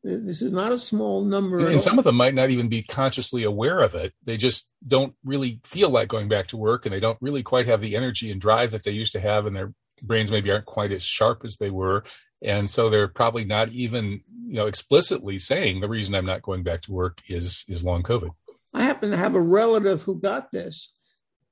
This 0.04 0.42
is 0.42 0.52
not 0.52 0.72
a 0.72 0.78
small 0.78 1.24
number. 1.24 1.58
And 1.66 1.80
some 1.80 1.98
of 1.98 2.04
them 2.04 2.14
might 2.14 2.34
not 2.34 2.50
even 2.50 2.68
be 2.68 2.82
consciously 2.82 3.42
aware 3.42 3.80
of 3.80 3.94
it. 3.94 4.14
They 4.24 4.36
just 4.36 4.70
don't 4.86 5.14
really 5.24 5.60
feel 5.64 5.90
like 5.90 6.08
going 6.08 6.28
back 6.28 6.46
to 6.48 6.56
work 6.56 6.86
and 6.86 6.94
they 6.94 7.00
don't 7.00 7.18
really 7.20 7.42
quite 7.42 7.66
have 7.66 7.80
the 7.80 7.96
energy 7.96 8.30
and 8.30 8.40
drive 8.40 8.70
that 8.70 8.84
they 8.84 8.92
used 8.92 9.12
to 9.12 9.20
have, 9.20 9.44
and 9.44 9.56
their 9.56 9.72
brains 10.02 10.30
maybe 10.30 10.50
aren't 10.52 10.66
quite 10.66 10.92
as 10.92 11.02
sharp 11.02 11.44
as 11.44 11.56
they 11.56 11.70
were. 11.70 12.04
And 12.40 12.70
so 12.70 12.88
they're 12.88 13.08
probably 13.08 13.44
not 13.44 13.70
even, 13.70 14.22
you 14.46 14.54
know, 14.54 14.66
explicitly 14.66 15.38
saying 15.38 15.80
the 15.80 15.88
reason 15.88 16.14
I'm 16.14 16.24
not 16.24 16.42
going 16.42 16.62
back 16.62 16.82
to 16.82 16.92
work 16.92 17.20
is 17.28 17.64
is 17.68 17.84
long 17.84 18.04
COVID. 18.04 18.30
I 18.72 18.84
happen 18.84 19.10
to 19.10 19.16
have 19.16 19.34
a 19.34 19.40
relative 19.40 20.02
who 20.02 20.20
got 20.20 20.52
this, 20.52 20.92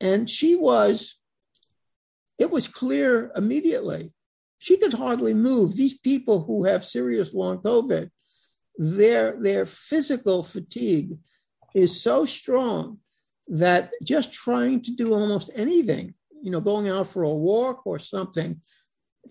and 0.00 0.30
she 0.30 0.54
was, 0.54 1.18
it 2.38 2.50
was 2.50 2.68
clear 2.68 3.32
immediately. 3.34 4.12
She 4.58 4.78
could 4.78 4.94
hardly 4.94 5.34
move. 5.34 5.76
These 5.76 5.98
people 5.98 6.44
who 6.44 6.64
have 6.64 6.84
serious 6.84 7.34
long 7.34 7.58
COVID 7.58 8.10
their 8.78 9.40
their 9.40 9.66
physical 9.66 10.42
fatigue 10.42 11.18
is 11.74 12.02
so 12.02 12.24
strong 12.24 12.98
that 13.48 13.90
just 14.02 14.32
trying 14.32 14.82
to 14.82 14.92
do 14.92 15.14
almost 15.14 15.50
anything, 15.54 16.14
you 16.42 16.50
know, 16.50 16.60
going 16.60 16.88
out 16.88 17.06
for 17.06 17.22
a 17.22 17.34
walk 17.34 17.86
or 17.86 17.98
something, 17.98 18.60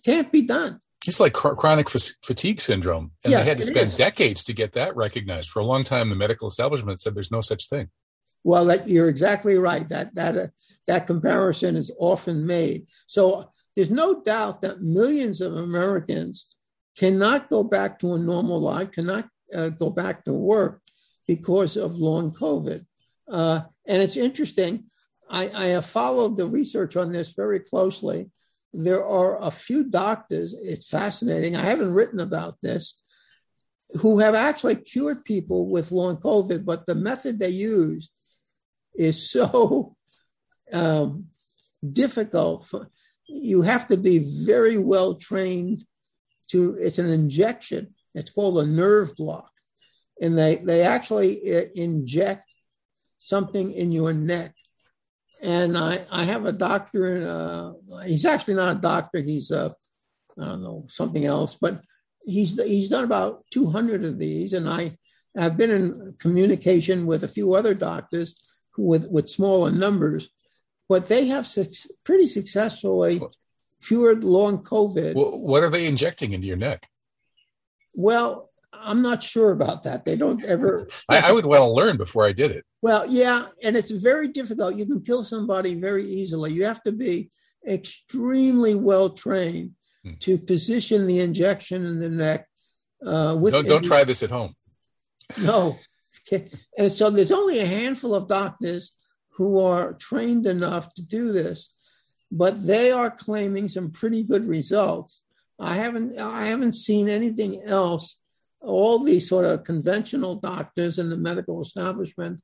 can't 0.04 0.32
be 0.32 0.42
done. 0.42 0.80
It's 1.08 1.20
like 1.20 1.34
chronic 1.34 1.90
fatigue 1.90 2.62
syndrome, 2.62 3.12
and 3.24 3.32
yes, 3.32 3.42
they 3.42 3.50
had 3.50 3.58
to 3.60 3.64
spend 3.64 3.96
decades 3.96 4.44
to 4.46 4.54
get 4.54 4.74
that 4.74 4.96
recognized. 4.96 5.50
For 5.50 5.60
a 5.60 5.66
long 5.66 5.84
time, 5.84 6.10
the 6.10 6.16
medical 6.16 6.48
establishment 6.48 7.00
said 7.00 7.14
there's 7.14 7.32
no 7.32 7.42
such 7.42 7.70
thing. 7.70 7.90
Well, 8.44 8.66
that, 8.66 8.88
you're 8.88 9.10
exactly 9.10 9.58
right. 9.58 9.88
That 9.90 10.16
that 10.16 10.38
uh, 10.38 10.48
that 10.88 11.06
comparison 11.06 11.76
is 11.76 11.92
often 12.00 12.48
made. 12.48 12.88
So 13.06 13.52
there's 13.76 13.92
no 13.92 14.22
doubt 14.22 14.62
that 14.62 14.82
millions 14.82 15.42
of 15.42 15.56
Americans 15.56 16.56
cannot 16.98 17.50
go 17.50 17.64
back 17.64 18.00
to 18.00 18.14
a 18.14 18.20
normal 18.20 18.60
life, 18.60 18.92
cannot 18.92 19.28
uh, 19.54 19.70
go 19.70 19.90
back 19.90 20.24
to 20.26 20.34
work 20.34 20.82
because 21.28 21.76
of 21.76 21.98
long 21.98 22.32
COVID. 22.32 22.86
Uh, 23.30 23.62
and 23.88 24.02
it's 24.02 24.18
interesting. 24.18 24.86
I, 25.30 25.50
I, 25.54 25.66
have 25.68 25.86
followed 25.86 26.38
the 26.38 26.46
research 26.46 26.96
on 26.96 27.12
this 27.12 27.34
very 27.34 27.60
closely. 27.60 28.30
There 28.74 29.04
are 29.04 29.42
a 29.42 29.50
few 29.50 29.84
doctors, 29.86 30.54
it's 30.54 30.90
fascinating. 30.90 31.56
I 31.56 31.62
haven't 31.62 31.94
written 31.94 32.20
about 32.20 32.58
this, 32.62 33.02
who 34.02 34.20
have 34.20 34.36
actually 34.36 34.76
cured 34.76 35.26
people 35.26 35.68
with 35.68 35.92
long 35.92 36.18
COVID, 36.18 36.66
but 36.66 36.86
the 36.86 36.96
method 36.96 37.40
they 37.40 37.50
use 37.50 38.10
is 38.94 39.30
so 39.30 39.96
um, 40.74 41.26
difficult. 41.92 42.66
For, 42.66 42.90
you 43.28 43.62
have 43.62 43.88
to 43.88 43.98
be 43.98 44.20
very 44.46 44.78
well 44.78 45.16
trained 45.16 45.84
to, 46.50 46.76
it's 46.80 47.00
an 47.00 47.10
injection 47.10 47.96
it's 48.16 48.32
called 48.32 48.58
a 48.60 48.66
nerve 48.66 49.16
block. 49.18 49.52
And 50.22 50.38
they, 50.38 50.56
they 50.56 50.82
actually 50.82 51.42
uh, 51.54 51.66
inject 51.76 52.46
something 53.20 53.72
in 53.74 53.92
your 53.92 54.14
neck. 54.14 54.56
And 55.44 55.78
I, 55.78 56.00
I 56.12 56.24
have 56.24 56.46
a 56.46 56.54
doctor, 56.54 57.28
uh, 57.28 58.04
he's 58.06 58.26
actually 58.26 58.56
not 58.56 58.78
a 58.78 58.80
doctor, 58.80 59.20
he's, 59.20 59.52
uh, 59.52 59.70
I 60.40 60.46
don't 60.46 60.64
know, 60.64 60.86
something 60.88 61.26
else, 61.26 61.56
but 61.56 61.82
he's, 62.24 62.62
he's 62.64 62.90
done 62.90 63.04
about 63.04 63.44
200 63.52 64.06
of 64.06 64.18
these. 64.18 64.54
And 64.54 64.68
I 64.70 64.98
have 65.36 65.58
been 65.58 65.72
in 65.72 66.16
communication 66.20 67.06
with 67.06 67.26
a 67.26 67.28
few 67.28 67.54
other 67.54 67.74
doctors 67.74 68.66
with, 68.78 69.10
with 69.12 69.30
smaller 69.30 69.72
numbers, 69.72 70.30
but 70.90 71.08
they 71.08 71.28
have 71.28 71.48
su- 71.48 71.66
pretty 72.04 72.28
successfully 72.28 73.22
cured 73.86 74.24
long 74.24 74.64
COVID. 74.64 75.16
Well, 75.16 75.40
what 75.40 75.64
are 75.64 75.70
they 75.70 75.88
injecting 75.88 76.32
into 76.32 76.48
your 76.48 76.58
neck? 76.58 76.88
Well, 77.94 78.52
I'm 78.74 79.02
not 79.02 79.24
sure 79.24 79.52
about 79.52 79.84
that. 79.84 80.06
They 80.06 80.16
don't 80.16 80.44
ever. 80.44 80.88
I, 81.10 81.30
I, 81.30 81.32
would 81.32 81.46
want 81.46 81.62
to 81.62 81.70
learn 81.70 81.98
before 81.98 82.26
I 82.26 82.34
did 82.34 82.52
it. 82.52 82.66
Well, 82.82 83.06
yeah, 83.08 83.48
and 83.64 83.76
it's 83.76 83.92
very 83.92 84.28
difficult. 84.28 84.76
You 84.76 84.86
can 84.86 85.02
kill 85.02 85.24
somebody 85.24 85.80
very 85.80 86.04
easily. 86.04 86.52
You 86.52 86.66
have 86.66 86.84
to 86.84 86.92
be 86.92 87.32
extremely 87.68 88.76
well 88.76 89.10
trained 89.10 89.72
hmm. 90.04 90.14
to 90.20 90.38
position 90.38 91.08
the 91.08 91.22
injection 91.22 91.86
in 91.86 92.00
the 92.00 92.10
neck. 92.10 92.48
Uh, 93.06 93.38
with 93.40 93.54
don't, 93.54 93.68
don't 93.68 93.86
try 93.86 94.04
this 94.04 94.24
at 94.24 94.30
home. 94.30 94.54
No, 95.42 95.76
and 96.78 96.92
so 96.92 97.10
there's 97.10 97.32
only 97.32 97.60
a 97.60 97.66
handful 97.66 98.14
of 98.14 98.28
doctors 98.28 98.96
who 99.38 99.60
are 99.60 99.94
trained 99.94 100.48
enough 100.48 100.94
to 100.94 101.02
do 101.04 101.32
this, 101.32 101.74
but 102.32 102.66
they 102.66 102.92
are 102.92 103.12
claiming 103.12 103.68
some 103.68 103.92
pretty 103.92 104.24
good 104.24 104.46
results. 104.46 105.24
I 105.60 105.76
haven't 105.76 106.20
I 106.20 106.48
haven't 106.48 106.74
seen 106.74 107.10
anything 107.10 107.64
else. 107.66 108.22
All 108.62 109.00
these 109.00 109.30
sort 109.30 109.46
of 109.46 109.64
conventional 109.64 110.36
doctors 110.36 110.98
in 110.98 111.10
the 111.10 111.18
medical 111.18 111.62
establishment 111.62 112.42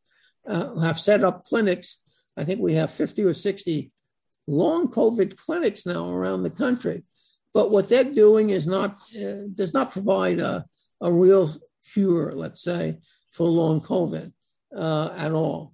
uh, 0.47 0.79
have 0.79 0.99
set 0.99 1.23
up 1.23 1.45
clinics. 1.45 2.01
I 2.37 2.43
think 2.43 2.61
we 2.61 2.73
have 2.73 2.91
50 2.91 3.23
or 3.23 3.33
60 3.33 3.91
long 4.47 4.87
COVID 4.87 5.35
clinics 5.37 5.85
now 5.85 6.09
around 6.09 6.43
the 6.43 6.49
country. 6.49 7.03
But 7.53 7.71
what 7.71 7.89
they're 7.89 8.03
doing 8.03 8.49
is 8.49 8.65
not 8.67 8.91
uh, 9.15 9.47
does 9.55 9.73
not 9.73 9.91
provide 9.91 10.39
a, 10.39 10.65
a 11.01 11.11
real 11.11 11.49
cure, 11.93 12.33
let's 12.33 12.63
say, 12.63 12.97
for 13.31 13.47
long 13.47 13.81
COVID 13.81 14.31
uh, 14.75 15.13
at 15.17 15.31
all. 15.31 15.73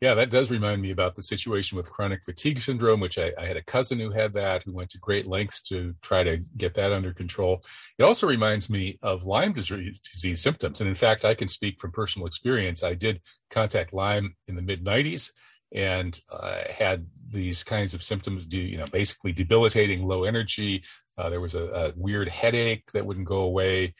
Yeah, 0.00 0.14
that 0.14 0.30
does 0.30 0.50
remind 0.50 0.82
me 0.82 0.90
about 0.90 1.14
the 1.14 1.22
situation 1.22 1.76
with 1.76 1.90
chronic 1.90 2.24
fatigue 2.24 2.60
syndrome, 2.60 3.00
which 3.00 3.18
I, 3.18 3.32
I, 3.38 3.46
had 3.46 3.56
a 3.56 3.62
cousin 3.62 3.98
who 3.98 4.10
had 4.10 4.32
that, 4.34 4.62
who 4.62 4.72
went 4.72 4.90
to 4.90 4.98
great 4.98 5.26
lengths 5.26 5.60
to 5.62 5.94
try 6.02 6.22
to 6.22 6.38
get 6.56 6.74
that 6.74 6.92
under 6.92 7.12
control. 7.12 7.64
It 7.98 8.02
also 8.02 8.26
reminds 8.26 8.68
me 8.70 8.98
of 9.02 9.24
Lyme 9.24 9.52
disease, 9.52 10.00
disease 10.00 10.40
symptoms. 10.40 10.80
And 10.80 10.88
in 10.88 10.94
fact, 10.94 11.24
I 11.24 11.34
can 11.34 11.48
speak 11.48 11.80
from 11.80 11.92
personal 11.92 12.26
experience. 12.26 12.82
I 12.82 12.94
did 12.94 13.20
contact 13.50 13.92
Lyme 13.92 14.34
in 14.48 14.56
the 14.56 14.62
mid 14.62 14.84
90s 14.84 15.30
and 15.72 16.18
uh, 16.32 16.62
had 16.70 17.06
these 17.28 17.64
kinds 17.64 17.94
of 17.94 18.02
symptoms, 18.02 18.46
you 18.52 18.76
know, 18.76 18.86
basically 18.86 19.32
debilitating 19.32 20.06
low 20.06 20.24
energy. 20.24 20.84
Uh, 21.18 21.28
there 21.28 21.40
was 21.40 21.54
a, 21.54 21.64
a 21.72 21.92
weird 21.96 22.28
headache 22.28 22.84
that 22.92 23.04
wouldn't 23.04 23.26
go 23.26 23.40
away 23.40 23.94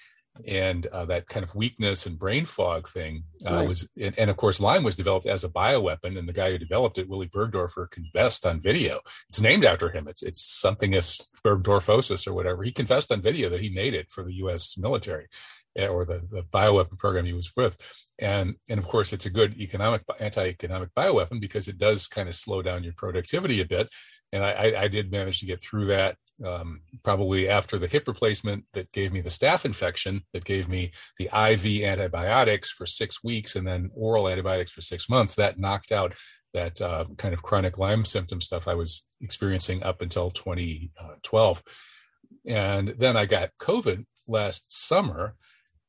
and 0.47 0.87
uh, 0.87 1.05
that 1.07 1.27
kind 1.29 1.45
of 1.45 1.55
weakness 1.55 2.07
and 2.07 2.19
brain 2.19 2.45
fog 2.45 2.89
thing 2.89 3.25
uh, 3.47 3.55
right. 3.55 3.69
was, 3.69 3.89
and, 4.01 4.19
and, 4.19 4.31
of 4.31 4.37
course, 4.37 4.61
Lyme 4.61 4.83
was 4.83 4.97
developed 4.97 5.27
as 5.27 5.45
a 5.45 5.49
bioweapon, 5.49 6.19
and 6.19 6.29
the 6.29 6.33
guy 6.33 6.51
who 6.51 6.59
developed 6.59 6.99
it, 6.99 7.09
Willy 7.09 7.29
Burgdorfer, 7.29 7.91
confessed 7.91 8.47
on 8.47 8.61
video. 8.61 9.01
It's 9.29 9.41
named 9.41 9.65
after 9.65 9.91
him. 9.91 10.09
It's 10.09 10.23
it's 10.23 10.43
something 10.43 10.95
as 10.95 11.19
Burgdorfosis 11.45 12.27
or 12.27 12.35
whatever. 12.35 12.63
He 12.63 12.73
confessed 12.73 13.13
on 13.13 13.21
video 13.21 13.49
that 13.49 13.61
he 13.61 13.75
made 13.75 13.95
it 13.95 14.11
for 14.11 14.23
the 14.23 14.35
U.S. 14.35 14.77
military, 14.77 15.27
or 15.77 16.05
the, 16.05 16.23
the 16.31 16.43
bioweapon 16.53 16.99
program 16.99 17.25
he 17.25 17.33
was 17.33 17.53
with. 17.57 17.77
And, 18.19 18.55
and 18.69 18.79
of 18.79 18.87
course, 18.87 19.13
it's 19.13 19.27
a 19.27 19.31
good 19.31 19.61
economic 19.61 20.03
anti-economic 20.19 20.95
bioweapon 20.97 21.41
because 21.41 21.69
it 21.69 21.79
does 21.79 22.07
kind 22.07 22.29
of 22.29 22.35
slow 22.35 22.63
down 22.63 22.83
your 22.83 22.95
productivity 22.95 23.61
a 23.61 23.67
bit. 23.67 23.91
And 24.33 24.43
I, 24.43 24.75
I 24.79 24.89
did 24.89 25.11
manage 25.11 25.41
to 25.41 25.47
get 25.47 25.61
through 25.61 25.87
that 25.87 26.17
um, 26.45 26.81
probably 27.03 27.49
after 27.49 27.79
the 27.79 27.87
hip 27.87 28.07
replacement 28.07 28.65
that 28.75 28.93
gave 28.93 29.13
me 29.13 29.21
the 29.21 29.31
staph 29.31 29.65
infection 29.65 30.23
that 30.33 30.45
gave 30.45 30.69
me 30.69 30.91
the 31.19 31.27
IV 31.27 31.85
antibiotics 31.85 32.71
for 32.71 32.87
six 32.87 33.25
weeks 33.25 33.57
and 33.57 33.67
then 33.67 33.91
oral 33.95 34.29
antibiotics 34.29 34.71
for 34.71 34.83
six 34.83 35.09
months. 35.09 35.35
That 35.35 35.59
knocked 35.59 35.93
out 35.93 36.15
that 36.53 36.81
uh, 36.81 37.05
kind 37.19 37.35
of 37.35 37.43
chronic 37.43 37.79
Lyme 37.79 38.05
symptom 38.05 38.41
stuff 38.41 38.69
I 38.69 38.75
was 38.75 39.07
experiencing 39.21 39.83
up 39.83 40.01
until 40.01 40.31
2012. 40.31 41.63
And 42.47 42.89
then 42.89 43.17
I 43.17 43.27
got 43.27 43.51
COVID 43.61 44.05
last 44.27 44.65
summer 44.73 45.35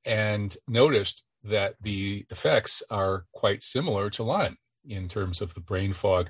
and 0.05 0.55
noticed 0.67 1.23
that 1.43 1.75
the 1.81 2.25
effects 2.29 2.83
are 2.89 3.25
quite 3.33 3.61
similar 3.61 4.09
to 4.11 4.23
Lyme 4.23 4.57
in 4.85 5.07
terms 5.07 5.41
of 5.41 5.53
the 5.53 5.59
brain 5.59 5.93
fog 5.93 6.29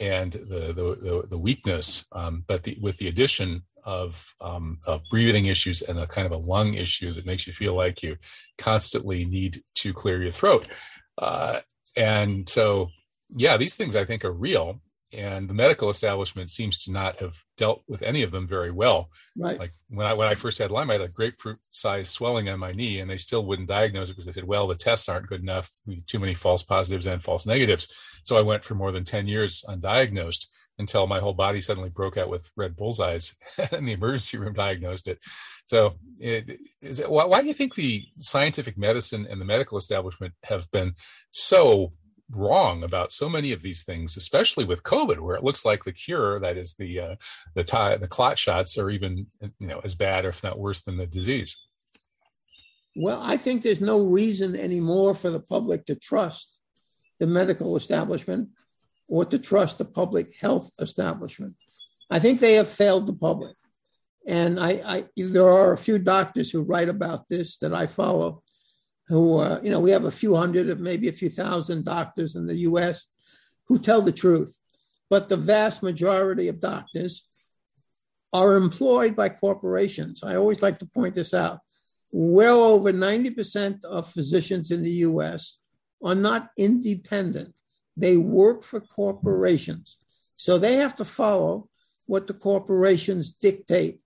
and 0.00 0.32
the 0.32 0.72
the, 0.72 0.96
the, 1.00 1.26
the 1.30 1.38
weakness, 1.38 2.04
um, 2.12 2.44
but 2.46 2.62
the, 2.62 2.78
with 2.80 2.96
the 2.98 3.08
addition 3.08 3.62
of 3.84 4.34
um, 4.40 4.78
of 4.86 5.02
breathing 5.10 5.46
issues 5.46 5.82
and 5.82 5.98
a 5.98 6.06
kind 6.06 6.26
of 6.26 6.32
a 6.32 6.36
lung 6.36 6.74
issue 6.74 7.14
that 7.14 7.26
makes 7.26 7.46
you 7.46 7.52
feel 7.52 7.74
like 7.74 8.02
you 8.02 8.16
constantly 8.58 9.24
need 9.24 9.56
to 9.74 9.92
clear 9.92 10.22
your 10.22 10.32
throat. 10.32 10.68
Uh, 11.16 11.60
and 11.96 12.48
so, 12.48 12.88
yeah, 13.34 13.56
these 13.56 13.76
things 13.76 13.96
I 13.96 14.04
think 14.04 14.24
are 14.24 14.32
real, 14.32 14.80
and 15.12 15.48
the 15.48 15.54
medical 15.54 15.88
establishment 15.88 16.50
seems 16.50 16.84
to 16.84 16.92
not 16.92 17.20
have 17.20 17.34
dealt 17.56 17.82
with 17.88 18.02
any 18.02 18.22
of 18.22 18.30
them 18.30 18.46
very 18.46 18.70
well. 18.70 19.08
Right. 19.36 19.58
Like 19.58 19.72
when 19.88 20.06
I 20.06 20.12
when 20.12 20.28
I 20.28 20.34
first 20.34 20.58
had 20.58 20.70
Lyme, 20.70 20.90
I 20.90 20.94
had 20.94 21.02
a 21.02 21.08
grapefruit-sized 21.08 22.10
swelling 22.10 22.48
on 22.48 22.58
my 22.58 22.72
knee, 22.72 23.00
and 23.00 23.10
they 23.10 23.16
still 23.16 23.44
wouldn't 23.46 23.68
diagnose 23.68 24.08
it 24.08 24.12
because 24.12 24.26
they 24.26 24.32
said, 24.32 24.44
"Well, 24.44 24.66
the 24.66 24.74
tests 24.74 25.08
aren't 25.08 25.28
good 25.28 25.40
enough. 25.40 25.70
Too 26.06 26.18
many 26.18 26.34
false 26.34 26.62
positives 26.62 27.06
and 27.06 27.22
false 27.22 27.46
negatives." 27.46 27.88
So 28.24 28.36
I 28.36 28.42
went 28.42 28.64
for 28.64 28.74
more 28.74 28.92
than 28.92 29.04
ten 29.04 29.26
years 29.26 29.64
undiagnosed 29.68 30.46
until 30.78 31.06
my 31.06 31.18
whole 31.18 31.34
body 31.34 31.60
suddenly 31.60 31.90
broke 31.90 32.16
out 32.16 32.28
with 32.28 32.52
red 32.56 32.76
bullseyes, 32.76 33.34
and 33.72 33.88
the 33.88 33.92
emergency 33.92 34.38
room 34.38 34.52
diagnosed 34.52 35.08
it. 35.08 35.18
So, 35.66 35.96
it, 36.18 36.58
it, 36.80 37.10
why, 37.10 37.24
why 37.24 37.40
do 37.40 37.46
you 37.46 37.54
think 37.54 37.74
the 37.74 38.04
scientific 38.16 38.78
medicine 38.78 39.26
and 39.28 39.40
the 39.40 39.44
medical 39.44 39.76
establishment 39.76 40.34
have 40.44 40.70
been 40.70 40.92
so 41.30 41.92
wrong 42.30 42.84
about 42.84 43.12
so 43.12 43.28
many 43.28 43.52
of 43.52 43.62
these 43.62 43.82
things, 43.82 44.16
especially 44.16 44.64
with 44.64 44.82
COVID, 44.82 45.18
where 45.18 45.36
it 45.36 45.44
looks 45.44 45.64
like 45.64 45.84
the 45.84 45.92
cure, 45.92 46.38
that 46.40 46.56
is 46.56 46.74
the 46.74 47.00
uh, 47.00 47.16
the 47.54 47.64
tie, 47.64 47.96
the 47.96 48.08
clot 48.08 48.38
shots, 48.38 48.78
are 48.78 48.90
even 48.90 49.26
you 49.58 49.66
know 49.66 49.80
as 49.84 49.94
bad, 49.94 50.24
if 50.24 50.42
not 50.42 50.58
worse, 50.58 50.80
than 50.82 50.96
the 50.96 51.06
disease. 51.06 51.56
Well, 52.96 53.20
I 53.22 53.36
think 53.36 53.62
there's 53.62 53.80
no 53.80 54.06
reason 54.06 54.56
anymore 54.56 55.14
for 55.14 55.30
the 55.30 55.40
public 55.40 55.86
to 55.86 55.94
trust 55.94 56.60
the 57.20 57.26
medical 57.26 57.76
establishment 57.76 58.48
or 59.08 59.24
to 59.24 59.38
trust 59.38 59.78
the 59.78 59.84
public 59.84 60.36
health 60.36 60.70
establishment. 60.80 61.54
I 62.10 62.18
think 62.18 62.40
they 62.40 62.54
have 62.54 62.68
failed 62.68 63.06
the 63.06 63.14
public. 63.14 63.54
And 64.26 64.60
I, 64.60 64.82
I 64.84 65.04
there 65.16 65.48
are 65.48 65.72
a 65.72 65.78
few 65.78 65.98
doctors 65.98 66.50
who 66.50 66.62
write 66.62 66.88
about 66.88 67.28
this 67.28 67.58
that 67.58 67.72
I 67.72 67.86
follow 67.86 68.42
who, 69.08 69.38
uh, 69.38 69.60
you 69.62 69.70
know, 69.70 69.80
we 69.80 69.90
have 69.90 70.04
a 70.04 70.10
few 70.10 70.34
hundred 70.34 70.68
of 70.68 70.80
maybe 70.80 71.08
a 71.08 71.12
few 71.12 71.30
thousand 71.30 71.84
doctors 71.84 72.34
in 72.36 72.46
the 72.46 72.56
US 72.56 73.06
who 73.66 73.78
tell 73.78 74.02
the 74.02 74.12
truth. 74.12 74.58
But 75.10 75.28
the 75.28 75.36
vast 75.36 75.82
majority 75.82 76.48
of 76.48 76.60
doctors 76.60 77.26
are 78.32 78.56
employed 78.56 79.16
by 79.16 79.30
corporations. 79.30 80.22
I 80.22 80.36
always 80.36 80.62
like 80.62 80.78
to 80.78 80.86
point 80.86 81.14
this 81.14 81.32
out. 81.32 81.60
Well 82.10 82.60
over 82.60 82.92
90% 82.92 83.84
of 83.86 84.10
physicians 84.10 84.70
in 84.70 84.82
the 84.82 84.90
US 84.90 85.58
are 86.04 86.14
not 86.14 86.50
independent, 86.56 87.54
they 87.96 88.16
work 88.16 88.62
for 88.62 88.80
corporations. 88.80 89.98
So 90.26 90.58
they 90.58 90.76
have 90.76 90.94
to 90.96 91.04
follow 91.04 91.68
what 92.06 92.26
the 92.26 92.34
corporations 92.34 93.32
dictate. 93.32 94.00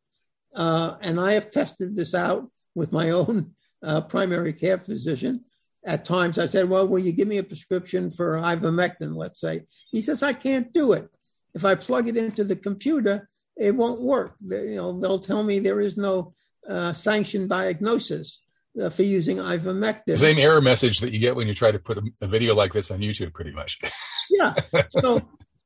Uh, 0.54 0.96
and 1.00 1.20
I 1.20 1.32
have 1.34 1.50
tested 1.50 1.94
this 1.94 2.14
out 2.14 2.50
with 2.74 2.92
my 2.92 3.10
own 3.20 3.54
uh, 3.82 4.00
primary 4.02 4.52
care 4.52 4.78
physician. 4.78 5.44
At 5.84 6.04
times 6.04 6.38
I 6.38 6.46
said, 6.46 6.68
Well, 6.68 6.86
will 6.86 7.00
you 7.00 7.12
give 7.12 7.28
me 7.28 7.38
a 7.38 7.42
prescription 7.42 8.10
for 8.10 8.36
ivermectin, 8.36 9.16
let's 9.16 9.40
say? 9.40 9.62
He 9.90 10.00
says, 10.00 10.22
I 10.22 10.32
can't 10.32 10.72
do 10.72 10.92
it. 10.92 11.08
If 11.54 11.64
I 11.64 11.74
plug 11.74 12.08
it 12.08 12.16
into 12.16 12.44
the 12.44 12.56
computer, 12.56 13.28
it 13.56 13.74
won't 13.74 14.00
work. 14.00 14.36
They, 14.40 14.70
you 14.70 14.76
know, 14.76 14.98
they'll 15.00 15.18
tell 15.18 15.42
me 15.42 15.58
there 15.58 15.80
is 15.80 15.96
no 15.96 16.34
uh, 16.68 16.92
sanctioned 16.92 17.48
diagnosis 17.48 18.42
uh, 18.80 18.90
for 18.90 19.02
using 19.02 19.38
ivermectin. 19.38 20.16
Same 20.16 20.38
error 20.38 20.60
message 20.60 21.00
that 21.00 21.12
you 21.12 21.18
get 21.18 21.36
when 21.36 21.48
you 21.48 21.54
try 21.54 21.72
to 21.72 21.78
put 21.78 21.98
a, 21.98 22.02
a 22.22 22.26
video 22.26 22.54
like 22.54 22.72
this 22.72 22.90
on 22.90 23.00
YouTube, 23.00 23.34
pretty 23.34 23.52
much. 23.52 23.78
yeah. 24.30 24.54
So 25.00 25.20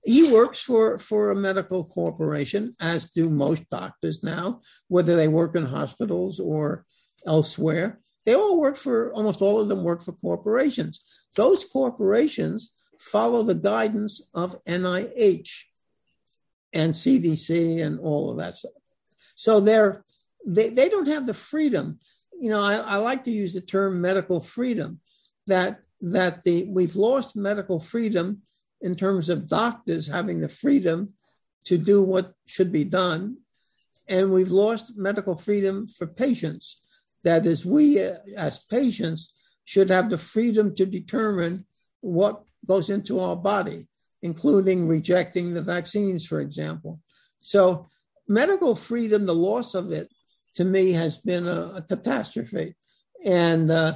he 0.05 0.33
works 0.33 0.62
for 0.62 0.98
for 0.98 1.31
a 1.31 1.37
medical 1.37 1.85
corporation, 1.85 2.74
as 2.81 3.11
do 3.11 3.29
most 3.29 3.68
doctors 3.70 4.22
now, 4.22 4.61
whether 4.88 5.16
they 5.16 5.29
work 5.29 5.57
in 5.57 5.66
hospitals 5.66 6.40
or 6.40 6.85
elsewhere. 7.26 8.00
They 8.26 8.34
all 8.34 8.60
work 8.60 8.76
for, 8.76 9.12
almost 9.14 9.40
all 9.40 9.60
of 9.60 9.68
them 9.68 9.84
work 9.84 10.02
for 10.02 10.12
corporations. 10.12 11.04
Those 11.36 11.64
corporations 11.64 12.72
follow 12.98 13.44
the 13.44 13.54
guidance 13.54 14.20
of 14.34 14.62
NIH 14.64 15.62
and 16.72 16.92
CDC 16.92 17.84
and 17.86 18.00
all 18.00 18.30
of 18.30 18.38
that 18.38 18.56
stuff. 18.56 18.72
So 19.36 19.60
they're, 19.60 20.04
they, 20.44 20.70
they 20.70 20.88
don't 20.88 21.06
have 21.06 21.26
the 21.26 21.34
freedom. 21.34 22.00
You 22.38 22.50
know, 22.50 22.62
I, 22.62 22.74
I 22.74 22.96
like 22.96 23.22
to 23.24 23.30
use 23.30 23.54
the 23.54 23.60
term 23.60 24.00
medical 24.00 24.40
freedom, 24.40 25.00
that, 25.46 25.80
that 26.00 26.42
the, 26.42 26.66
we've 26.68 26.96
lost 26.96 27.36
medical 27.36 27.78
freedom 27.78 28.42
in 28.80 28.96
terms 28.96 29.28
of 29.28 29.46
doctors 29.46 30.06
having 30.06 30.40
the 30.40 30.48
freedom 30.48 31.12
to 31.64 31.78
do 31.78 32.02
what 32.02 32.32
should 32.46 32.72
be 32.72 32.84
done. 32.84 33.38
And 34.08 34.32
we've 34.32 34.50
lost 34.50 34.96
medical 34.96 35.36
freedom 35.36 35.86
for 35.86 36.06
patients 36.06 36.82
that 37.26 37.44
is, 37.44 37.66
we 37.66 38.00
uh, 38.02 38.14
as 38.36 38.60
patients 38.60 39.34
should 39.64 39.90
have 39.90 40.08
the 40.08 40.18
freedom 40.18 40.74
to 40.76 40.86
determine 40.86 41.66
what 42.00 42.44
goes 42.66 42.88
into 42.88 43.18
our 43.18 43.36
body, 43.36 43.88
including 44.22 44.86
rejecting 44.86 45.52
the 45.52 45.62
vaccines, 45.62 46.24
for 46.24 46.40
example. 46.40 47.00
So, 47.40 47.90
medical 48.28 48.74
freedom, 48.76 49.26
the 49.26 49.34
loss 49.34 49.74
of 49.74 49.90
it, 49.90 50.08
to 50.54 50.64
me, 50.64 50.92
has 50.92 51.18
been 51.18 51.46
a, 51.46 51.72
a 51.76 51.82
catastrophe. 51.82 52.76
And 53.26 53.70
uh, 53.70 53.94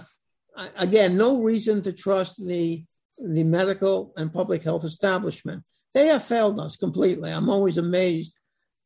again, 0.76 1.16
no 1.16 1.42
reason 1.42 1.82
to 1.82 1.92
trust 1.92 2.44
the 2.44 2.84
the 3.22 3.44
medical 3.44 4.12
and 4.16 4.32
public 4.32 4.62
health 4.62 4.84
establishment. 4.84 5.62
They 5.92 6.06
have 6.06 6.24
failed 6.24 6.58
us 6.58 6.76
completely. 6.76 7.30
I'm 7.30 7.50
always 7.50 7.76
amazed. 7.76 8.38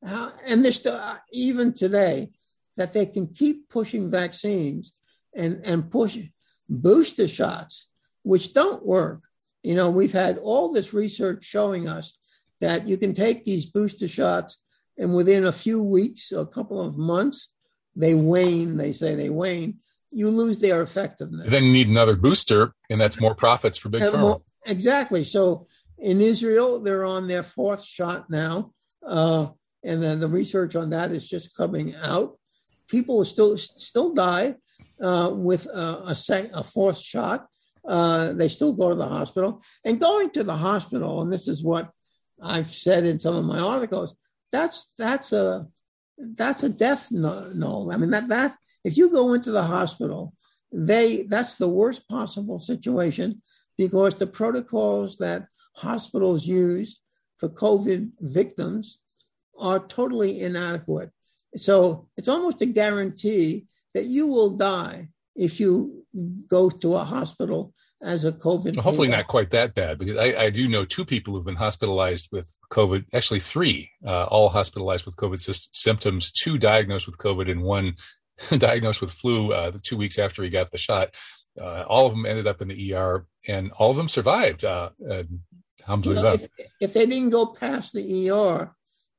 How, 0.05 0.33
and 0.45 0.65
this, 0.65 0.85
uh, 0.85 1.17
even 1.33 1.73
today, 1.73 2.31
that 2.77 2.93
they 2.93 3.07
can 3.07 3.29
keep 3.29 3.69
pushing 3.69 4.11
vaccines 4.11 4.93
and, 5.35 5.61
and 5.65 5.91
push 5.91 6.19
booster 6.69 7.29
shots, 7.29 7.89
which 8.23 8.55
don't 8.55 8.85
work. 8.85 9.23
You 9.63 9.75
know, 9.75 9.91
we've 9.91 10.13
had 10.13 10.39
all 10.39 10.73
this 10.73 10.93
research 10.93 11.45
showing 11.45 11.89
us 11.89 12.19
that 12.61 12.87
you 12.87 12.97
can 12.97 13.15
take 13.15 13.45
these 13.45 13.67
booster 13.67 14.09
shots 14.09 14.59
and 14.99 15.15
within 15.15 15.47
a 15.47 15.53
few 15.53 15.83
weeks, 15.83 16.33
or 16.33 16.43
a 16.43 16.47
couple 16.47 16.81
of 16.81 16.97
months, 16.97 17.51
they 17.97 18.15
wane. 18.15 18.77
They 18.77 18.93
say 18.93 19.15
they 19.15 19.31
wane. 19.31 19.79
You 20.11 20.31
lose 20.31 20.61
their 20.61 20.83
effectiveness. 20.83 21.51
Then 21.51 21.65
you 21.65 21.73
need 21.73 21.89
another 21.89 22.15
booster, 22.15 22.75
and 22.91 23.01
that's 23.01 23.21
more 23.21 23.35
profits 23.35 23.77
for 23.77 23.89
big 23.89 24.03
pharma. 24.03 24.21
More, 24.21 24.43
exactly. 24.67 25.25
So 25.25 25.67
in 25.99 26.21
Israel, 26.21 26.81
they're 26.81 27.05
on 27.05 27.27
their 27.27 27.43
fourth 27.43 27.85
shot 27.85 28.31
now, 28.31 28.71
uh, 29.05 29.49
and 29.83 30.03
then 30.03 30.21
the 30.21 30.29
research 30.29 30.77
on 30.77 30.91
that 30.91 31.11
is 31.11 31.29
just 31.29 31.57
coming 31.57 31.95
out 31.97 32.39
people 32.95 33.25
still 33.25 33.57
still 33.59 34.11
die 34.15 34.55
uh, 35.09 35.31
with 35.49 35.67
a, 35.67 35.89
a, 36.13 36.15
sec, 36.15 36.45
a 36.55 36.63
fourth 36.63 36.99
shot. 36.99 37.47
Uh, 37.95 38.33
they 38.33 38.49
still 38.49 38.73
go 38.73 38.89
to 38.91 38.95
the 38.95 39.13
hospital. 39.19 39.61
And 39.85 40.01
going 40.01 40.31
to 40.31 40.45
the 40.45 40.57
hospital, 40.69 41.23
and 41.23 41.33
this 41.33 41.49
is 41.49 41.63
what 41.71 41.91
I've 42.41 42.73
said 42.87 43.05
in 43.05 43.19
some 43.19 43.37
of 43.37 43.45
my 43.45 43.59
articles, 43.59 44.17
that's 44.53 44.93
that's 44.97 45.33
a 45.33 45.67
that's 46.19 46.63
a 46.63 46.69
death 46.69 47.11
no. 47.11 47.91
I 47.93 47.97
mean 47.97 48.11
that 48.11 48.29
that 48.29 48.53
if 48.85 48.97
you 48.97 49.11
go 49.11 49.35
into 49.35 49.51
the 49.51 49.69
hospital, 49.77 50.33
they 50.73 51.25
that's 51.35 51.57
the 51.57 51.73
worst 51.81 52.09
possible 52.09 52.59
situation 52.59 53.43
because 53.77 54.15
the 54.15 54.29
protocols 54.41 55.19
that 55.19 55.41
hospitals 55.89 56.47
use 56.47 57.01
for 57.39 57.49
COVID 57.49 58.01
victims 58.21 59.01
are 59.59 59.81
totally 59.99 60.33
inadequate. 60.41 61.11
So 61.57 62.09
it's 62.17 62.29
almost 62.29 62.63
a 62.63 62.67
guarantee 62.67 63.67
that 63.95 64.05
you 64.05 64.27
will 64.27 64.51
die 64.51 65.09
if 65.37 65.61
you 65.61 66.05
go 66.49 66.71
to 66.71 66.95
a 66.95 67.05
hospital 67.05 67.73
as 68.03 68.25
a 68.25 68.33
COVID. 68.33 68.77
hopefully, 68.77 69.09
not 69.09 69.27
quite 69.27 69.51
that 69.51 69.75
bad, 69.75 69.99
because 69.99 70.17
I, 70.17 70.45
I, 70.45 70.51
do 70.51 70.69
know 70.69 70.85
two 70.85 71.05
people 71.05 71.33
who've 71.33 71.45
been 71.45 71.57
hospitalized 71.57 72.29
with 72.31 72.53
COVID. 72.71 73.07
Actually, 73.15 73.41
three, 73.41 73.91
uh, 74.07 74.25
all 74.25 74.49
hospitalized 74.49 75.07
with 75.07 75.17
COVID 75.17 75.41
sy- 75.41 75.69
symptoms. 75.73 76.31
Two 76.31 76.59
diagnosed 76.59 77.07
with 77.07 77.19
COVID, 77.19 77.51
and 77.51 77.63
one 77.63 77.95
diagnosed 78.59 79.01
with 79.01 79.11
flu 79.11 79.53
uh, 79.53 79.71
the 79.71 79.79
two 79.79 79.97
weeks 79.97 80.19
after 80.19 80.43
he 80.43 80.51
got 80.51 80.71
the 80.71 80.79
shot. 80.79 81.15
Uh, 81.61 81.85
all 81.89 82.07
of 82.07 82.13
them 82.13 82.27
ended 82.27 82.47
up 82.47 82.61
in 82.61 82.69
the 82.69 82.95
ER, 82.95 83.27
and 83.49 83.73
all 83.73 83.91
of 83.91 83.97
them 83.97 84.09
survived. 84.09 84.65
Uh, 84.65 84.91
you 84.99 85.29
know, 86.15 86.33
if, 86.33 86.49
if, 86.81 86.95
they 86.95 87.07
didn't 87.07 87.31
go 87.31 87.47
past 87.47 87.93
the 87.93 88.31
ER, 88.31 88.75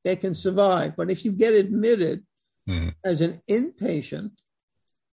they 0.06 0.16
can 0.16 0.36
survive. 0.36 0.96
But 0.96 1.10
if 1.10 1.26
you 1.26 1.34
get 1.34 1.54
admitted 1.54 2.24
mm-hmm. 2.70 2.90
as 3.04 3.20
an 3.20 3.42
inpatient, 3.50 4.32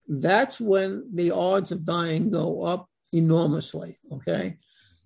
that's 0.07 0.61
when 0.61 1.09
the 1.13 1.31
odds 1.31 1.71
of 1.71 1.85
dying 1.85 2.29
go 2.29 2.63
up 2.63 2.87
enormously. 3.11 3.97
Okay, 4.11 4.57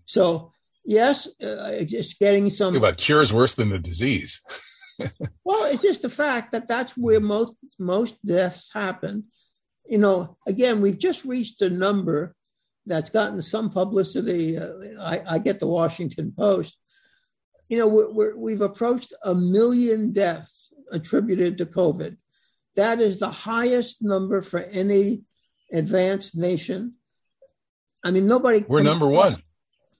so 0.05 0.51
yes, 0.83 1.29
uh, 1.41 1.83
just 1.85 2.19
getting 2.19 2.49
some. 2.49 2.75
About 2.75 2.97
cures 2.97 3.31
worse 3.31 3.53
than 3.53 3.69
the 3.69 3.79
disease. 3.79 4.41
well, 5.43 5.71
it's 5.71 5.83
just 5.83 6.01
the 6.01 6.09
fact 6.09 6.51
that 6.51 6.67
that's 6.67 6.97
where 6.97 7.19
most 7.19 7.55
most 7.79 8.15
deaths 8.25 8.71
happen. 8.73 9.25
You 9.87 9.99
know, 9.99 10.37
again, 10.47 10.81
we've 10.81 10.97
just 10.97 11.25
reached 11.25 11.61
a 11.61 11.69
number 11.69 12.35
that's 12.87 13.11
gotten 13.11 13.41
some 13.41 13.69
publicity. 13.69 14.57
Uh, 14.57 15.01
I, 15.01 15.21
I, 15.29 15.39
get 15.39 15.59
the 15.59 15.67
Washington 15.67 16.33
Post. 16.35 16.77
You 17.69 17.77
know, 17.79 17.87
we're, 17.87 18.35
we 18.37 18.53
have 18.53 18.61
approached 18.61 19.13
a 19.23 19.33
million 19.33 20.11
deaths 20.11 20.73
attributed 20.91 21.57
to 21.57 21.65
COVID. 21.65 22.17
That 22.75 22.99
is 22.99 23.19
the 23.19 23.29
highest 23.29 24.03
number 24.03 24.41
for 24.41 24.59
any 24.59 25.23
advanced 25.71 26.35
nation. 26.35 26.95
I 28.03 28.11
mean, 28.11 28.27
nobody. 28.27 28.63
We're 28.67 28.83
number 28.83 29.07
one. 29.07 29.35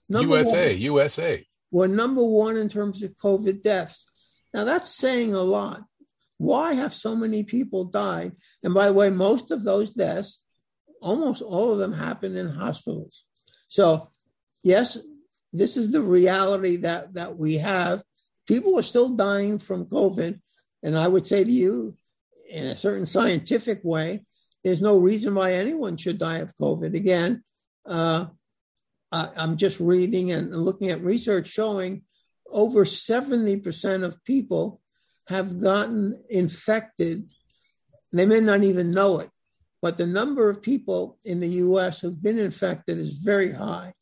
Number 0.09 0.35
USA, 0.37 0.73
one. 0.73 0.81
USA. 0.81 1.45
We're 1.71 1.87
number 1.87 2.23
one 2.23 2.57
in 2.57 2.69
terms 2.69 3.01
of 3.01 3.15
COVID 3.15 3.63
deaths. 3.63 4.11
Now, 4.53 4.63
that's 4.63 4.89
saying 4.89 5.33
a 5.33 5.41
lot. 5.41 5.83
Why 6.37 6.73
have 6.73 6.93
so 6.93 7.15
many 7.15 7.43
people 7.43 7.85
died? 7.85 8.33
And 8.63 8.73
by 8.73 8.87
the 8.87 8.93
way, 8.93 9.09
most 9.09 9.51
of 9.51 9.63
those 9.63 9.93
deaths, 9.93 10.41
almost 11.01 11.41
all 11.41 11.71
of 11.71 11.79
them 11.79 11.93
happen 11.93 12.35
in 12.35 12.49
hospitals. 12.49 13.25
So, 13.67 14.09
yes, 14.63 14.97
this 15.57 15.77
is 15.77 15.91
the 15.91 16.01
reality 16.01 16.77
that, 16.77 17.13
that 17.13 17.37
we 17.37 17.55
have. 17.55 18.03
People 18.47 18.77
are 18.77 18.83
still 18.83 19.15
dying 19.15 19.59
from 19.59 19.85
COVID. 19.85 20.39
And 20.83 20.97
I 20.97 21.07
would 21.07 21.25
say 21.25 21.43
to 21.43 21.51
you, 21.51 21.97
in 22.49 22.67
a 22.67 22.75
certain 22.75 23.05
scientific 23.05 23.79
way, 23.83 24.25
there's 24.63 24.81
no 24.81 24.97
reason 24.97 25.35
why 25.35 25.53
anyone 25.53 25.97
should 25.97 26.17
die 26.17 26.39
of 26.39 26.55
COVID. 26.57 26.95
Again, 26.95 27.43
uh, 27.85 28.25
I, 29.11 29.29
I'm 29.37 29.57
just 29.57 29.79
reading 29.79 30.31
and 30.31 30.55
looking 30.55 30.89
at 30.89 31.01
research 31.01 31.47
showing 31.47 32.03
over 32.51 32.83
70% 32.83 34.03
of 34.03 34.23
people 34.23 34.81
have 35.27 35.61
gotten 35.61 36.23
infected. 36.29 37.29
They 38.11 38.25
may 38.25 38.39
not 38.39 38.63
even 38.63 38.91
know 38.91 39.19
it, 39.19 39.29
but 39.81 39.97
the 39.97 40.07
number 40.07 40.49
of 40.49 40.61
people 40.61 41.19
in 41.23 41.39
the 41.39 41.47
US 41.47 41.99
who've 41.99 42.21
been 42.21 42.39
infected 42.39 42.97
is 42.97 43.13
very 43.13 43.51
high. 43.51 43.93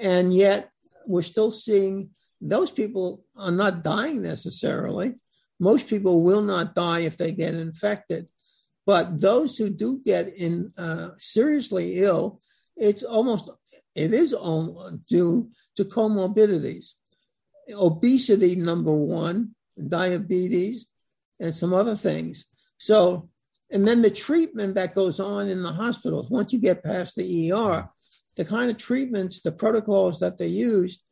And 0.00 0.34
yet 0.34 0.71
we're 1.06 1.22
still 1.22 1.50
seeing 1.50 2.10
those 2.40 2.70
people 2.70 3.24
are 3.36 3.52
not 3.52 3.84
dying 3.84 4.22
necessarily. 4.22 5.14
Most 5.60 5.88
people 5.88 6.22
will 6.22 6.42
not 6.42 6.74
die 6.74 7.00
if 7.00 7.16
they 7.16 7.32
get 7.32 7.54
infected. 7.54 8.30
But 8.84 9.20
those 9.20 9.56
who 9.56 9.70
do 9.70 10.00
get 10.04 10.28
in 10.36 10.72
uh, 10.76 11.10
seriously 11.16 11.98
ill, 11.98 12.40
it's 12.76 13.04
almost 13.04 13.48
it 13.94 14.12
is 14.12 14.32
all 14.32 14.98
due 15.08 15.50
to 15.76 15.84
comorbidities 15.84 16.94
obesity, 17.74 18.56
number 18.56 18.92
one, 18.92 19.54
diabetes, 19.88 20.88
and 21.40 21.54
some 21.54 21.72
other 21.72 21.96
things. 21.96 22.46
So, 22.78 23.28
and 23.70 23.86
then 23.86 24.02
the 24.02 24.10
treatment 24.10 24.74
that 24.74 24.94
goes 24.94 25.20
on 25.20 25.48
in 25.48 25.62
the 25.62 25.72
hospitals, 25.72 26.30
once 26.30 26.52
you 26.52 26.60
get 26.60 26.84
past 26.84 27.16
the 27.16 27.52
ER, 27.52 27.88
the 28.36 28.44
kind 28.44 28.70
of 28.70 28.78
treatments, 28.78 29.40
the 29.40 29.52
protocols 29.52 30.20
that 30.20 30.38
they 30.38 30.46
use 30.46 31.02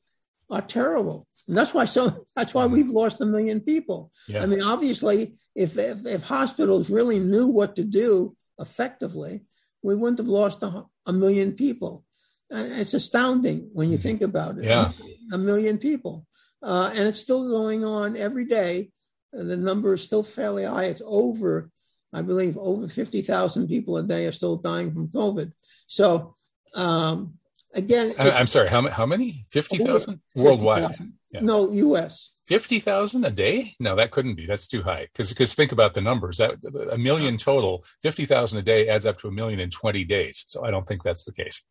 are 0.51 0.63
terrible. 0.63 1.27
And 1.47 1.57
that's 1.57 1.73
why 1.73 1.85
so 1.85 2.27
that's 2.37 2.55
why 2.55 2.67
we've 2.67 2.89
lost 2.89 3.21
a 3.21 3.27
million 3.27 3.61
people. 3.61 4.11
Yeah. 4.29 4.43
I 4.43 4.47
mean, 4.47 4.63
obviously, 4.63 5.35
if, 5.55 5.79
if, 5.79 6.07
if 6.07 6.23
hospitals 6.23 6.91
really 6.91 7.19
knew 7.19 7.49
what 7.49 7.77
to 7.77 7.85
do 7.85 8.37
effectively, 8.59 9.43
we 9.83 9.97
wouldn't 9.97 10.19
have 10.19 10.29
lost 10.29 10.63
a, 10.63 10.85
a 11.07 11.13
million 11.13 11.53
people. 11.53 12.05
it's 12.51 12.95
astounding 12.95 13.71
when 13.73 13.91
you 13.91 13.97
think 13.97 14.23
about 14.23 14.59
it. 14.59 14.65
Yeah. 14.65 14.93
A 15.33 15.39
million 15.39 15.79
people 15.79 16.27
uh, 16.63 16.91
and 16.95 17.09
it's 17.09 17.21
still 17.21 17.49
going 17.49 17.85
on 17.85 18.17
every 18.17 18.45
day. 18.45 18.91
The 19.33 19.57
number 19.57 19.95
is 19.95 20.03
still 20.03 20.23
fairly 20.23 20.65
high. 20.65 20.85
It's 20.85 21.03
over, 21.05 21.71
I 22.13 22.23
believe, 22.23 22.57
over 22.59 22.89
50,000 22.89 23.69
people 23.69 23.97
a 23.97 24.03
day 24.03 24.27
are 24.27 24.33
still 24.33 24.57
dying 24.57 24.93
from 24.93 25.09
COVID. 25.09 25.53
So, 25.87 26.37
um, 26.75 27.35
again, 27.75 28.15
I, 28.19 28.41
am 28.41 28.47
sorry, 28.47 28.69
how, 28.69 28.89
how 28.89 29.07
many? 29.07 29.47
50,000 29.51 30.21
worldwide? 30.35 30.89
50, 30.89 31.05
yeah. 31.33 31.41
No, 31.43 31.71
US. 31.71 32.35
50,000 32.47 33.25
a 33.25 33.31
day? 33.31 33.75
No, 33.79 33.95
that 33.95 34.11
couldn't 34.11 34.35
be. 34.35 34.45
That's 34.45 34.67
too 34.67 34.83
high. 34.83 35.03
Because 35.13 35.29
because 35.29 35.55
think 35.55 35.71
about 35.71 35.95
the 35.95 36.01
numbers. 36.01 36.39
That 36.39 36.57
a 36.91 36.99
million 36.99 37.37
total, 37.37 37.85
50,000 38.03 38.59
a 38.59 38.63
day 38.63 38.89
adds 38.89 39.07
up 39.07 39.19
to 39.21 39.29
a 39.29 39.31
million 39.31 39.61
in 39.61 39.71
20 39.71 40.05
days. 40.05 40.43
So 40.49 40.65
I 40.65 40.73
don't 40.73 40.87
think 40.87 41.05
that's 41.05 41.25
the 41.25 41.33
case. 41.33 41.63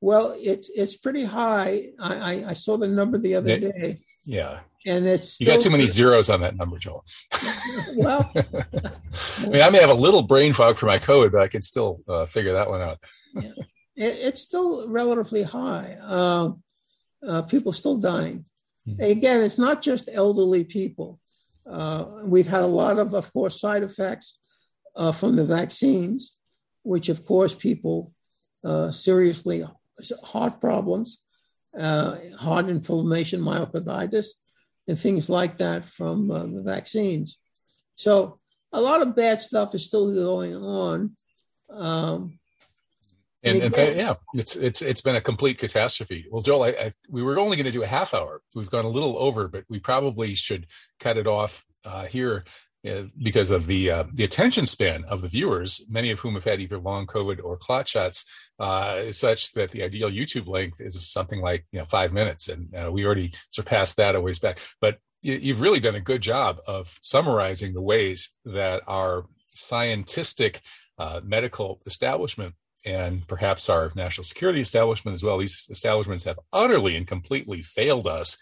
Well, 0.00 0.34
it's 0.36 0.68
it's 0.70 0.96
pretty 0.96 1.24
high. 1.24 1.90
I, 1.98 2.16
I, 2.16 2.44
I 2.50 2.52
saw 2.54 2.76
the 2.76 2.88
number 2.88 3.18
the 3.18 3.36
other 3.36 3.58
day. 3.58 3.98
Yeah, 4.24 4.58
and 4.84 5.06
it's 5.06 5.40
you 5.40 5.46
got 5.46 5.60
too 5.60 5.70
many 5.70 5.86
zeros 5.86 6.28
on 6.28 6.40
that 6.40 6.56
number, 6.56 6.76
Joel. 6.76 7.04
well, 7.96 8.32
I 8.34 9.48
mean, 9.48 9.62
I 9.62 9.70
may 9.70 9.80
have 9.80 9.90
a 9.90 9.94
little 9.94 10.22
brain 10.22 10.54
fog 10.54 10.76
for 10.76 10.86
my 10.86 10.98
code, 10.98 11.30
but 11.30 11.40
I 11.40 11.46
can 11.46 11.62
still 11.62 11.98
uh, 12.08 12.26
figure 12.26 12.52
that 12.52 12.68
one 12.68 12.80
out. 12.80 12.98
yeah. 13.34 13.52
It, 13.96 14.18
it's 14.20 14.42
still 14.42 14.88
relatively 14.88 15.42
high. 15.42 15.96
Uh, 16.02 16.52
uh, 17.26 17.42
people 17.42 17.72
still 17.72 17.98
dying. 17.98 18.44
Mm-hmm. 18.88 19.02
Again, 19.02 19.40
it's 19.40 19.58
not 19.58 19.82
just 19.82 20.08
elderly 20.12 20.64
people. 20.64 21.20
Uh, 21.66 22.22
we've 22.24 22.48
had 22.48 22.62
a 22.62 22.66
lot 22.66 22.98
of, 22.98 23.14
of 23.14 23.32
course, 23.32 23.60
side 23.60 23.82
effects 23.82 24.38
uh, 24.96 25.12
from 25.12 25.36
the 25.36 25.44
vaccines, 25.44 26.38
which, 26.82 27.08
of 27.08 27.24
course, 27.24 27.54
people 27.54 28.12
uh, 28.64 28.90
seriously 28.90 29.62
heart 30.24 30.60
problems, 30.60 31.18
uh, 31.78 32.16
heart 32.38 32.68
inflammation, 32.68 33.40
myocarditis, 33.40 34.26
and 34.88 34.98
things 34.98 35.28
like 35.28 35.58
that 35.58 35.84
from 35.84 36.30
uh, 36.30 36.44
the 36.46 36.62
vaccines. 36.64 37.38
So 37.94 38.40
a 38.72 38.80
lot 38.80 39.02
of 39.02 39.14
bad 39.14 39.40
stuff 39.40 39.74
is 39.74 39.86
still 39.86 40.12
going 40.12 40.56
on. 40.56 41.16
Um, 41.70 42.38
and, 43.42 43.60
and, 43.60 43.74
and 43.74 43.96
yeah, 43.96 44.14
it's 44.34 44.54
it's 44.56 44.82
it's 44.82 45.00
been 45.00 45.16
a 45.16 45.20
complete 45.20 45.58
catastrophe. 45.58 46.26
Well, 46.30 46.42
Joel, 46.42 46.64
I, 46.64 46.68
I, 46.68 46.92
we 47.08 47.22
were 47.22 47.38
only 47.38 47.56
going 47.56 47.66
to 47.66 47.72
do 47.72 47.82
a 47.82 47.86
half 47.86 48.14
hour. 48.14 48.40
We've 48.54 48.70
gone 48.70 48.84
a 48.84 48.88
little 48.88 49.18
over, 49.18 49.48
but 49.48 49.64
we 49.68 49.80
probably 49.80 50.34
should 50.34 50.66
cut 51.00 51.16
it 51.16 51.26
off 51.26 51.64
uh, 51.84 52.04
here 52.06 52.44
uh, 52.88 53.04
because 53.22 53.50
of 53.50 53.66
the 53.66 53.90
uh, 53.90 54.04
the 54.12 54.24
attention 54.24 54.66
span 54.66 55.04
of 55.04 55.22
the 55.22 55.28
viewers, 55.28 55.84
many 55.88 56.10
of 56.10 56.20
whom 56.20 56.34
have 56.34 56.44
had 56.44 56.60
either 56.60 56.78
long 56.78 57.06
COVID 57.06 57.42
or 57.42 57.56
clot 57.56 57.88
shots, 57.88 58.24
uh, 58.58 59.10
such 59.10 59.52
that 59.52 59.70
the 59.70 59.82
ideal 59.82 60.10
YouTube 60.10 60.48
length 60.48 60.80
is 60.80 61.08
something 61.08 61.40
like 61.40 61.64
you 61.72 61.78
know 61.78 61.84
five 61.84 62.12
minutes, 62.12 62.48
and 62.48 62.74
uh, 62.74 62.90
we 62.90 63.04
already 63.04 63.32
surpassed 63.50 63.96
that 63.96 64.14
a 64.14 64.20
ways 64.20 64.38
back. 64.38 64.58
But 64.80 64.98
you, 65.22 65.52
have 65.54 65.62
really 65.62 65.80
done 65.80 65.94
a 65.94 66.00
good 66.00 66.22
job 66.22 66.58
of 66.66 66.98
summarizing 67.02 67.72
the 67.72 67.82
ways 67.82 68.30
that 68.44 68.82
our 68.88 69.26
scientific 69.54 70.60
uh, 70.98 71.20
medical 71.22 71.80
establishment 71.86 72.54
and 72.84 73.26
perhaps 73.28 73.68
our 73.68 73.92
national 73.94 74.24
security 74.24 74.60
establishment 74.60 75.14
as 75.14 75.22
well. 75.22 75.38
These 75.38 75.68
establishments 75.70 76.24
have 76.24 76.38
utterly 76.52 76.96
and 76.96 77.06
completely 77.06 77.62
failed 77.62 78.06
us 78.06 78.36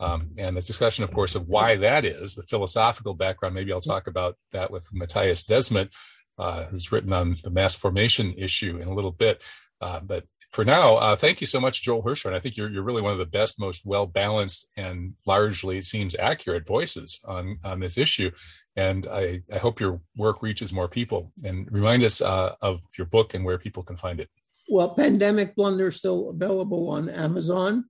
um, 0.00 0.30
and 0.38 0.56
the 0.56 0.60
discussion, 0.60 1.04
of 1.04 1.12
course, 1.12 1.34
of 1.34 1.48
why 1.48 1.76
that 1.76 2.04
is, 2.04 2.34
the 2.34 2.42
philosophical 2.42 3.14
background. 3.14 3.54
Maybe 3.54 3.72
I'll 3.72 3.80
talk 3.80 4.06
about 4.06 4.36
that 4.52 4.70
with 4.70 4.88
Mattias 4.92 5.44
Desmet, 5.44 5.92
uh, 6.38 6.64
who's 6.64 6.90
written 6.90 7.12
on 7.12 7.36
the 7.44 7.50
mass 7.50 7.74
formation 7.74 8.34
issue 8.36 8.78
in 8.78 8.88
a 8.88 8.94
little 8.94 9.12
bit. 9.12 9.42
Uh, 9.80 10.00
but 10.00 10.24
for 10.54 10.64
now, 10.64 10.94
uh, 10.98 11.16
thank 11.16 11.40
you 11.40 11.48
so 11.48 11.60
much, 11.60 11.82
Joel 11.82 12.04
Hirschhorn. 12.04 12.32
I 12.32 12.38
think 12.38 12.56
you're, 12.56 12.70
you're 12.70 12.84
really 12.84 13.02
one 13.02 13.10
of 13.10 13.18
the 13.18 13.26
best, 13.26 13.58
most 13.58 13.84
well 13.84 14.06
balanced, 14.06 14.68
and 14.76 15.14
largely, 15.26 15.78
it 15.78 15.84
seems, 15.84 16.14
accurate 16.14 16.64
voices 16.64 17.18
on, 17.26 17.58
on 17.64 17.80
this 17.80 17.98
issue. 17.98 18.30
And 18.76 19.08
I, 19.08 19.42
I 19.52 19.58
hope 19.58 19.80
your 19.80 20.00
work 20.16 20.42
reaches 20.42 20.72
more 20.72 20.86
people. 20.86 21.28
And 21.44 21.68
remind 21.72 22.04
us 22.04 22.22
uh, 22.22 22.54
of 22.62 22.82
your 22.96 23.08
book 23.08 23.34
and 23.34 23.44
where 23.44 23.58
people 23.58 23.82
can 23.82 23.96
find 23.96 24.20
it. 24.20 24.30
Well, 24.68 24.94
Pandemic 24.94 25.56
Blunder 25.56 25.88
is 25.88 25.96
still 25.96 26.30
available 26.30 26.88
on 26.88 27.08
Amazon. 27.08 27.86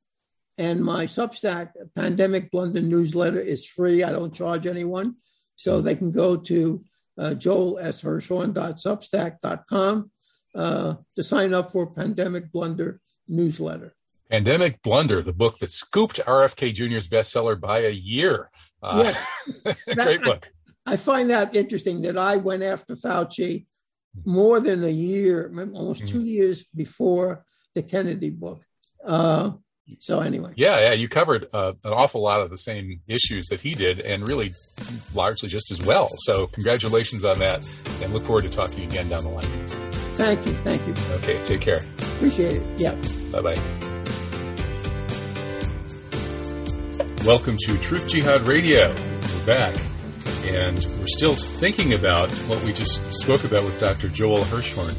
And 0.57 0.83
my 0.83 1.05
Substack, 1.05 1.73
Pandemic 1.95 2.51
Blunder 2.51 2.81
newsletter, 2.81 3.41
is 3.41 3.67
free. 3.67 4.05
I 4.05 4.11
don't 4.11 4.33
charge 4.33 4.67
anyone. 4.67 5.17
So 5.57 5.83
they 5.83 5.97
can 5.97 6.11
go 6.11 6.35
to 6.35 6.83
uh, 7.19 7.35
joelshirschhorn.substack.com 7.37 10.11
uh, 10.55 10.95
to 11.17 11.23
sign 11.23 11.53
up 11.53 11.73
for 11.73 11.87
Pandemic 11.87 12.53
Blunder 12.53 13.01
newsletter. 13.29 13.95
Pandemic 14.31 14.83
Blunder, 14.83 15.23
the 15.23 15.33
book 15.33 15.59
that 15.59 15.71
scooped 15.71 16.21
RFK 16.25 16.75
Jr.'s 16.75 17.09
bestseller 17.09 17.61
by 17.61 17.81
a 17.81 17.91
year. 17.91 18.51
Uh, 18.83 19.03
yes. 19.05 19.77
Great 19.95 20.23
book. 20.23 20.51
I, 20.87 20.95
I, 20.95 20.97
find 20.97 21.31
that 21.31 21.55
interesting 21.55 22.03
that 22.03 22.19
I 22.19 22.37
went 22.37 22.63
after 22.63 22.95
Fauci 22.97 23.67
more 24.25 24.61
than 24.61 24.85
a 24.85 24.89
year, 24.89 25.53
almost 25.75 26.07
two 26.07 26.23
years 26.23 26.65
before 26.75 27.45
the 27.75 27.83
Kennedy 27.83 28.31
book. 28.31 28.63
Uh, 29.05 29.53
so 29.99 30.21
anyway, 30.21 30.53
yeah, 30.57 30.81
yeah, 30.81 30.93
you 30.93 31.09
covered 31.09 31.47
uh, 31.53 31.75
an 31.85 31.93
awful 31.93 32.23
lot 32.23 32.41
of 32.41 32.49
the 32.49 32.57
same 32.57 33.01
issues 33.07 33.49
that 33.49 33.61
he 33.61 33.75
did, 33.75 34.01
and 34.01 34.27
really 34.27 34.55
largely 35.15 35.49
just 35.49 35.71
as 35.71 35.85
well. 35.85 36.11
So 36.17 36.47
congratulations 36.47 37.25
on 37.25 37.39
that, 37.41 37.67
and 38.03 38.13
look 38.13 38.25
forward 38.25 38.43
to 38.43 38.51
talking 38.51 38.85
again 38.85 39.09
down 39.11 39.25
the 39.25 39.31
line. 39.31 39.84
Thank 40.15 40.47
you, 40.47 40.55
thank 40.63 40.87
you. 40.87 40.95
Okay, 41.17 41.43
take 41.45 41.61
care. 41.61 41.85
Appreciate 41.99 42.57
it. 42.57 42.81
Yeah. 42.81 42.95
Bye 43.33 43.41
bye. 43.41 43.85
Welcome 47.27 47.57
to 47.67 47.79
Truth 47.79 48.09
Jihad 48.09 48.43
Radio. 48.43 48.91
We're 48.95 49.47
back, 49.47 49.75
and 50.45 50.77
we're 51.01 51.07
still 51.09 51.35
thinking 51.35 51.95
about 51.95 52.31
what 52.49 52.63
we 52.65 52.73
just 52.73 53.01
spoke 53.13 53.45
about 53.45 53.65
with 53.65 53.81
Dr. 53.81 54.09
Joel 54.09 54.45
Hirschhorn 54.45 54.95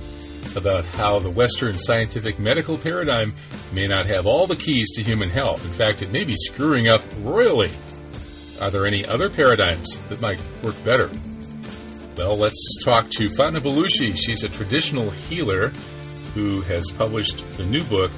about 0.57 0.83
how 0.85 1.19
the 1.19 1.29
Western 1.29 1.77
scientific 1.77 2.37
medical 2.39 2.77
paradigm 2.77 3.33
may 3.73 3.87
not 3.87 4.05
have 4.05 4.25
all 4.25 4.47
the 4.47 4.55
keys 4.55 4.91
to 4.95 5.03
human 5.03 5.29
health. 5.29 5.63
In 5.65 5.71
fact, 5.71 6.01
it 6.01 6.11
may 6.11 6.25
be 6.25 6.35
screwing 6.35 6.87
up 6.87 7.01
royally. 7.21 7.71
Are 8.59 8.69
there 8.69 8.85
any 8.85 9.05
other 9.05 9.29
paradigms 9.29 9.97
that 10.09 10.19
might 10.21 10.39
work 10.63 10.75
better? 10.83 11.09
Well, 12.17 12.37
let's 12.37 12.77
talk 12.85 13.09
to 13.17 13.27
Fatna 13.27 13.59
Bellouchi. 13.59 14.15
She's 14.15 14.45
a 14.45 14.49
traditional 14.49 15.09
healer 15.09 15.67
who 16.33 16.61
has 16.61 16.89
published 16.91 17.43
the 17.57 17.65
new 17.65 17.83
book, 17.83 18.09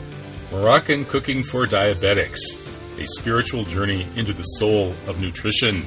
Moroccan 0.51 1.03
Cooking 1.05 1.41
for 1.41 1.65
Diabetics 1.65 2.37
A 2.99 3.07
Spiritual 3.07 3.63
Journey 3.63 4.07
into 4.15 4.33
the 4.33 4.43
Soul 4.43 4.93
of 5.07 5.19
Nutrition. 5.19 5.81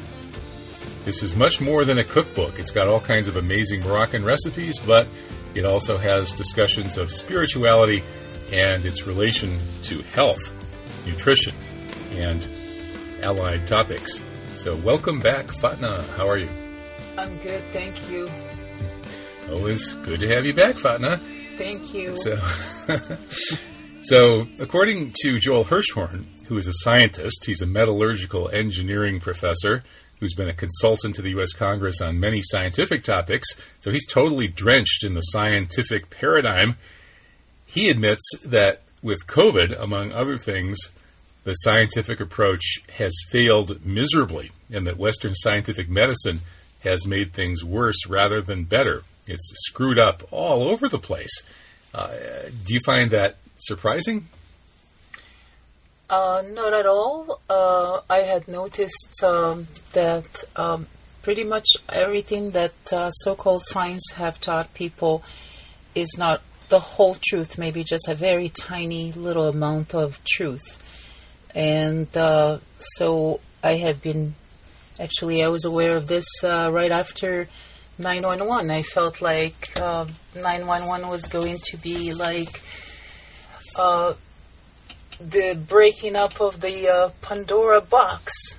This 1.05 1.23
is 1.23 1.37
much 1.37 1.61
more 1.61 1.85
than 1.85 1.99
a 1.99 2.05
cookbook. 2.05 2.59
It's 2.59 2.73
got 2.73 2.89
all 2.89 2.99
kinds 2.99 3.29
of 3.29 3.37
amazing 3.37 3.81
Moroccan 3.83 4.25
recipes, 4.25 4.81
but 4.81 5.07
it 5.55 5.65
also 5.65 5.97
has 5.97 6.33
discussions 6.33 6.99
of 6.99 7.13
spirituality 7.13 8.03
and 8.51 8.85
its 8.85 9.07
relation 9.07 9.57
to 9.83 10.03
health, 10.03 10.53
nutrition, 11.07 11.55
and 12.11 12.49
allied 13.23 13.69
topics. 13.69 14.21
So, 14.53 14.75
welcome 14.79 15.21
back, 15.21 15.47
Fatna. 15.47 16.05
How 16.17 16.29
are 16.29 16.39
you? 16.39 16.49
I'm 17.21 17.37
good, 17.41 17.63
thank 17.71 18.11
you. 18.11 18.31
Always 19.53 19.93
good 19.97 20.21
to 20.21 20.29
have 20.29 20.47
you 20.47 20.55
back, 20.55 20.77
Fatna. 20.77 21.19
Thank 21.59 21.93
you. 21.93 22.17
So, 22.17 22.37
so 24.03 24.49
according 24.59 25.13
to 25.21 25.39
Joel 25.39 25.65
Hirschhorn, 25.65 26.25
who 26.47 26.57
is 26.57 26.67
a 26.67 26.73
scientist, 26.77 27.45
he's 27.45 27.61
a 27.61 27.67
metallurgical 27.67 28.49
engineering 28.49 29.21
professor 29.21 29.85
who's 30.19 30.33
been 30.33 30.49
a 30.49 30.55
consultant 30.55 31.15
to 31.17 31.23
the 31.23 31.29
U.S. 31.33 31.53
Congress 31.53 32.01
on 32.01 32.19
many 32.19 32.41
scientific 32.41 33.03
topics. 33.03 33.49
So 33.81 33.91
he's 33.91 34.07
totally 34.07 34.49
drenched 34.49 35.05
in 35.05 35.13
the 35.13 35.21
scientific 35.21 36.09
paradigm. 36.09 36.79
He 37.67 37.91
admits 37.91 38.25
that 38.47 38.81
with 39.03 39.27
COVID, 39.27 39.79
among 39.79 40.13
other 40.13 40.39
things, 40.39 40.79
the 41.45 41.53
scientific 41.53 42.19
approach 42.19 42.81
has 42.97 43.13
failed 43.29 43.85
miserably, 43.85 44.53
and 44.73 44.87
that 44.87 44.97
Western 44.97 45.35
scientific 45.35 45.91
medicine 45.91 46.41
has 46.81 47.07
made 47.07 47.33
things 47.33 47.65
worse 47.65 48.07
rather 48.09 48.41
than 48.41 48.65
better. 48.65 49.05
It's 49.27 49.53
screwed 49.69 49.99
up 49.99 50.27
all 50.31 50.69
over 50.69 50.89
the 50.89 50.99
place. 50.99 51.43
Uh, 51.95 52.13
do 52.65 52.75
you 52.75 52.81
find 52.85 53.11
that 53.11 53.37
surprising? 53.59 54.27
Uh, 56.09 56.43
not 56.53 56.75
at 56.75 56.87
all. 56.87 57.41
Uh, 57.49 58.01
I 58.11 58.19
had 58.19 58.49
noticed 58.49 59.23
um, 59.23 59.69
that 59.93 60.45
um, 60.57 60.89
pretty 61.23 61.45
much 61.45 61.69
everything 61.89 62.51
that 62.53 62.93
uh, 62.93 63.11
so-called 63.11 63.63
science 63.67 64.13
have 64.15 64.41
taught 64.41 64.75
people 64.75 65.23
is 65.95 66.17
not 66.19 66.43
the 66.69 66.81
whole 66.81 67.17
truth. 67.23 67.59
Maybe 67.59 67.85
just 67.85 68.09
a 68.09 68.15
very 68.15 68.49
tiny 68.49 69.13
little 69.13 69.49
amount 69.49 69.95
of 69.95 70.25
truth. 70.25 70.79
And 71.55 72.17
uh, 72.17 72.59
so 72.79 73.41
I 73.63 73.77
have 73.77 74.03
been. 74.03 74.35
Actually, 75.01 75.43
I 75.43 75.49
was 75.49 75.65
aware 75.65 75.97
of 75.97 76.09
this 76.09 76.45
uh, 76.45 76.69
right 76.71 76.91
after 76.91 77.49
911. 77.97 78.71
I 78.71 78.83
felt 78.83 79.23
like 79.23 79.71
911 79.79 81.09
was 81.09 81.27
going 81.27 81.57
to 81.71 81.79
be 81.79 82.13
like 82.13 82.61
the 85.19 85.59
breaking 85.67 86.17
up 86.17 86.39
of 86.39 86.61
the 86.61 86.87
uh, 86.89 87.09
Pandora 87.23 87.81
box 87.81 88.59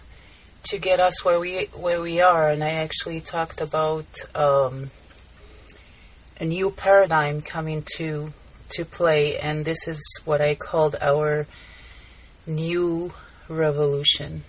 to 0.64 0.80
get 0.80 1.00
us 1.00 1.24
where 1.24 1.40
we 1.40 1.66
where 1.76 2.02
we 2.02 2.22
are, 2.22 2.50
and 2.50 2.64
I 2.64 2.72
actually 2.72 3.22
talked 3.22 3.62
about 3.62 4.08
um, 4.34 4.90
a 6.40 6.46
new 6.46 6.72
paradigm 6.72 7.42
coming 7.42 7.84
to 7.98 8.34
to 8.70 8.86
play, 8.86 9.38
and 9.38 9.64
this 9.64 9.88
is 9.88 10.02
what 10.26 10.42
I 10.42 10.56
called 10.56 10.96
our 11.02 11.46
new 12.48 13.14
revolution. 13.48 14.44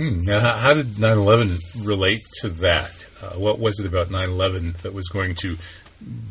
Hmm. 0.00 0.22
Now, 0.22 0.40
how 0.56 0.72
did 0.72 0.96
9/11 0.96 1.84
relate 1.84 2.22
to 2.40 2.48
that? 2.48 3.04
Uh, 3.20 3.32
what 3.32 3.58
was 3.58 3.78
it 3.78 3.84
about 3.84 4.08
9/11 4.10 4.80
that 4.80 4.94
was 4.94 5.08
going 5.08 5.34
to 5.42 5.58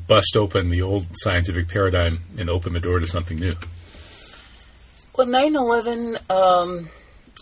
bust 0.08 0.36
open 0.36 0.72
the 0.72 0.82
old 0.82 1.06
scientific 1.14 1.68
paradigm 1.68 2.24
and 2.40 2.50
open 2.50 2.74
the 2.74 2.80
door 2.80 2.98
to 2.98 3.06
something 3.06 3.38
new? 3.38 3.56
Well, 5.16 5.28
9 5.28 5.56
11, 5.56 6.18
um, 6.32 6.90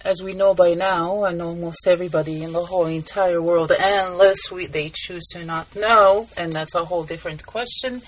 as 0.04 0.22
we 0.22 0.34
know 0.34 0.54
by 0.54 0.74
now, 0.74 1.24
and 1.24 1.42
almost 1.42 1.88
everybody 1.88 2.44
in 2.44 2.52
the 2.52 2.66
whole 2.66 2.88
entire 2.88 3.42
world, 3.42 3.72
unless 3.72 4.52
we, 4.52 4.66
they 4.66 4.92
choose 4.94 5.26
to 5.28 5.46
not 5.46 5.78
know, 5.78 6.28
and 6.36 6.52
that's 6.52 6.76
a 6.76 6.84
whole 6.84 7.06
different 7.06 7.46
question. 7.46 8.02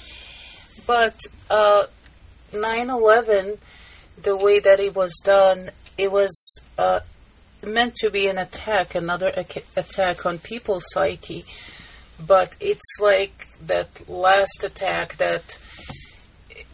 But 0.85 1.17
uh, 1.49 1.85
9 2.51 2.89
uh, 2.89 2.97
11, 2.97 3.59
the 4.21 4.35
way 4.35 4.59
that 4.59 4.81
it 4.81 4.93
was 4.93 5.15
done, 5.23 5.69
it 5.97 6.11
was 6.11 6.61
uh, 6.77 6.99
meant 7.63 7.95
to 7.95 8.09
be 8.09 8.27
an 8.27 8.37
attack, 8.37 8.95
another 8.95 9.31
ac- 9.35 9.63
attack 9.75 10.25
on 10.25 10.39
people's 10.39 10.85
psyche. 10.89 11.45
But 12.25 12.55
it's 12.59 12.97
like 12.99 13.47
that 13.65 14.09
last 14.09 14.63
attack 14.63 15.15
that 15.17 15.57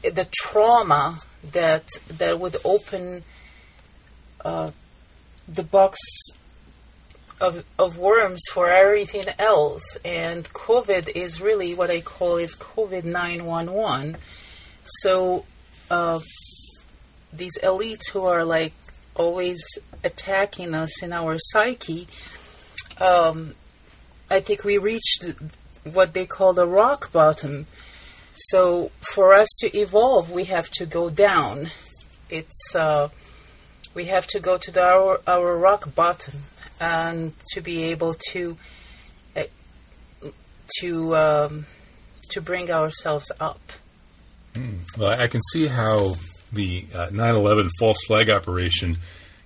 the 0.01 0.27
trauma 0.33 1.19
that 1.51 1.87
that 2.07 2.39
would 2.39 2.57
open 2.63 3.23
uh, 4.43 4.71
the 5.47 5.63
box 5.63 5.99
of 7.39 7.63
of 7.77 7.97
worms 7.97 8.41
for 8.51 8.69
everything 8.69 9.25
else. 9.37 9.97
And 10.03 10.45
COVID 10.45 11.09
is 11.15 11.41
really 11.41 11.73
what 11.73 11.91
I 11.91 12.01
call 12.01 12.37
is 12.37 12.55
COVID 12.55 13.03
nine 13.03 13.45
one 13.45 13.71
one. 13.71 14.17
So 14.83 15.45
uh, 15.91 16.19
these 17.33 17.57
elites 17.61 18.09
who 18.11 18.23
are 18.23 18.43
like 18.43 18.73
always 19.15 19.61
attacking 20.05 20.73
us 20.73 21.03
in 21.03 21.11
our 21.11 21.35
psyche. 21.37 22.07
Um, 23.01 23.55
I 24.29 24.39
think 24.39 24.63
we 24.63 24.77
reached 24.77 25.33
what 25.83 26.13
they 26.13 26.25
call 26.25 26.53
the 26.53 26.65
rock 26.65 27.11
bottom 27.11 27.67
so 28.35 28.91
for 29.13 29.33
us 29.33 29.47
to 29.59 29.77
evolve, 29.77 30.29
we 30.29 30.45
have 30.45 30.69
to 30.71 30.85
go 30.85 31.09
down. 31.09 31.69
It's 32.29 32.75
uh, 32.75 33.09
we 33.93 34.05
have 34.05 34.27
to 34.27 34.39
go 34.39 34.57
to 34.57 34.71
the, 34.71 34.83
our 34.83 35.21
our 35.25 35.57
rock 35.57 35.95
bottom 35.95 36.41
and 36.79 37.33
to 37.53 37.61
be 37.61 37.83
able 37.83 38.13
to 38.31 38.57
uh, 39.37 39.43
to 40.79 41.15
um, 41.15 41.65
to 42.31 42.41
bring 42.41 42.69
ourselves 42.71 43.31
up. 43.39 43.61
Mm. 44.53 44.79
Well, 44.97 45.19
I 45.19 45.27
can 45.27 45.41
see 45.53 45.67
how 45.67 46.15
the 46.51 46.85
uh, 46.93 47.07
9/11 47.07 47.69
false 47.79 48.03
flag 48.05 48.29
operation 48.29 48.97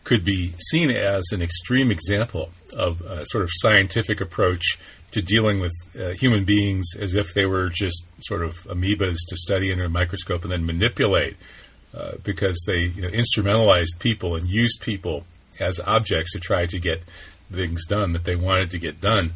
could 0.04 0.24
be 0.24 0.54
seen 0.72 0.90
as 0.90 1.24
an 1.32 1.42
extreme 1.42 1.92
example 1.92 2.50
of 2.76 3.02
a 3.02 3.26
sort 3.26 3.44
of 3.44 3.50
scientific 3.54 4.22
approach 4.22 4.80
to 5.12 5.22
dealing 5.22 5.60
with 5.60 5.74
uh, 6.00 6.10
human 6.10 6.46
beings 6.46 6.88
as 7.00 7.16
if 7.16 7.34
they 7.34 7.46
were 7.46 7.70
just 7.70 8.06
sort 8.22 8.44
of 8.44 8.56
amoebas 8.64 9.18
to 9.28 9.36
study 9.38 9.72
under 9.72 9.86
a 9.86 9.90
microscope 9.90 10.44
and 10.44 10.52
then 10.52 10.66
manipulate 10.66 11.36
uh, 11.96 12.12
because 12.24 12.64
they 12.68 12.82
you 12.82 13.02
know, 13.02 13.10
instrumentalized 13.10 14.00
people 14.00 14.36
and 14.36 14.48
used 14.48 14.82
people 14.82 15.26
as 15.60 15.80
objects 15.82 16.34
to 16.34 16.40
try 16.40 16.66
to 16.66 16.80
get 16.80 17.00
things 17.52 17.86
done 17.88 18.14
that 18.14 18.24
they 18.24 18.36
wanted 18.36 18.70
to 18.70 18.78
get 18.78 19.02
done. 19.02 19.32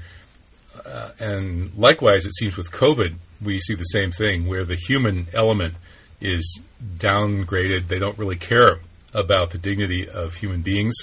Uh, 0.86 1.10
and 1.20 1.74
likewise, 1.76 2.26
it 2.26 2.36
seems 2.36 2.56
with 2.56 2.72
COVID, 2.72 3.16
we 3.44 3.60
see 3.60 3.76
the 3.76 3.84
same 3.84 4.12
thing 4.12 4.48
where 4.48 4.64
the 4.64 4.76
human 4.76 5.28
element 5.34 5.76
is 6.22 6.62
downgraded. 6.98 7.88
They 7.88 8.00
don't 8.00 8.18
really 8.18 8.36
care 8.36 8.80
about 9.14 9.52
the 9.52 9.58
dignity 9.58 10.08
of 10.08 10.36
human 10.36 10.62
beings, 10.62 10.96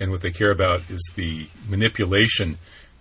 and 0.00 0.10
what 0.10 0.20
they 0.20 0.30
care 0.30 0.50
about 0.50 0.82
is 0.88 1.10
the 1.14 1.48
manipulation 1.68 2.56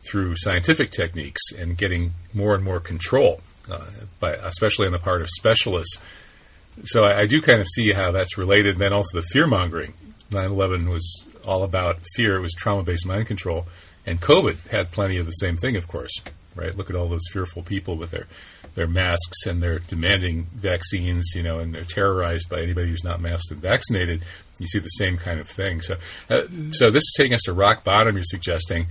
through 0.09 0.35
scientific 0.37 0.89
techniques 0.89 1.41
and 1.57 1.77
getting 1.77 2.13
more 2.33 2.55
and 2.55 2.63
more 2.63 2.79
control, 2.79 3.41
uh, 3.71 3.85
by, 4.19 4.33
especially 4.33 4.85
on 4.85 4.93
the 4.93 4.99
part 4.99 5.21
of 5.21 5.29
specialists. 5.29 6.01
So 6.83 7.03
I, 7.03 7.21
I, 7.21 7.25
do 7.25 7.41
kind 7.41 7.59
of 7.59 7.67
see 7.67 7.91
how 7.91 8.11
that's 8.11 8.37
related. 8.37 8.75
And 8.75 8.81
then 8.81 8.93
also 8.93 9.19
the 9.19 9.27
fear 9.27 9.47
mongering. 9.47 9.93
9 10.31 10.51
11 10.51 10.89
was 10.89 11.25
all 11.45 11.63
about 11.63 11.99
fear, 12.15 12.35
it 12.35 12.41
was 12.41 12.53
trauma 12.53 12.83
based 12.83 13.05
mind 13.05 13.27
control. 13.27 13.65
And 14.05 14.21
COVID 14.21 14.69
had 14.69 14.91
plenty 14.91 15.17
of 15.17 15.25
the 15.25 15.31
same 15.31 15.57
thing, 15.57 15.75
of 15.75 15.87
course. 15.87 16.21
right? 16.55 16.75
Look 16.75 16.89
at 16.89 16.95
all 16.95 17.07
those 17.07 17.27
fearful 17.31 17.63
people 17.63 17.95
with 17.95 18.11
their 18.11 18.27
their 18.75 18.87
masks 18.87 19.47
and 19.47 19.61
they're 19.61 19.79
demanding 19.79 20.47
vaccines, 20.53 21.33
you 21.35 21.41
know, 21.41 21.57
and 21.57 21.73
they're 21.73 21.83
terrorized 21.83 22.47
by 22.47 22.61
anybody 22.61 22.87
who's 22.87 23.03
not 23.03 23.19
masked 23.19 23.51
and 23.51 23.59
vaccinated. 23.59 24.21
You 24.59 24.67
see 24.67 24.79
the 24.79 24.87
same 24.87 25.17
kind 25.17 25.39
of 25.39 25.47
thing. 25.47 25.81
So, 25.81 25.97
uh, 26.29 26.43
so 26.71 26.89
this 26.89 27.03
is 27.03 27.13
taking 27.17 27.33
us 27.33 27.41
to 27.45 27.53
rock 27.53 27.83
bottom. 27.83 28.15
You're 28.15 28.23
suggesting 28.23 28.87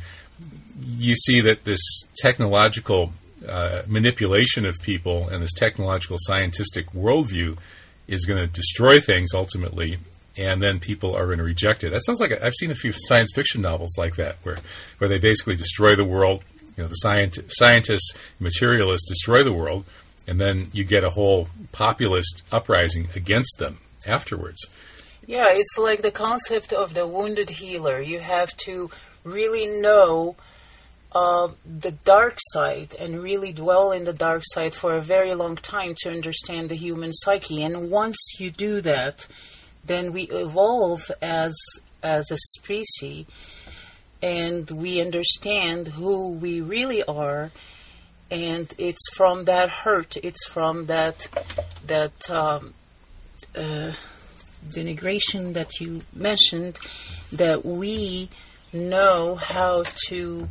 you 0.80 1.14
see 1.14 1.40
that 1.40 1.64
this 1.64 1.80
technological 2.18 3.12
uh, 3.48 3.82
manipulation 3.86 4.66
of 4.66 4.76
people 4.82 5.28
and 5.28 5.42
this 5.42 5.52
technological 5.52 6.16
scientific 6.20 6.90
worldview 6.92 7.58
is 8.06 8.24
going 8.24 8.40
to 8.40 8.52
destroy 8.52 9.00
things 9.00 9.34
ultimately, 9.34 9.98
and 10.36 10.62
then 10.62 10.78
people 10.78 11.14
are 11.14 11.26
going 11.26 11.38
to 11.38 11.44
reject 11.44 11.84
it. 11.84 11.90
That 11.90 12.04
sounds 12.04 12.20
like 12.20 12.32
i 12.32 12.44
have 12.44 12.54
seen 12.54 12.70
a 12.70 12.74
few 12.74 12.92
science 12.92 13.30
fiction 13.34 13.62
novels 13.62 13.96
like 13.98 14.16
that, 14.16 14.36
where 14.42 14.58
where 14.98 15.08
they 15.08 15.18
basically 15.18 15.56
destroy 15.56 15.96
the 15.96 16.04
world. 16.04 16.42
You 16.76 16.82
know, 16.82 16.88
the 16.88 16.94
scientists, 16.94 17.56
scientists, 17.56 18.12
materialists 18.38 19.08
destroy 19.08 19.42
the 19.42 19.52
world, 19.52 19.86
and 20.26 20.40
then 20.40 20.68
you 20.72 20.84
get 20.84 21.04
a 21.04 21.10
whole 21.10 21.48
populist 21.72 22.42
uprising 22.52 23.08
against 23.14 23.58
them 23.58 23.78
afterwards. 24.06 24.66
Yeah, 25.26 25.48
it's 25.50 25.76
like 25.76 26.02
the 26.02 26.12
concept 26.12 26.72
of 26.72 26.94
the 26.94 27.06
wounded 27.06 27.50
healer. 27.50 28.00
You 28.00 28.20
have 28.20 28.56
to 28.58 28.90
really 29.24 29.66
know 29.66 30.36
uh, 31.10 31.48
the 31.64 31.90
dark 31.90 32.36
side 32.38 32.94
and 33.00 33.22
really 33.22 33.52
dwell 33.52 33.90
in 33.90 34.04
the 34.04 34.12
dark 34.12 34.42
side 34.44 34.72
for 34.72 34.94
a 34.94 35.00
very 35.00 35.34
long 35.34 35.56
time 35.56 35.96
to 35.98 36.10
understand 36.10 36.68
the 36.68 36.76
human 36.76 37.12
psyche. 37.12 37.64
And 37.64 37.90
once 37.90 38.18
you 38.38 38.50
do 38.50 38.80
that, 38.82 39.26
then 39.84 40.12
we 40.12 40.22
evolve 40.24 41.10
as 41.20 41.56
as 42.02 42.30
a 42.30 42.36
species, 42.36 43.26
and 44.22 44.70
we 44.70 45.00
understand 45.00 45.88
who 45.88 46.32
we 46.32 46.60
really 46.60 47.02
are. 47.02 47.50
And 48.30 48.72
it's 48.78 49.08
from 49.14 49.46
that 49.46 49.70
hurt, 49.70 50.16
it's 50.18 50.46
from 50.46 50.86
that 50.86 51.28
that 51.86 52.30
um, 52.30 52.74
uh, 53.56 53.92
denigration 54.68 55.54
that 55.54 55.80
you 55.80 56.02
mentioned 56.12 56.78
that 57.32 57.64
we 57.64 58.28
know 58.72 59.36
how 59.36 59.84
to 60.08 60.48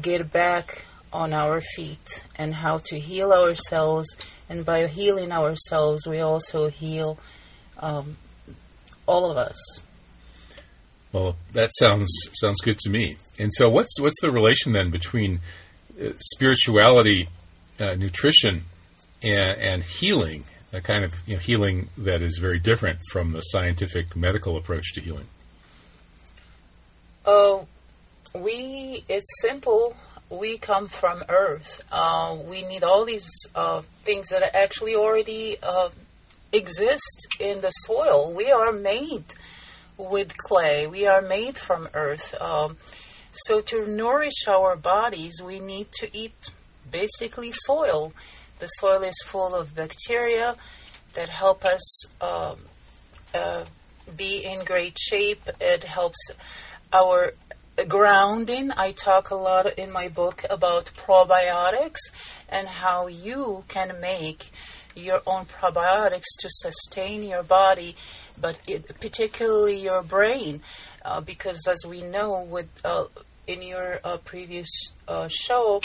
get 0.00 0.32
back 0.32 0.84
on 1.12 1.32
our 1.32 1.60
feet 1.60 2.24
and 2.36 2.54
how 2.54 2.78
to 2.78 2.98
heal 2.98 3.32
ourselves. 3.32 4.08
And 4.48 4.64
by 4.64 4.86
healing 4.86 5.32
ourselves, 5.32 6.06
we 6.06 6.20
also 6.20 6.68
heal 6.68 7.18
um, 7.78 8.16
all 9.06 9.30
of 9.30 9.36
us. 9.36 9.82
Well, 11.12 11.36
that 11.52 11.70
sounds 11.78 12.10
sounds 12.34 12.60
good 12.60 12.78
to 12.80 12.90
me. 12.90 13.16
And 13.38 13.52
so, 13.54 13.70
what's 13.70 13.98
what's 14.00 14.20
the 14.20 14.30
relation 14.30 14.72
then 14.72 14.90
between 14.90 15.40
uh, 15.98 16.10
spirituality, 16.18 17.28
uh, 17.80 17.94
nutrition, 17.94 18.64
and, 19.22 19.58
and, 19.58 19.82
healing? 19.82 20.44
A 20.72 20.80
kind 20.80 21.04
of 21.04 21.14
you 21.26 21.34
know, 21.34 21.40
healing 21.40 21.88
that 21.96 22.22
is 22.22 22.38
very 22.38 22.58
different 22.58 22.98
from 23.10 23.32
the 23.32 23.40
scientific 23.40 24.16
medical 24.16 24.56
approach 24.56 24.92
to 24.94 25.00
healing. 25.00 25.26
Oh, 27.24 27.66
we 28.34 29.04
it's 29.08 29.40
simple. 29.40 29.96
We 30.28 30.58
come 30.58 30.88
from 30.88 31.22
earth. 31.28 31.84
Uh, 31.92 32.36
we 32.44 32.62
need 32.62 32.82
all 32.82 33.04
these 33.04 33.28
uh, 33.54 33.82
things 34.02 34.28
that 34.30 34.56
actually 34.56 34.96
already 34.96 35.56
uh, 35.62 35.90
exist 36.52 37.28
in 37.38 37.60
the 37.60 37.70
soil. 37.70 38.32
We 38.32 38.50
are 38.50 38.72
made 38.72 39.24
with 39.96 40.36
clay. 40.36 40.86
We 40.86 41.06
are 41.06 41.22
made 41.22 41.56
from 41.56 41.88
earth. 41.94 42.34
Um, 42.40 42.76
so 43.36 43.60
to 43.60 43.86
nourish 43.86 44.48
our 44.48 44.76
bodies 44.76 45.42
we 45.42 45.60
need 45.60 45.92
to 45.92 46.16
eat 46.16 46.34
basically 46.90 47.52
soil 47.52 48.12
the 48.58 48.66
soil 48.66 49.02
is 49.02 49.16
full 49.24 49.54
of 49.54 49.74
bacteria 49.74 50.56
that 51.14 51.28
help 51.28 51.64
us 51.64 52.06
um, 52.20 52.58
uh, 53.34 53.64
be 54.16 54.44
in 54.44 54.64
great 54.64 54.98
shape 54.98 55.48
it 55.60 55.84
helps 55.84 56.30
our 56.92 57.32
grounding. 57.84 58.70
I 58.76 58.92
talk 58.92 59.30
a 59.30 59.34
lot 59.34 59.78
in 59.78 59.92
my 59.92 60.08
book 60.08 60.44
about 60.48 60.86
probiotics 60.96 62.00
and 62.48 62.66
how 62.66 63.06
you 63.06 63.64
can 63.68 64.00
make 64.00 64.50
your 64.94 65.20
own 65.26 65.44
probiotics 65.44 66.24
to 66.38 66.48
sustain 66.48 67.22
your 67.22 67.42
body, 67.42 67.94
but 68.40 68.60
it, 68.66 68.98
particularly 69.00 69.78
your 69.78 70.02
brain, 70.02 70.62
uh, 71.04 71.20
because 71.20 71.66
as 71.68 71.84
we 71.86 72.02
know, 72.02 72.42
with 72.42 72.68
uh, 72.84 73.04
in 73.46 73.62
your 73.62 74.00
uh, 74.02 74.16
previous 74.18 74.68
uh, 75.06 75.28
show, 75.28 75.82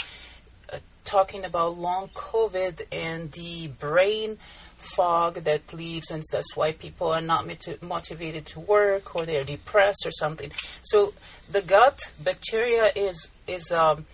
talking 1.04 1.44
about 1.44 1.78
long 1.78 2.08
COVID 2.14 2.86
and 2.92 3.32
the 3.32 3.68
brain 3.68 4.38
fog 4.76 5.34
that 5.44 5.72
leaves, 5.72 6.10
and 6.10 6.22
that's 6.30 6.56
why 6.56 6.72
people 6.72 7.08
are 7.08 7.20
not 7.20 7.46
motivated 7.80 8.46
to 8.46 8.60
work 8.60 9.14
or 9.14 9.24
they're 9.24 9.44
depressed 9.44 10.04
or 10.06 10.12
something. 10.12 10.50
So 10.82 11.14
the 11.50 11.62
gut 11.62 12.12
bacteria 12.22 12.90
is 12.94 13.28
is 13.46 13.70
um, 13.72 14.06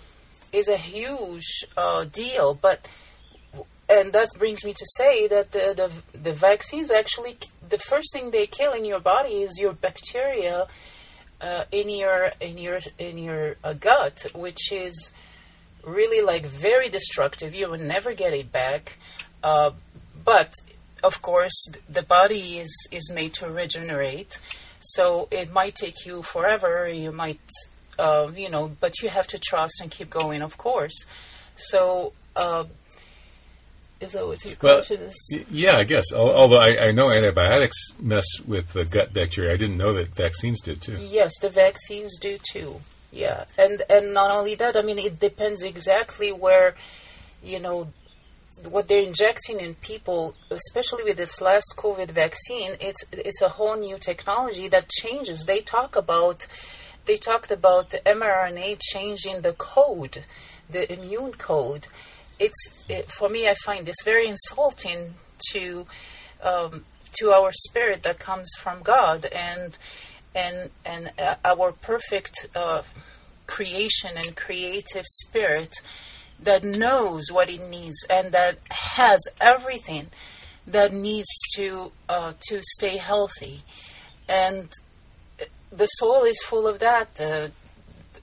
is 0.52 0.68
a 0.68 0.76
huge 0.76 1.64
uh, 1.76 2.04
deal, 2.04 2.54
but 2.54 2.88
and 3.88 4.12
that 4.12 4.28
brings 4.38 4.64
me 4.64 4.72
to 4.74 4.86
say 4.96 5.26
that 5.28 5.52
the, 5.52 5.74
the 6.12 6.18
the 6.18 6.32
vaccines 6.32 6.90
actually 6.90 7.38
the 7.66 7.78
first 7.78 8.12
thing 8.12 8.30
they 8.30 8.46
kill 8.46 8.72
in 8.72 8.84
your 8.84 9.00
body 9.00 9.42
is 9.42 9.58
your 9.58 9.72
bacteria 9.72 10.66
uh, 11.40 11.64
in 11.72 11.88
your 11.88 12.32
in 12.40 12.58
your 12.58 12.80
in 12.98 13.18
your 13.18 13.56
uh, 13.64 13.72
gut, 13.72 14.26
which 14.34 14.72
is 14.72 15.12
really 15.88 16.24
like 16.24 16.46
very 16.46 16.88
destructive. 16.88 17.54
You 17.54 17.68
will 17.70 17.78
never 17.78 18.14
get 18.14 18.32
it 18.34 18.52
back. 18.52 18.98
Uh, 19.42 19.72
but 20.24 20.52
of 21.02 21.22
course, 21.22 21.66
the 21.88 22.02
body 22.02 22.58
is, 22.58 22.88
is 22.90 23.10
made 23.12 23.32
to 23.34 23.48
regenerate. 23.48 24.38
So 24.80 25.28
it 25.30 25.52
might 25.52 25.74
take 25.74 26.06
you 26.06 26.22
forever. 26.22 26.88
You 26.88 27.12
might, 27.12 27.40
uh, 27.98 28.30
you 28.34 28.48
know, 28.48 28.76
but 28.80 29.02
you 29.02 29.08
have 29.08 29.26
to 29.28 29.38
trust 29.38 29.80
and 29.80 29.90
keep 29.90 30.10
going, 30.10 30.42
of 30.42 30.56
course. 30.58 31.04
So, 31.56 32.12
uh, 32.36 32.64
is 34.00 34.12
that 34.12 34.26
what 34.26 34.44
your 34.44 34.54
well, 34.62 34.76
question 34.76 35.00
is? 35.02 35.44
Yeah, 35.50 35.76
I 35.76 35.84
guess. 35.84 36.12
Although 36.14 36.60
I, 36.60 36.88
I, 36.88 36.90
know 36.92 37.10
antibiotics 37.10 37.76
mess 37.98 38.26
with 38.46 38.72
the 38.72 38.84
gut 38.84 39.12
bacteria, 39.12 39.52
I 39.52 39.56
didn't 39.56 39.76
know 39.76 39.92
that 39.94 40.14
vaccines 40.14 40.60
did 40.60 40.80
too. 40.80 40.98
Yes, 41.00 41.32
the 41.40 41.50
vaccines 41.50 42.16
do 42.20 42.38
too. 42.52 42.80
Yeah, 43.10 43.44
and 43.56 43.82
and 43.88 44.12
not 44.12 44.30
only 44.30 44.54
that, 44.56 44.76
I 44.76 44.82
mean, 44.82 44.98
it 44.98 45.18
depends 45.18 45.62
exactly 45.62 46.30
where, 46.30 46.74
you 47.42 47.58
know, 47.58 47.88
what 48.68 48.88
they're 48.88 49.02
injecting 49.02 49.60
in 49.60 49.74
people, 49.76 50.34
especially 50.50 51.04
with 51.04 51.16
this 51.16 51.40
last 51.40 51.74
COVID 51.76 52.10
vaccine, 52.10 52.72
it's 52.80 53.04
it's 53.12 53.40
a 53.40 53.50
whole 53.50 53.76
new 53.76 53.98
technology 53.98 54.68
that 54.68 54.88
changes. 54.90 55.44
They 55.44 55.60
talk 55.60 55.96
about 55.96 56.46
they 57.06 57.16
talked 57.16 57.50
about 57.50 57.90
the 57.90 57.98
mRNA 58.00 58.80
changing 58.92 59.40
the 59.40 59.54
code, 59.54 60.24
the 60.68 60.92
immune 60.92 61.32
code. 61.32 61.86
It's 62.38 62.84
it, 62.88 63.10
for 63.10 63.28
me, 63.28 63.48
I 63.48 63.54
find 63.64 63.86
this 63.86 64.02
very 64.04 64.26
insulting 64.28 65.14
to 65.52 65.86
um, 66.42 66.84
to 67.20 67.30
our 67.30 67.52
spirit 67.52 68.02
that 68.02 68.18
comes 68.18 68.50
from 68.58 68.82
God 68.82 69.24
and 69.26 69.78
and 70.38 70.70
and 70.84 71.12
uh, 71.18 71.34
our 71.44 71.72
perfect 71.72 72.46
uh, 72.54 72.82
creation 73.46 74.12
and 74.16 74.36
creative 74.36 75.04
spirit 75.06 75.74
that 76.40 76.62
knows 76.62 77.24
what 77.32 77.50
it 77.50 77.62
needs 77.68 77.98
and 78.08 78.30
that 78.32 78.58
has 78.70 79.20
everything 79.40 80.06
that 80.66 80.92
needs 80.92 81.28
to 81.56 81.90
uh, 82.08 82.32
to 82.48 82.60
stay 82.62 82.96
healthy, 82.96 83.62
and 84.28 84.68
the 85.72 85.86
soil 85.86 86.24
is 86.24 86.40
full 86.42 86.66
of 86.66 86.78
that. 86.78 87.14
The, 87.16 87.50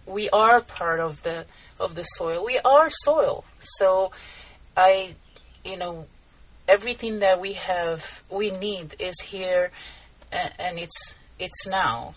we 0.06 0.30
are 0.30 0.62
part 0.62 1.00
of 1.00 1.24
the 1.24 1.46
of 1.80 1.96
the 1.96 2.04
soil. 2.04 2.46
We 2.46 2.60
are 2.60 2.90
soil. 2.90 3.44
So, 3.60 4.12
I, 4.78 5.16
you 5.66 5.78
know, 5.78 6.06
everything 6.68 7.20
that 7.20 7.42
we 7.42 7.54
have, 7.54 8.24
we 8.30 8.52
need 8.52 8.96
is 9.00 9.20
here, 9.22 9.72
and, 10.32 10.54
and 10.60 10.80
it's 10.80 11.16
it's 11.40 11.68
now. 11.68 12.16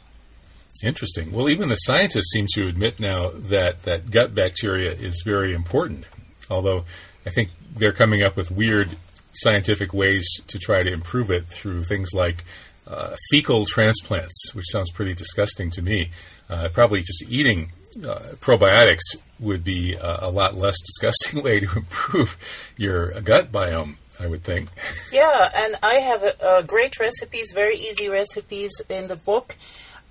Interesting. 0.83 1.33
Well, 1.33 1.49
even 1.49 1.69
the 1.69 1.77
scientists 1.77 2.31
seem 2.33 2.47
to 2.55 2.69
admit 2.69 3.01
now 3.01 3.31
that, 3.35 3.83
that 3.83 4.11
gut 4.11 4.35
bacteria 4.35 4.93
is 4.93 5.23
very 5.25 5.53
important, 5.53 6.05
although 6.51 6.85
I 7.27 7.31
think 7.31 7.51
they're 7.75 7.93
coming 7.93 8.23
up 8.23 8.37
with 8.37 8.51
weird 8.51 8.91
scientific 9.33 9.93
ways 9.93 10.27
to 10.47 10.59
try 10.59 10.83
to 10.83 10.93
improve 10.93 11.31
it 11.31 11.47
through 11.47 11.85
things 11.85 12.11
like 12.15 12.45
uh, 12.87 13.15
fecal 13.31 13.67
transplants, 13.67 14.55
which 14.55 14.67
sounds 14.71 14.91
pretty 14.91 15.15
disgusting 15.15 15.71
to 15.71 15.83
me. 15.83 16.11
Uh, 16.49 16.69
probably 16.73 17.01
just 17.01 17.25
eating 17.29 17.73
uh, 17.99 18.21
probiotics 18.41 19.17
would 19.39 19.63
be 19.63 19.95
a, 19.95 20.19
a, 20.23 20.31
lot 20.31 20.55
less 20.55 20.77
disgusting 20.87 21.43
way 21.43 21.61
to 21.61 21.77
improve 21.77 22.39
your 22.77 23.21
gut 23.21 23.53
biome. 23.53 23.97
I 24.21 24.27
would 24.27 24.43
think. 24.43 24.69
Yeah, 25.13 25.51
and 25.57 25.77
I 25.83 25.95
have 25.95 26.23
uh, 26.43 26.63
great 26.63 26.99
recipes, 26.99 27.53
very 27.53 27.77
easy 27.77 28.09
recipes 28.09 28.73
in 28.89 29.07
the 29.09 29.17
book. 29.17 29.57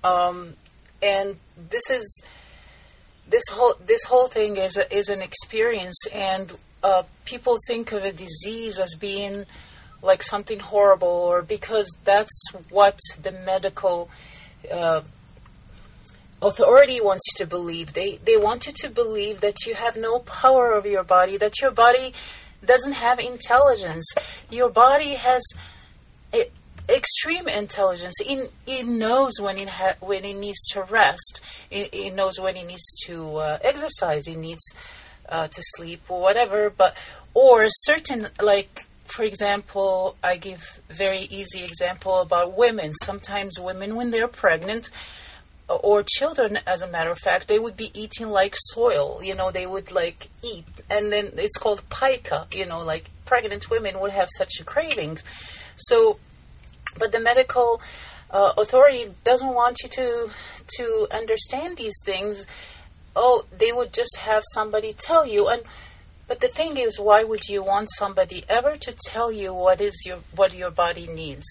Um, 0.02 0.54
and 1.02 1.36
this 1.70 1.90
is 1.90 2.22
this 3.28 3.44
whole 3.50 3.74
this 3.84 4.04
whole 4.04 4.26
thing 4.26 4.56
is 4.56 4.76
a, 4.76 4.92
is 4.94 5.08
an 5.08 5.20
experience, 5.20 6.06
and 6.14 6.56
uh, 6.82 7.02
people 7.24 7.56
think 7.66 7.92
of 7.92 8.04
a 8.04 8.12
disease 8.12 8.78
as 8.78 8.94
being 8.94 9.44
like 10.02 10.22
something 10.22 10.60
horrible, 10.60 11.08
or 11.08 11.42
because 11.42 11.88
that's 12.04 12.52
what 12.70 12.98
the 13.20 13.32
medical 13.32 14.08
uh, 14.72 15.02
authority 16.40 17.00
wants 17.00 17.22
you 17.28 17.44
to 17.44 17.48
believe. 17.48 17.92
They 17.92 18.18
they 18.24 18.36
want 18.36 18.66
you 18.66 18.72
to 18.72 18.88
believe 18.88 19.40
that 19.40 19.66
you 19.66 19.74
have 19.74 19.96
no 19.96 20.20
power 20.20 20.72
over 20.72 20.88
your 20.88 21.04
body, 21.04 21.36
that 21.36 21.60
your 21.60 21.70
body 21.70 22.14
doesn't 22.64 22.94
have 22.94 23.18
intelligence. 23.20 24.06
Your 24.50 24.68
body 24.68 25.14
has 25.14 25.42
extreme 26.88 27.48
intelligence. 27.48 28.14
It, 28.20 28.52
it 28.66 28.86
knows 28.86 29.40
when 29.40 29.58
it 29.58 29.68
ha- 29.68 29.96
when 30.00 30.24
it 30.24 30.36
needs 30.36 30.58
to 30.72 30.82
rest. 30.82 31.40
It, 31.70 31.92
it 31.92 32.14
knows 32.14 32.40
when 32.40 32.56
it 32.56 32.66
needs 32.66 32.84
to 33.06 33.36
uh, 33.36 33.58
exercise. 33.62 34.26
It 34.26 34.38
needs 34.38 34.62
uh, 35.28 35.48
to 35.48 35.62
sleep 35.76 36.02
or 36.08 36.20
whatever. 36.20 36.70
But 36.70 36.96
or 37.34 37.66
certain 37.68 38.28
like 38.40 38.86
for 39.04 39.22
example, 39.22 40.16
I 40.22 40.36
give 40.36 40.80
very 40.88 41.22
easy 41.30 41.64
example 41.64 42.20
about 42.20 42.56
women. 42.56 42.92
Sometimes 42.94 43.58
women 43.58 43.96
when 43.96 44.10
they're 44.10 44.28
pregnant 44.28 44.90
or 45.68 46.02
children 46.02 46.58
as 46.66 46.80
a 46.80 46.88
matter 46.88 47.10
of 47.10 47.18
fact 47.18 47.46
they 47.46 47.58
would 47.58 47.76
be 47.76 47.90
eating 47.94 48.28
like 48.28 48.54
soil 48.56 49.20
you 49.22 49.34
know 49.34 49.50
they 49.50 49.66
would 49.66 49.92
like 49.92 50.28
eat. 50.42 50.64
And 50.88 51.12
then 51.12 51.32
it's 51.36 51.58
called 51.58 51.82
pica 51.90 52.46
you 52.52 52.66
know 52.66 52.82
like 52.82 53.10
pregnant 53.24 53.70
women 53.70 54.00
would 54.00 54.12
have 54.12 54.28
such 54.36 54.64
cravings. 54.64 55.22
So 55.76 56.18
but 56.98 57.12
the 57.12 57.20
medical 57.20 57.80
uh, 58.30 58.52
authority 58.56 59.10
doesn't 59.24 59.54
want 59.54 59.78
you 59.82 59.88
to 59.90 60.30
to 60.78 61.06
understand 61.10 61.76
these 61.76 61.96
things. 62.04 62.46
Oh 63.14 63.44
they 63.56 63.72
would 63.72 63.92
just 63.92 64.16
have 64.18 64.42
somebody 64.54 64.92
tell 64.92 65.26
you. 65.26 65.48
And 65.48 65.62
but 66.26 66.40
the 66.40 66.48
thing 66.48 66.76
is 66.78 66.98
why 66.98 67.24
would 67.24 67.48
you 67.48 67.62
want 67.62 67.90
somebody 67.92 68.44
ever 68.48 68.76
to 68.76 68.92
tell 69.06 69.30
you 69.30 69.52
what 69.52 69.80
is 69.80 69.96
your 70.06 70.18
what 70.34 70.54
your 70.54 70.70
body 70.70 71.06
needs? 71.06 71.46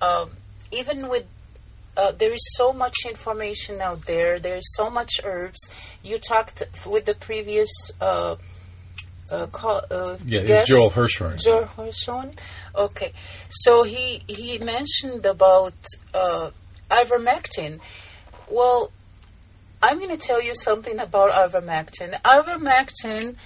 Um, 0.00 0.30
even 0.72 1.08
with 1.08 1.26
uh, 1.96 2.12
there 2.12 2.32
is 2.32 2.56
so 2.56 2.72
much 2.72 3.06
information 3.08 3.80
out 3.80 4.06
there. 4.06 4.38
There's 4.38 4.74
so 4.76 4.90
much 4.90 5.20
herbs. 5.24 5.70
You 6.02 6.18
talked 6.18 6.62
with 6.86 7.06
the 7.06 7.14
previous 7.14 7.70
uh, 8.00 8.36
uh, 9.30 9.46
call, 9.46 9.82
uh, 9.90 10.16
yeah, 10.24 10.40
guest, 10.40 10.62
it's 10.62 10.68
Joel 10.68 10.90
Hirschhorn. 10.90 11.42
Joel 11.42 11.64
Hirschhorn. 11.76 12.36
Okay, 12.74 13.12
so 13.48 13.82
he 13.82 14.22
he 14.26 14.58
mentioned 14.58 15.26
about 15.26 15.74
uh, 16.14 16.50
ivermectin. 16.90 17.80
Well, 18.48 18.92
I'm 19.82 19.98
going 19.98 20.16
to 20.16 20.16
tell 20.16 20.40
you 20.40 20.54
something 20.54 20.98
about 20.98 21.32
ivermectin. 21.32 22.20
Ivermectin 22.22 23.36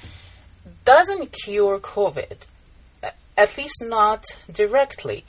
doesn't 0.84 1.32
cure 1.32 1.78
COVID, 1.78 2.46
at 3.36 3.57
least 3.57 3.82
not 3.86 4.24
directly. 4.51 5.24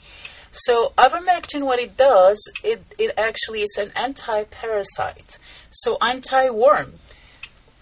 So 0.52 0.92
ivermectin, 0.98 1.64
what 1.64 1.78
it 1.80 1.96
does, 1.96 2.38
it, 2.62 2.82
it 2.98 3.12
actually 3.16 3.62
is 3.62 3.76
an 3.78 3.90
anti-parasite, 3.96 5.38
so 5.70 5.96
anti-worm, 6.00 6.94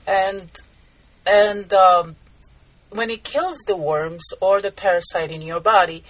and 0.06 0.50
and 1.26 1.74
um, 1.74 2.16
when 2.90 3.10
it 3.10 3.24
kills 3.24 3.58
the 3.66 3.76
worms 3.76 4.22
or 4.40 4.60
the 4.60 4.70
parasite 4.70 5.32
in 5.32 5.42
your 5.42 5.60
body, 5.60 6.04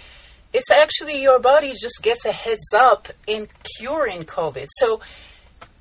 it's 0.52 0.70
actually 0.70 1.20
your 1.22 1.38
body 1.38 1.72
just 1.72 2.02
gets 2.02 2.24
a 2.26 2.32
heads 2.32 2.72
up 2.74 3.08
in 3.26 3.48
curing 3.78 4.24
COVID. 4.24 4.68
So 4.70 5.00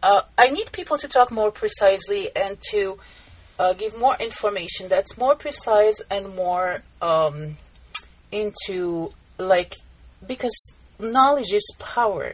uh, 0.01 0.21
I 0.37 0.49
need 0.49 0.71
people 0.71 0.97
to 0.97 1.07
talk 1.07 1.29
more 1.29 1.51
precisely 1.51 2.35
and 2.35 2.57
to 2.71 2.99
uh, 3.59 3.73
give 3.73 3.97
more 3.97 4.15
information 4.19 4.87
that's 4.87 5.17
more 5.17 5.35
precise 5.35 6.01
and 6.09 6.35
more 6.35 6.81
um, 7.01 7.57
into 8.31 9.11
like 9.37 9.75
because 10.25 10.73
knowledge 10.99 11.53
is 11.53 11.71
power. 11.79 12.33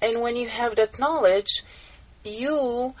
And 0.00 0.20
when 0.20 0.36
you 0.36 0.48
have 0.48 0.76
that 0.76 0.98
knowledge, 0.98 1.62
you 2.24 2.94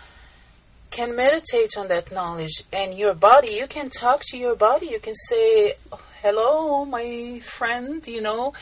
can 0.90 1.14
meditate 1.14 1.76
on 1.76 1.88
that 1.88 2.10
knowledge 2.12 2.64
and 2.72 2.94
your 2.94 3.14
body, 3.14 3.48
you 3.48 3.66
can 3.66 3.90
talk 3.90 4.22
to 4.24 4.38
your 4.38 4.56
body. 4.56 4.86
You 4.86 4.98
can 4.98 5.14
say, 5.14 5.74
Hello, 6.22 6.84
my 6.84 7.40
friend, 7.44 8.04
you 8.06 8.20
know, 8.20 8.52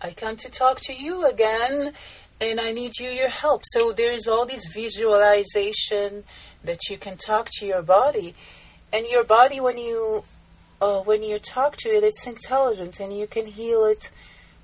I 0.00 0.12
come 0.12 0.36
to 0.36 0.50
talk 0.50 0.80
to 0.82 0.94
you 0.94 1.26
again 1.26 1.92
and 2.40 2.60
I 2.60 2.72
need 2.72 2.98
you 2.98 3.08
your 3.10 3.28
help. 3.28 3.62
So 3.64 3.92
there 3.92 4.12
is 4.12 4.26
all 4.26 4.46
this 4.46 4.66
visualization 4.72 6.24
that 6.64 6.88
you 6.88 6.96
can 6.96 7.16
talk 7.16 7.48
to 7.58 7.66
your 7.66 7.82
body. 7.82 8.34
And 8.92 9.06
your 9.06 9.24
body 9.24 9.60
when 9.60 9.78
you 9.78 10.24
uh, 10.80 11.00
when 11.00 11.22
you 11.22 11.38
talk 11.38 11.76
to 11.76 11.88
it, 11.90 12.04
it's 12.04 12.26
intelligent 12.26 13.00
and 13.00 13.12
you 13.16 13.26
can 13.26 13.46
heal 13.46 13.84
it 13.84 14.10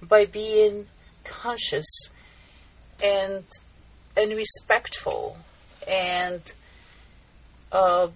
by 0.03 0.27
being 0.27 0.87
conscious 1.25 1.87
and 3.03 3.45
and 4.17 4.31
respectful 4.33 5.39
and 5.87 6.53
uh, 7.73 8.09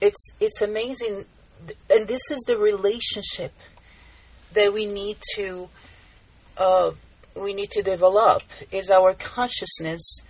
it's 0.00 0.30
it's 0.40 0.60
amazing. 0.60 1.24
And 1.90 2.06
this 2.06 2.30
is 2.30 2.40
the 2.46 2.56
relationship 2.56 3.52
that 4.52 4.72
we 4.72 4.86
need 4.86 5.18
to 5.34 5.68
uh, 6.58 6.92
we 7.34 7.52
need 7.52 7.70
to 7.72 7.82
develop 7.82 8.42
is 8.70 8.90
our 8.90 9.14
consciousness. 9.14 10.22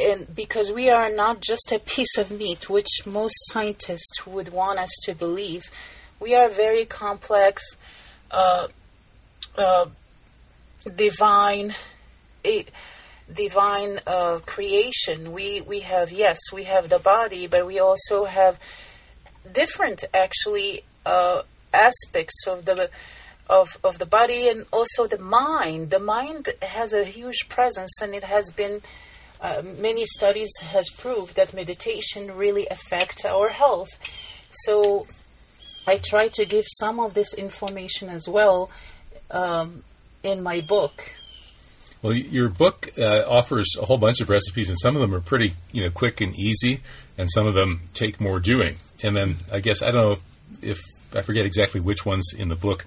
And 0.00 0.34
because 0.34 0.72
we 0.72 0.90
are 0.90 1.08
not 1.08 1.40
just 1.40 1.70
a 1.70 1.78
piece 1.78 2.18
of 2.18 2.30
meat 2.30 2.68
which 2.68 3.06
most 3.06 3.36
scientists 3.52 4.26
would 4.26 4.52
want 4.52 4.80
us 4.80 4.90
to 5.04 5.14
believe 5.14 5.62
we 6.18 6.34
are 6.34 6.48
very 6.48 6.84
complex 6.84 7.62
uh, 8.30 8.68
uh, 9.56 9.86
divine 10.96 11.74
divine 13.32 14.00
uh, 14.06 14.38
creation. 14.44 15.32
We 15.32 15.60
we 15.60 15.80
have 15.80 16.12
yes, 16.12 16.38
we 16.52 16.64
have 16.64 16.88
the 16.88 16.98
body, 16.98 17.46
but 17.46 17.66
we 17.66 17.78
also 17.78 18.24
have 18.24 18.58
different 19.50 20.04
actually 20.12 20.84
uh, 21.06 21.42
aspects 21.72 22.46
of 22.46 22.64
the 22.64 22.90
of 23.48 23.78
of 23.82 23.98
the 23.98 24.06
body 24.06 24.48
and 24.48 24.66
also 24.72 25.06
the 25.06 25.18
mind. 25.18 25.90
The 25.90 25.98
mind 25.98 26.48
has 26.62 26.92
a 26.92 27.04
huge 27.04 27.48
presence, 27.48 28.00
and 28.02 28.14
it 28.14 28.24
has 28.24 28.50
been. 28.50 28.82
Uh, 29.40 29.60
many 29.62 30.06
studies 30.06 30.50
has 30.62 30.88
proved 30.88 31.36
that 31.36 31.52
meditation 31.52 32.34
really 32.34 32.66
affect 32.68 33.26
our 33.26 33.50
health. 33.50 33.90
So 34.48 35.06
I 35.86 35.98
try 35.98 36.28
to 36.28 36.44
give 36.44 36.64
some 36.68 37.00
of 37.00 37.14
this 37.14 37.34
information 37.34 38.08
as 38.08 38.28
well 38.28 38.70
um, 39.30 39.82
in 40.22 40.42
my 40.42 40.60
book. 40.60 41.14
Well, 42.02 42.12
your 42.12 42.48
book 42.48 42.90
uh, 42.98 43.24
offers 43.26 43.76
a 43.80 43.84
whole 43.86 43.98
bunch 43.98 44.20
of 44.20 44.28
recipes, 44.28 44.68
and 44.68 44.78
some 44.78 44.94
of 44.94 45.00
them 45.00 45.14
are 45.14 45.20
pretty, 45.20 45.54
you 45.72 45.84
know, 45.84 45.90
quick 45.90 46.20
and 46.20 46.34
easy, 46.34 46.80
and 47.16 47.28
some 47.30 47.46
of 47.46 47.54
them 47.54 47.82
take 47.94 48.20
more 48.20 48.40
doing. 48.40 48.76
And 49.02 49.16
then 49.16 49.36
I 49.52 49.60
guess 49.60 49.82
I 49.82 49.90
don't 49.90 50.10
know 50.10 50.18
if 50.60 50.80
I 51.14 51.22
forget 51.22 51.46
exactly 51.46 51.80
which 51.80 52.04
ones 52.04 52.34
in 52.36 52.48
the 52.48 52.56
book 52.56 52.84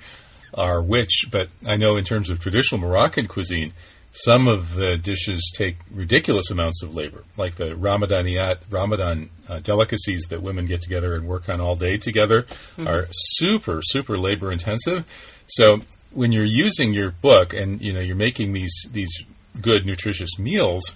are 0.53 0.81
which, 0.81 1.25
but 1.31 1.49
I 1.67 1.77
know 1.77 1.97
in 1.97 2.03
terms 2.03 2.29
of 2.29 2.39
traditional 2.39 2.81
Moroccan 2.81 3.27
cuisine, 3.27 3.73
some 4.17 4.47
of 4.47 4.73
the 4.73 4.97
dishes 4.97 5.51
take 5.55 5.77
ridiculous 5.93 6.49
amounts 6.49 6.81
of 6.81 6.95
labor, 6.95 7.23
like 7.37 7.55
the 7.55 7.75
Ramadaniyat, 7.75 8.57
Ramadan 8.71 9.29
uh, 9.47 9.59
delicacies 9.59 10.23
that 10.29 10.41
women 10.41 10.65
get 10.65 10.81
together 10.81 11.13
and 11.13 11.27
work 11.27 11.47
on 11.49 11.61
all 11.61 11.75
day 11.75 11.97
together 11.97 12.41
mm-hmm. 12.41 12.87
are 12.87 13.07
super, 13.11 13.81
super 13.83 14.17
labor 14.17 14.51
intensive. 14.51 15.05
So 15.45 15.81
when 16.11 16.31
you're 16.31 16.43
using 16.43 16.93
your 16.93 17.11
book 17.11 17.53
and 17.53 17.79
you 17.79 17.93
know 17.93 17.99
you're 17.99 18.15
making 18.15 18.53
these 18.53 18.73
these 18.91 19.23
good 19.61 19.85
nutritious 19.85 20.39
meals, 20.39 20.95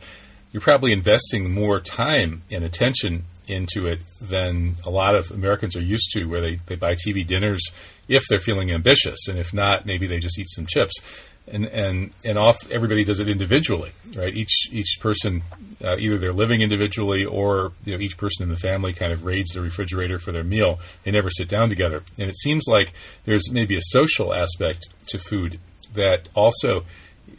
you're 0.51 0.61
probably 0.61 0.91
investing 0.91 1.53
more 1.53 1.79
time 1.79 2.41
and 2.49 2.63
attention 2.63 3.25
into 3.47 3.85
it 3.85 3.99
than 4.19 4.75
a 4.83 4.89
lot 4.89 5.13
of 5.13 5.29
Americans 5.29 5.75
are 5.75 5.81
used 5.81 6.09
to, 6.13 6.25
where 6.25 6.41
they, 6.41 6.55
they 6.67 6.75
buy 6.75 6.93
TV 6.93 7.25
dinners 7.25 7.61
if 8.07 8.23
they're 8.29 8.39
feeling 8.39 8.71
ambitious, 8.71 9.27
and 9.27 9.37
if 9.37 9.53
not, 9.53 9.85
maybe 9.85 10.07
they 10.07 10.19
just 10.19 10.39
eat 10.39 10.49
some 10.49 10.65
chips 10.65 11.27
and 11.51 11.65
and 11.65 12.11
and 12.25 12.37
off 12.37 12.69
everybody 12.71 13.03
does 13.03 13.19
it 13.19 13.27
individually, 13.27 13.91
right? 14.15 14.33
Each 14.33 14.69
each 14.71 14.97
person, 14.99 15.43
uh, 15.83 15.97
either 15.97 16.17
they're 16.17 16.33
living 16.33 16.61
individually 16.61 17.25
or 17.25 17.73
you 17.85 17.93
know 17.93 18.01
each 18.01 18.17
person 18.17 18.43
in 18.43 18.49
the 18.49 18.55
family 18.55 18.93
kind 18.93 19.11
of 19.11 19.25
raids 19.25 19.51
the 19.51 19.61
refrigerator 19.61 20.17
for 20.17 20.31
their 20.31 20.43
meal. 20.43 20.79
They 21.03 21.11
never 21.11 21.29
sit 21.29 21.47
down 21.49 21.69
together, 21.69 22.03
and 22.17 22.29
it 22.29 22.37
seems 22.37 22.65
like 22.67 22.93
there's 23.25 23.51
maybe 23.51 23.75
a 23.75 23.81
social 23.81 24.33
aspect 24.33 24.87
to 25.07 25.19
food 25.19 25.59
that 25.93 26.29
also 26.33 26.85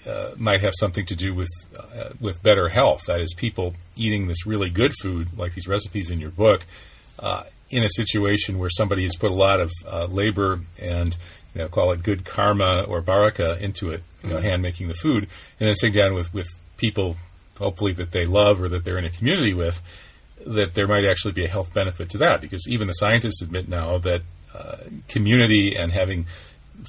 uh, 0.06 0.30
might 0.36 0.60
have 0.60 0.74
something 0.76 1.06
to 1.06 1.16
do 1.16 1.34
with 1.34 1.50
uh, 1.78 2.10
with 2.20 2.42
better 2.42 2.68
health. 2.68 3.06
That 3.06 3.20
is, 3.20 3.34
people 3.34 3.74
eating 3.96 4.26
this 4.26 4.46
really 4.46 4.70
good 4.70 4.92
food, 5.00 5.38
like 5.38 5.54
these 5.54 5.68
recipes 5.68 6.10
in 6.10 6.20
your 6.20 6.30
book, 6.30 6.66
uh, 7.18 7.44
in 7.70 7.82
a 7.82 7.88
situation 7.88 8.58
where 8.58 8.70
somebody 8.70 9.02
has 9.04 9.16
put 9.16 9.30
a 9.30 9.34
lot 9.34 9.58
of 9.58 9.70
uh, 9.90 10.04
labor 10.04 10.60
and 10.80 11.16
you 11.54 11.62
know, 11.62 11.68
call 11.68 11.92
it 11.92 12.02
good 12.02 12.24
karma 12.24 12.82
or 12.82 13.00
baraka 13.00 13.62
into 13.62 13.90
it, 13.90 14.02
you 14.22 14.30
know, 14.30 14.36
mm-hmm. 14.36 14.44
hand 14.44 14.62
making 14.62 14.88
the 14.88 14.94
food, 14.94 15.24
and 15.58 15.68
then 15.68 15.74
sitting 15.74 15.94
down 15.94 16.14
with, 16.14 16.32
with 16.32 16.48
people, 16.76 17.16
hopefully 17.58 17.92
that 17.92 18.12
they 18.12 18.26
love 18.26 18.60
or 18.60 18.68
that 18.68 18.84
they're 18.84 18.98
in 18.98 19.04
a 19.04 19.10
community 19.10 19.54
with, 19.54 19.82
that 20.46 20.74
there 20.74 20.88
might 20.88 21.04
actually 21.04 21.32
be 21.32 21.44
a 21.44 21.48
health 21.48 21.72
benefit 21.72 22.10
to 22.10 22.18
that 22.18 22.40
because 22.40 22.66
even 22.68 22.86
the 22.86 22.94
scientists 22.94 23.42
admit 23.42 23.68
now 23.68 23.98
that 23.98 24.22
uh, 24.54 24.76
community 25.08 25.76
and 25.76 25.92
having 25.92 26.26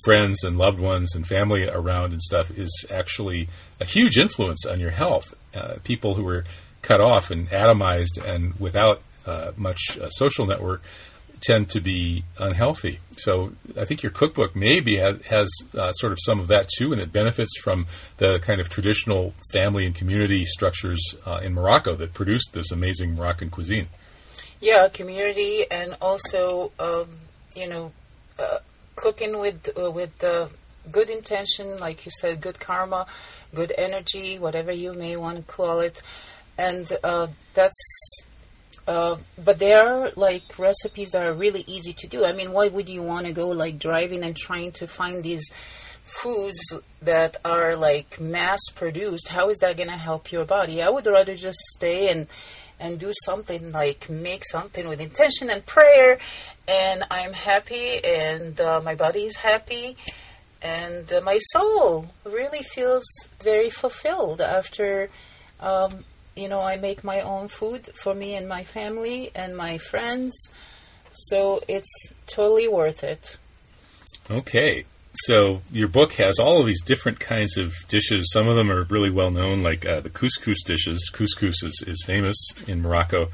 friends 0.04 0.44
and 0.44 0.58
loved 0.58 0.80
ones 0.80 1.16
and 1.16 1.28
family 1.28 1.68
around 1.70 2.12
and 2.12 2.22
stuff 2.22 2.50
is 2.58 2.86
actually 2.90 3.48
a 3.80 3.86
huge 3.86 4.18
influence 4.18 4.66
on 4.66 4.80
your 4.80 4.92
health. 4.92 5.34
Uh, 5.54 5.76
people 5.84 6.16
who 6.16 6.28
are 6.28 6.46
cut 6.82 7.00
off 7.00 7.30
and 7.30 7.50
atomized 7.50 8.24
and 8.26 8.56
without 8.60 9.02
uh, 9.26 9.52
much 9.56 9.98
uh, 10.00 10.10
social 10.10 10.46
network 10.46 10.82
tend 11.44 11.70
to 11.70 11.82
be 11.82 12.24
unhealthy. 12.40 13.00
So 13.18 13.52
I 13.78 13.86
think 13.86 14.02
your 14.02 14.12
cookbook 14.12 14.56
maybe 14.56 14.98
has, 14.98 15.22
has 15.24 15.50
uh, 15.78 15.92
sort 15.92 16.14
of 16.14 16.20
some 16.22 16.40
of 16.40 16.48
that 16.48 16.70
too, 16.78 16.94
and 16.94 17.02
it 17.02 17.12
benefits 17.12 17.60
from 17.60 17.86
the 18.18 18.40
kind 18.40 18.62
of 18.62 18.70
traditional 18.70 19.34
family 19.52 19.86
and 19.86 19.94
community 19.94 20.46
structures 20.46 21.16
uh, 21.26 21.42
in 21.44 21.54
Morocco 21.54 21.96
that 21.96 22.14
produced 22.14 22.54
this 22.54 22.72
amazing 22.72 23.16
Moroccan 23.16 23.50
cuisine. 23.50 23.88
Yeah, 24.62 24.88
community 24.88 25.66
and 25.70 25.98
also, 26.02 26.72
um, 26.80 27.08
you 27.56 27.68
know, 27.68 27.92
uh, 28.40 28.60
cooking 28.96 29.38
with 29.40 29.70
uh, 29.78 29.92
with 29.92 30.18
the 30.20 30.50
good 30.92 31.10
intention, 31.10 31.78
like 31.78 32.06
you 32.06 32.12
said, 32.20 32.40
good 32.40 32.60
karma, 32.60 33.06
good 33.54 33.74
energy, 33.78 34.40
whatever 34.40 34.72
you 34.72 34.94
may 34.94 35.18
want 35.18 35.38
to 35.38 35.44
call 35.44 35.82
it, 35.82 36.02
and 36.58 36.90
uh, 37.04 37.28
that's 37.54 38.24
uh, 38.88 39.18
but 39.44 39.60
there 39.60 39.88
are 39.88 40.12
like 40.16 40.60
recipes 40.60 41.12
that 41.12 41.26
are 41.26 41.34
really 41.34 41.64
easy 41.68 41.94
to 41.94 42.08
do. 42.08 42.26
I 42.26 42.34
mean, 42.34 42.52
why 42.52 42.68
would 42.68 42.90
you 42.90 43.02
want 43.02 43.28
to 43.28 43.32
go 43.32 43.50
like 43.50 43.80
driving 43.80 44.24
and 44.24 44.36
trying 44.36 44.72
to 44.74 44.88
find 44.88 45.24
these 45.24 45.50
foods 46.04 46.60
that 47.02 47.38
are 47.46 47.76
like 47.76 48.20
mass 48.20 48.60
produced? 48.76 49.30
How 49.30 49.50
is 49.50 49.60
that 49.60 49.78
going 49.78 49.90
to 49.90 49.98
help 49.98 50.32
your 50.32 50.46
body? 50.46 50.82
I 50.82 50.90
would 50.90 51.06
rather 51.06 51.36
just 51.36 51.60
stay 51.76 52.10
and 52.12 52.28
and 52.80 53.00
do 53.00 53.14
something 53.24 53.72
like 53.72 54.10
make 54.10 54.44
something 54.46 54.88
with 54.88 55.00
intention 55.00 55.50
and 55.50 55.66
prayer, 55.66 56.18
and 56.68 57.04
I'm 57.10 57.32
happy, 57.32 58.04
and 58.04 58.60
uh, 58.60 58.82
my 58.84 58.96
body 58.96 59.24
is 59.24 59.38
happy, 59.38 59.96
and 60.62 61.12
uh, 61.14 61.22
my 61.22 61.38
soul 61.52 62.10
really 62.26 62.64
feels 62.64 63.06
very 63.42 63.70
fulfilled 63.70 64.42
after. 64.42 65.10
Um, 65.62 66.04
you 66.36 66.48
know, 66.48 66.62
I 66.62 66.78
make 66.78 67.04
my 67.04 67.22
own 67.22 67.48
food 67.48 67.90
for 67.96 68.14
me 68.14 68.36
and 68.36 68.48
my 68.48 68.64
family 68.64 69.32
and 69.36 69.56
my 69.56 69.78
friends. 69.78 70.34
So 71.12 71.62
it's 71.68 71.92
totally 72.28 72.68
worth 72.68 73.04
it. 73.04 73.38
Okay. 74.30 74.86
So 75.16 75.62
your 75.72 75.88
book 75.88 76.14
has 76.14 76.40
all 76.40 76.60
of 76.60 76.66
these 76.66 76.82
different 76.84 77.20
kinds 77.20 77.58
of 77.58 77.72
dishes. 77.88 78.32
Some 78.32 78.48
of 78.48 78.56
them 78.56 78.72
are 78.72 78.84
really 78.84 79.12
well 79.12 79.30
known, 79.30 79.62
like 79.62 79.86
uh, 79.86 80.00
the 80.00 80.10
couscous 80.10 80.64
dishes. 80.64 81.12
Couscous 81.14 81.64
is, 81.64 81.84
is 81.86 82.04
famous 82.04 82.36
in 82.68 82.82
Morocco. 82.82 83.30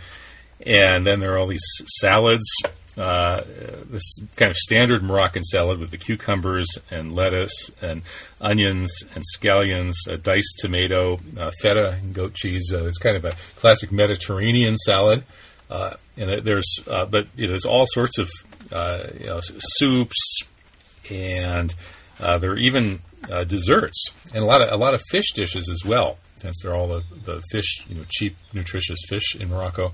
And 0.66 1.08
then 1.08 1.22
there 1.22 1.34
are 1.34 1.38
all 1.38 1.48
these 1.48 1.64
salads 2.00 2.46
uh, 3.00 3.44
this 3.90 4.20
kind 4.36 4.52
of 4.52 4.58
standard 4.58 5.02
Moroccan 5.02 5.44
salad 5.44 5.80
with 5.80 5.90
the 5.90 5.98
cucumbers 5.98 6.68
and 6.92 7.16
lettuce 7.16 7.72
and 7.82 8.02
onions 8.42 8.92
and 9.16 9.24
scallions, 9.36 9.94
a 10.08 10.18
diced 10.18 10.60
tomato, 10.60 11.18
uh, 11.38 11.50
feta 11.62 11.92
and 11.92 12.14
goat 12.14 12.34
cheese. 12.34 12.74
Uh, 12.74 12.84
it's 12.84 12.98
kind 12.98 13.16
of 13.16 13.24
a 13.24 13.34
classic 13.56 13.92
Mediterranean 13.92 14.76
salad. 14.76 15.24
Uh, 15.70 15.94
and 16.18 16.44
there's, 16.44 16.80
uh, 16.90 17.06
but 17.06 17.28
you 17.38 17.44
know, 17.44 17.50
there's 17.50 17.66
all 17.66 17.86
sorts 17.88 18.18
of 18.18 18.30
uh, 18.72 19.04
you 19.18 19.28
know, 19.28 19.40
soups, 19.42 20.42
and 21.10 21.74
there 22.20 22.52
are 22.52 22.58
even 22.58 23.00
desserts 23.48 24.08
and 24.34 24.44
a 24.44 24.46
lot 24.46 24.62
of 24.62 24.72
a 24.72 24.76
lot 24.76 24.94
of 24.94 25.02
fish 25.10 25.32
dishes 25.34 25.70
as 25.70 25.86
well. 25.86 26.18
Since 26.38 26.62
they're 26.64 26.76
all 26.76 26.88
the, 26.88 27.04
the 27.26 27.42
fish, 27.52 27.86
you 27.88 27.96
know, 27.96 28.04
cheap, 28.10 28.36
nutritious 28.54 29.00
fish 29.08 29.36
in 29.36 29.50
Morocco 29.50 29.94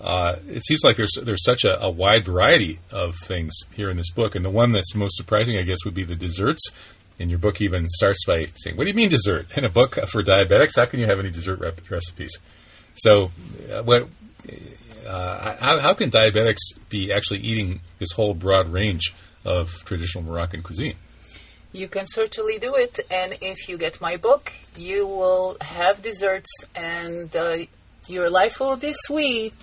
uh, 0.00 0.36
it 0.46 0.64
seems 0.64 0.84
like 0.84 0.96
there's 0.96 1.16
there's 1.22 1.44
such 1.44 1.64
a, 1.64 1.82
a, 1.82 1.90
wide 1.90 2.24
variety 2.24 2.78
of 2.92 3.16
things 3.24 3.52
here 3.74 3.90
in 3.90 3.96
this 3.96 4.10
book, 4.10 4.36
and 4.36 4.44
the 4.44 4.50
one 4.50 4.70
that's 4.70 4.94
most 4.94 5.16
surprising, 5.16 5.56
I 5.56 5.62
guess, 5.62 5.84
would 5.84 5.94
be 5.94 6.04
the 6.04 6.14
desserts. 6.14 6.70
And 7.18 7.30
your 7.30 7.40
book 7.40 7.60
even 7.60 7.88
starts 7.88 8.24
by 8.24 8.46
saying, 8.54 8.76
"What 8.76 8.84
do 8.84 8.90
you 8.90 8.94
mean 8.94 9.08
dessert 9.08 9.46
in 9.56 9.64
a 9.64 9.68
book 9.68 9.96
for 10.06 10.22
diabetics? 10.22 10.76
How 10.76 10.86
can 10.86 11.00
you 11.00 11.06
have 11.06 11.18
any 11.18 11.30
dessert 11.30 11.58
rep- 11.58 11.90
recipes?" 11.90 12.38
So, 12.94 13.32
uh, 13.72 13.82
what? 13.82 14.08
Uh, 15.04 15.56
how, 15.56 15.78
how 15.78 15.94
can 15.94 16.10
diabetics 16.10 16.58
be 16.90 17.12
actually 17.12 17.40
eating 17.40 17.80
this 17.98 18.12
whole 18.12 18.34
broad 18.34 18.68
range 18.68 19.14
of 19.44 19.84
traditional 19.84 20.22
Moroccan 20.22 20.62
cuisine? 20.62 20.94
You 21.72 21.88
can 21.88 22.06
certainly 22.06 22.58
do 22.58 22.74
it, 22.76 23.00
and 23.10 23.36
if 23.40 23.68
you 23.68 23.78
get 23.78 24.00
my 24.00 24.16
book, 24.16 24.52
you 24.76 25.06
will 25.06 25.56
have 25.60 26.02
desserts, 26.02 26.50
and 26.74 27.34
uh, 27.34 27.58
your 28.06 28.30
life 28.30 28.60
will 28.60 28.76
be 28.76 28.92
sweet. 28.92 29.54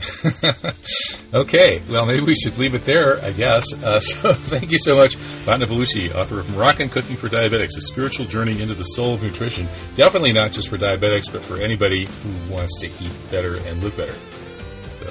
okay, 1.34 1.82
well, 1.90 2.06
maybe 2.06 2.24
we 2.24 2.34
should 2.34 2.56
leave 2.58 2.74
it 2.74 2.84
there, 2.84 3.22
I 3.22 3.32
guess. 3.32 3.64
Uh, 3.82 4.00
so, 4.00 4.32
thank 4.32 4.70
you 4.70 4.78
so 4.78 4.96
much, 4.96 5.16
Fatna 5.16 5.66
Bellouchi, 5.66 6.14
author 6.14 6.40
of 6.40 6.56
Moroccan 6.56 6.88
Cooking 6.88 7.16
for 7.16 7.28
Diabetics, 7.28 7.76
a 7.76 7.80
spiritual 7.80 8.26
journey 8.26 8.60
into 8.60 8.74
the 8.74 8.84
soul 8.84 9.14
of 9.14 9.22
nutrition. 9.22 9.66
Definitely 9.94 10.32
not 10.32 10.52
just 10.52 10.68
for 10.68 10.78
diabetics, 10.78 11.32
but 11.32 11.42
for 11.42 11.60
anybody 11.60 12.06
who 12.06 12.52
wants 12.52 12.78
to 12.80 12.86
eat 12.86 13.12
better 13.30 13.56
and 13.58 13.82
live 13.82 13.96
better. 13.96 14.14
So, 14.14 15.06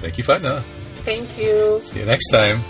thank 0.00 0.18
you, 0.18 0.24
Fatna. 0.24 0.60
Thank 1.02 1.38
you. 1.38 1.80
See 1.82 2.00
you 2.00 2.06
next 2.06 2.28
time. 2.30 2.60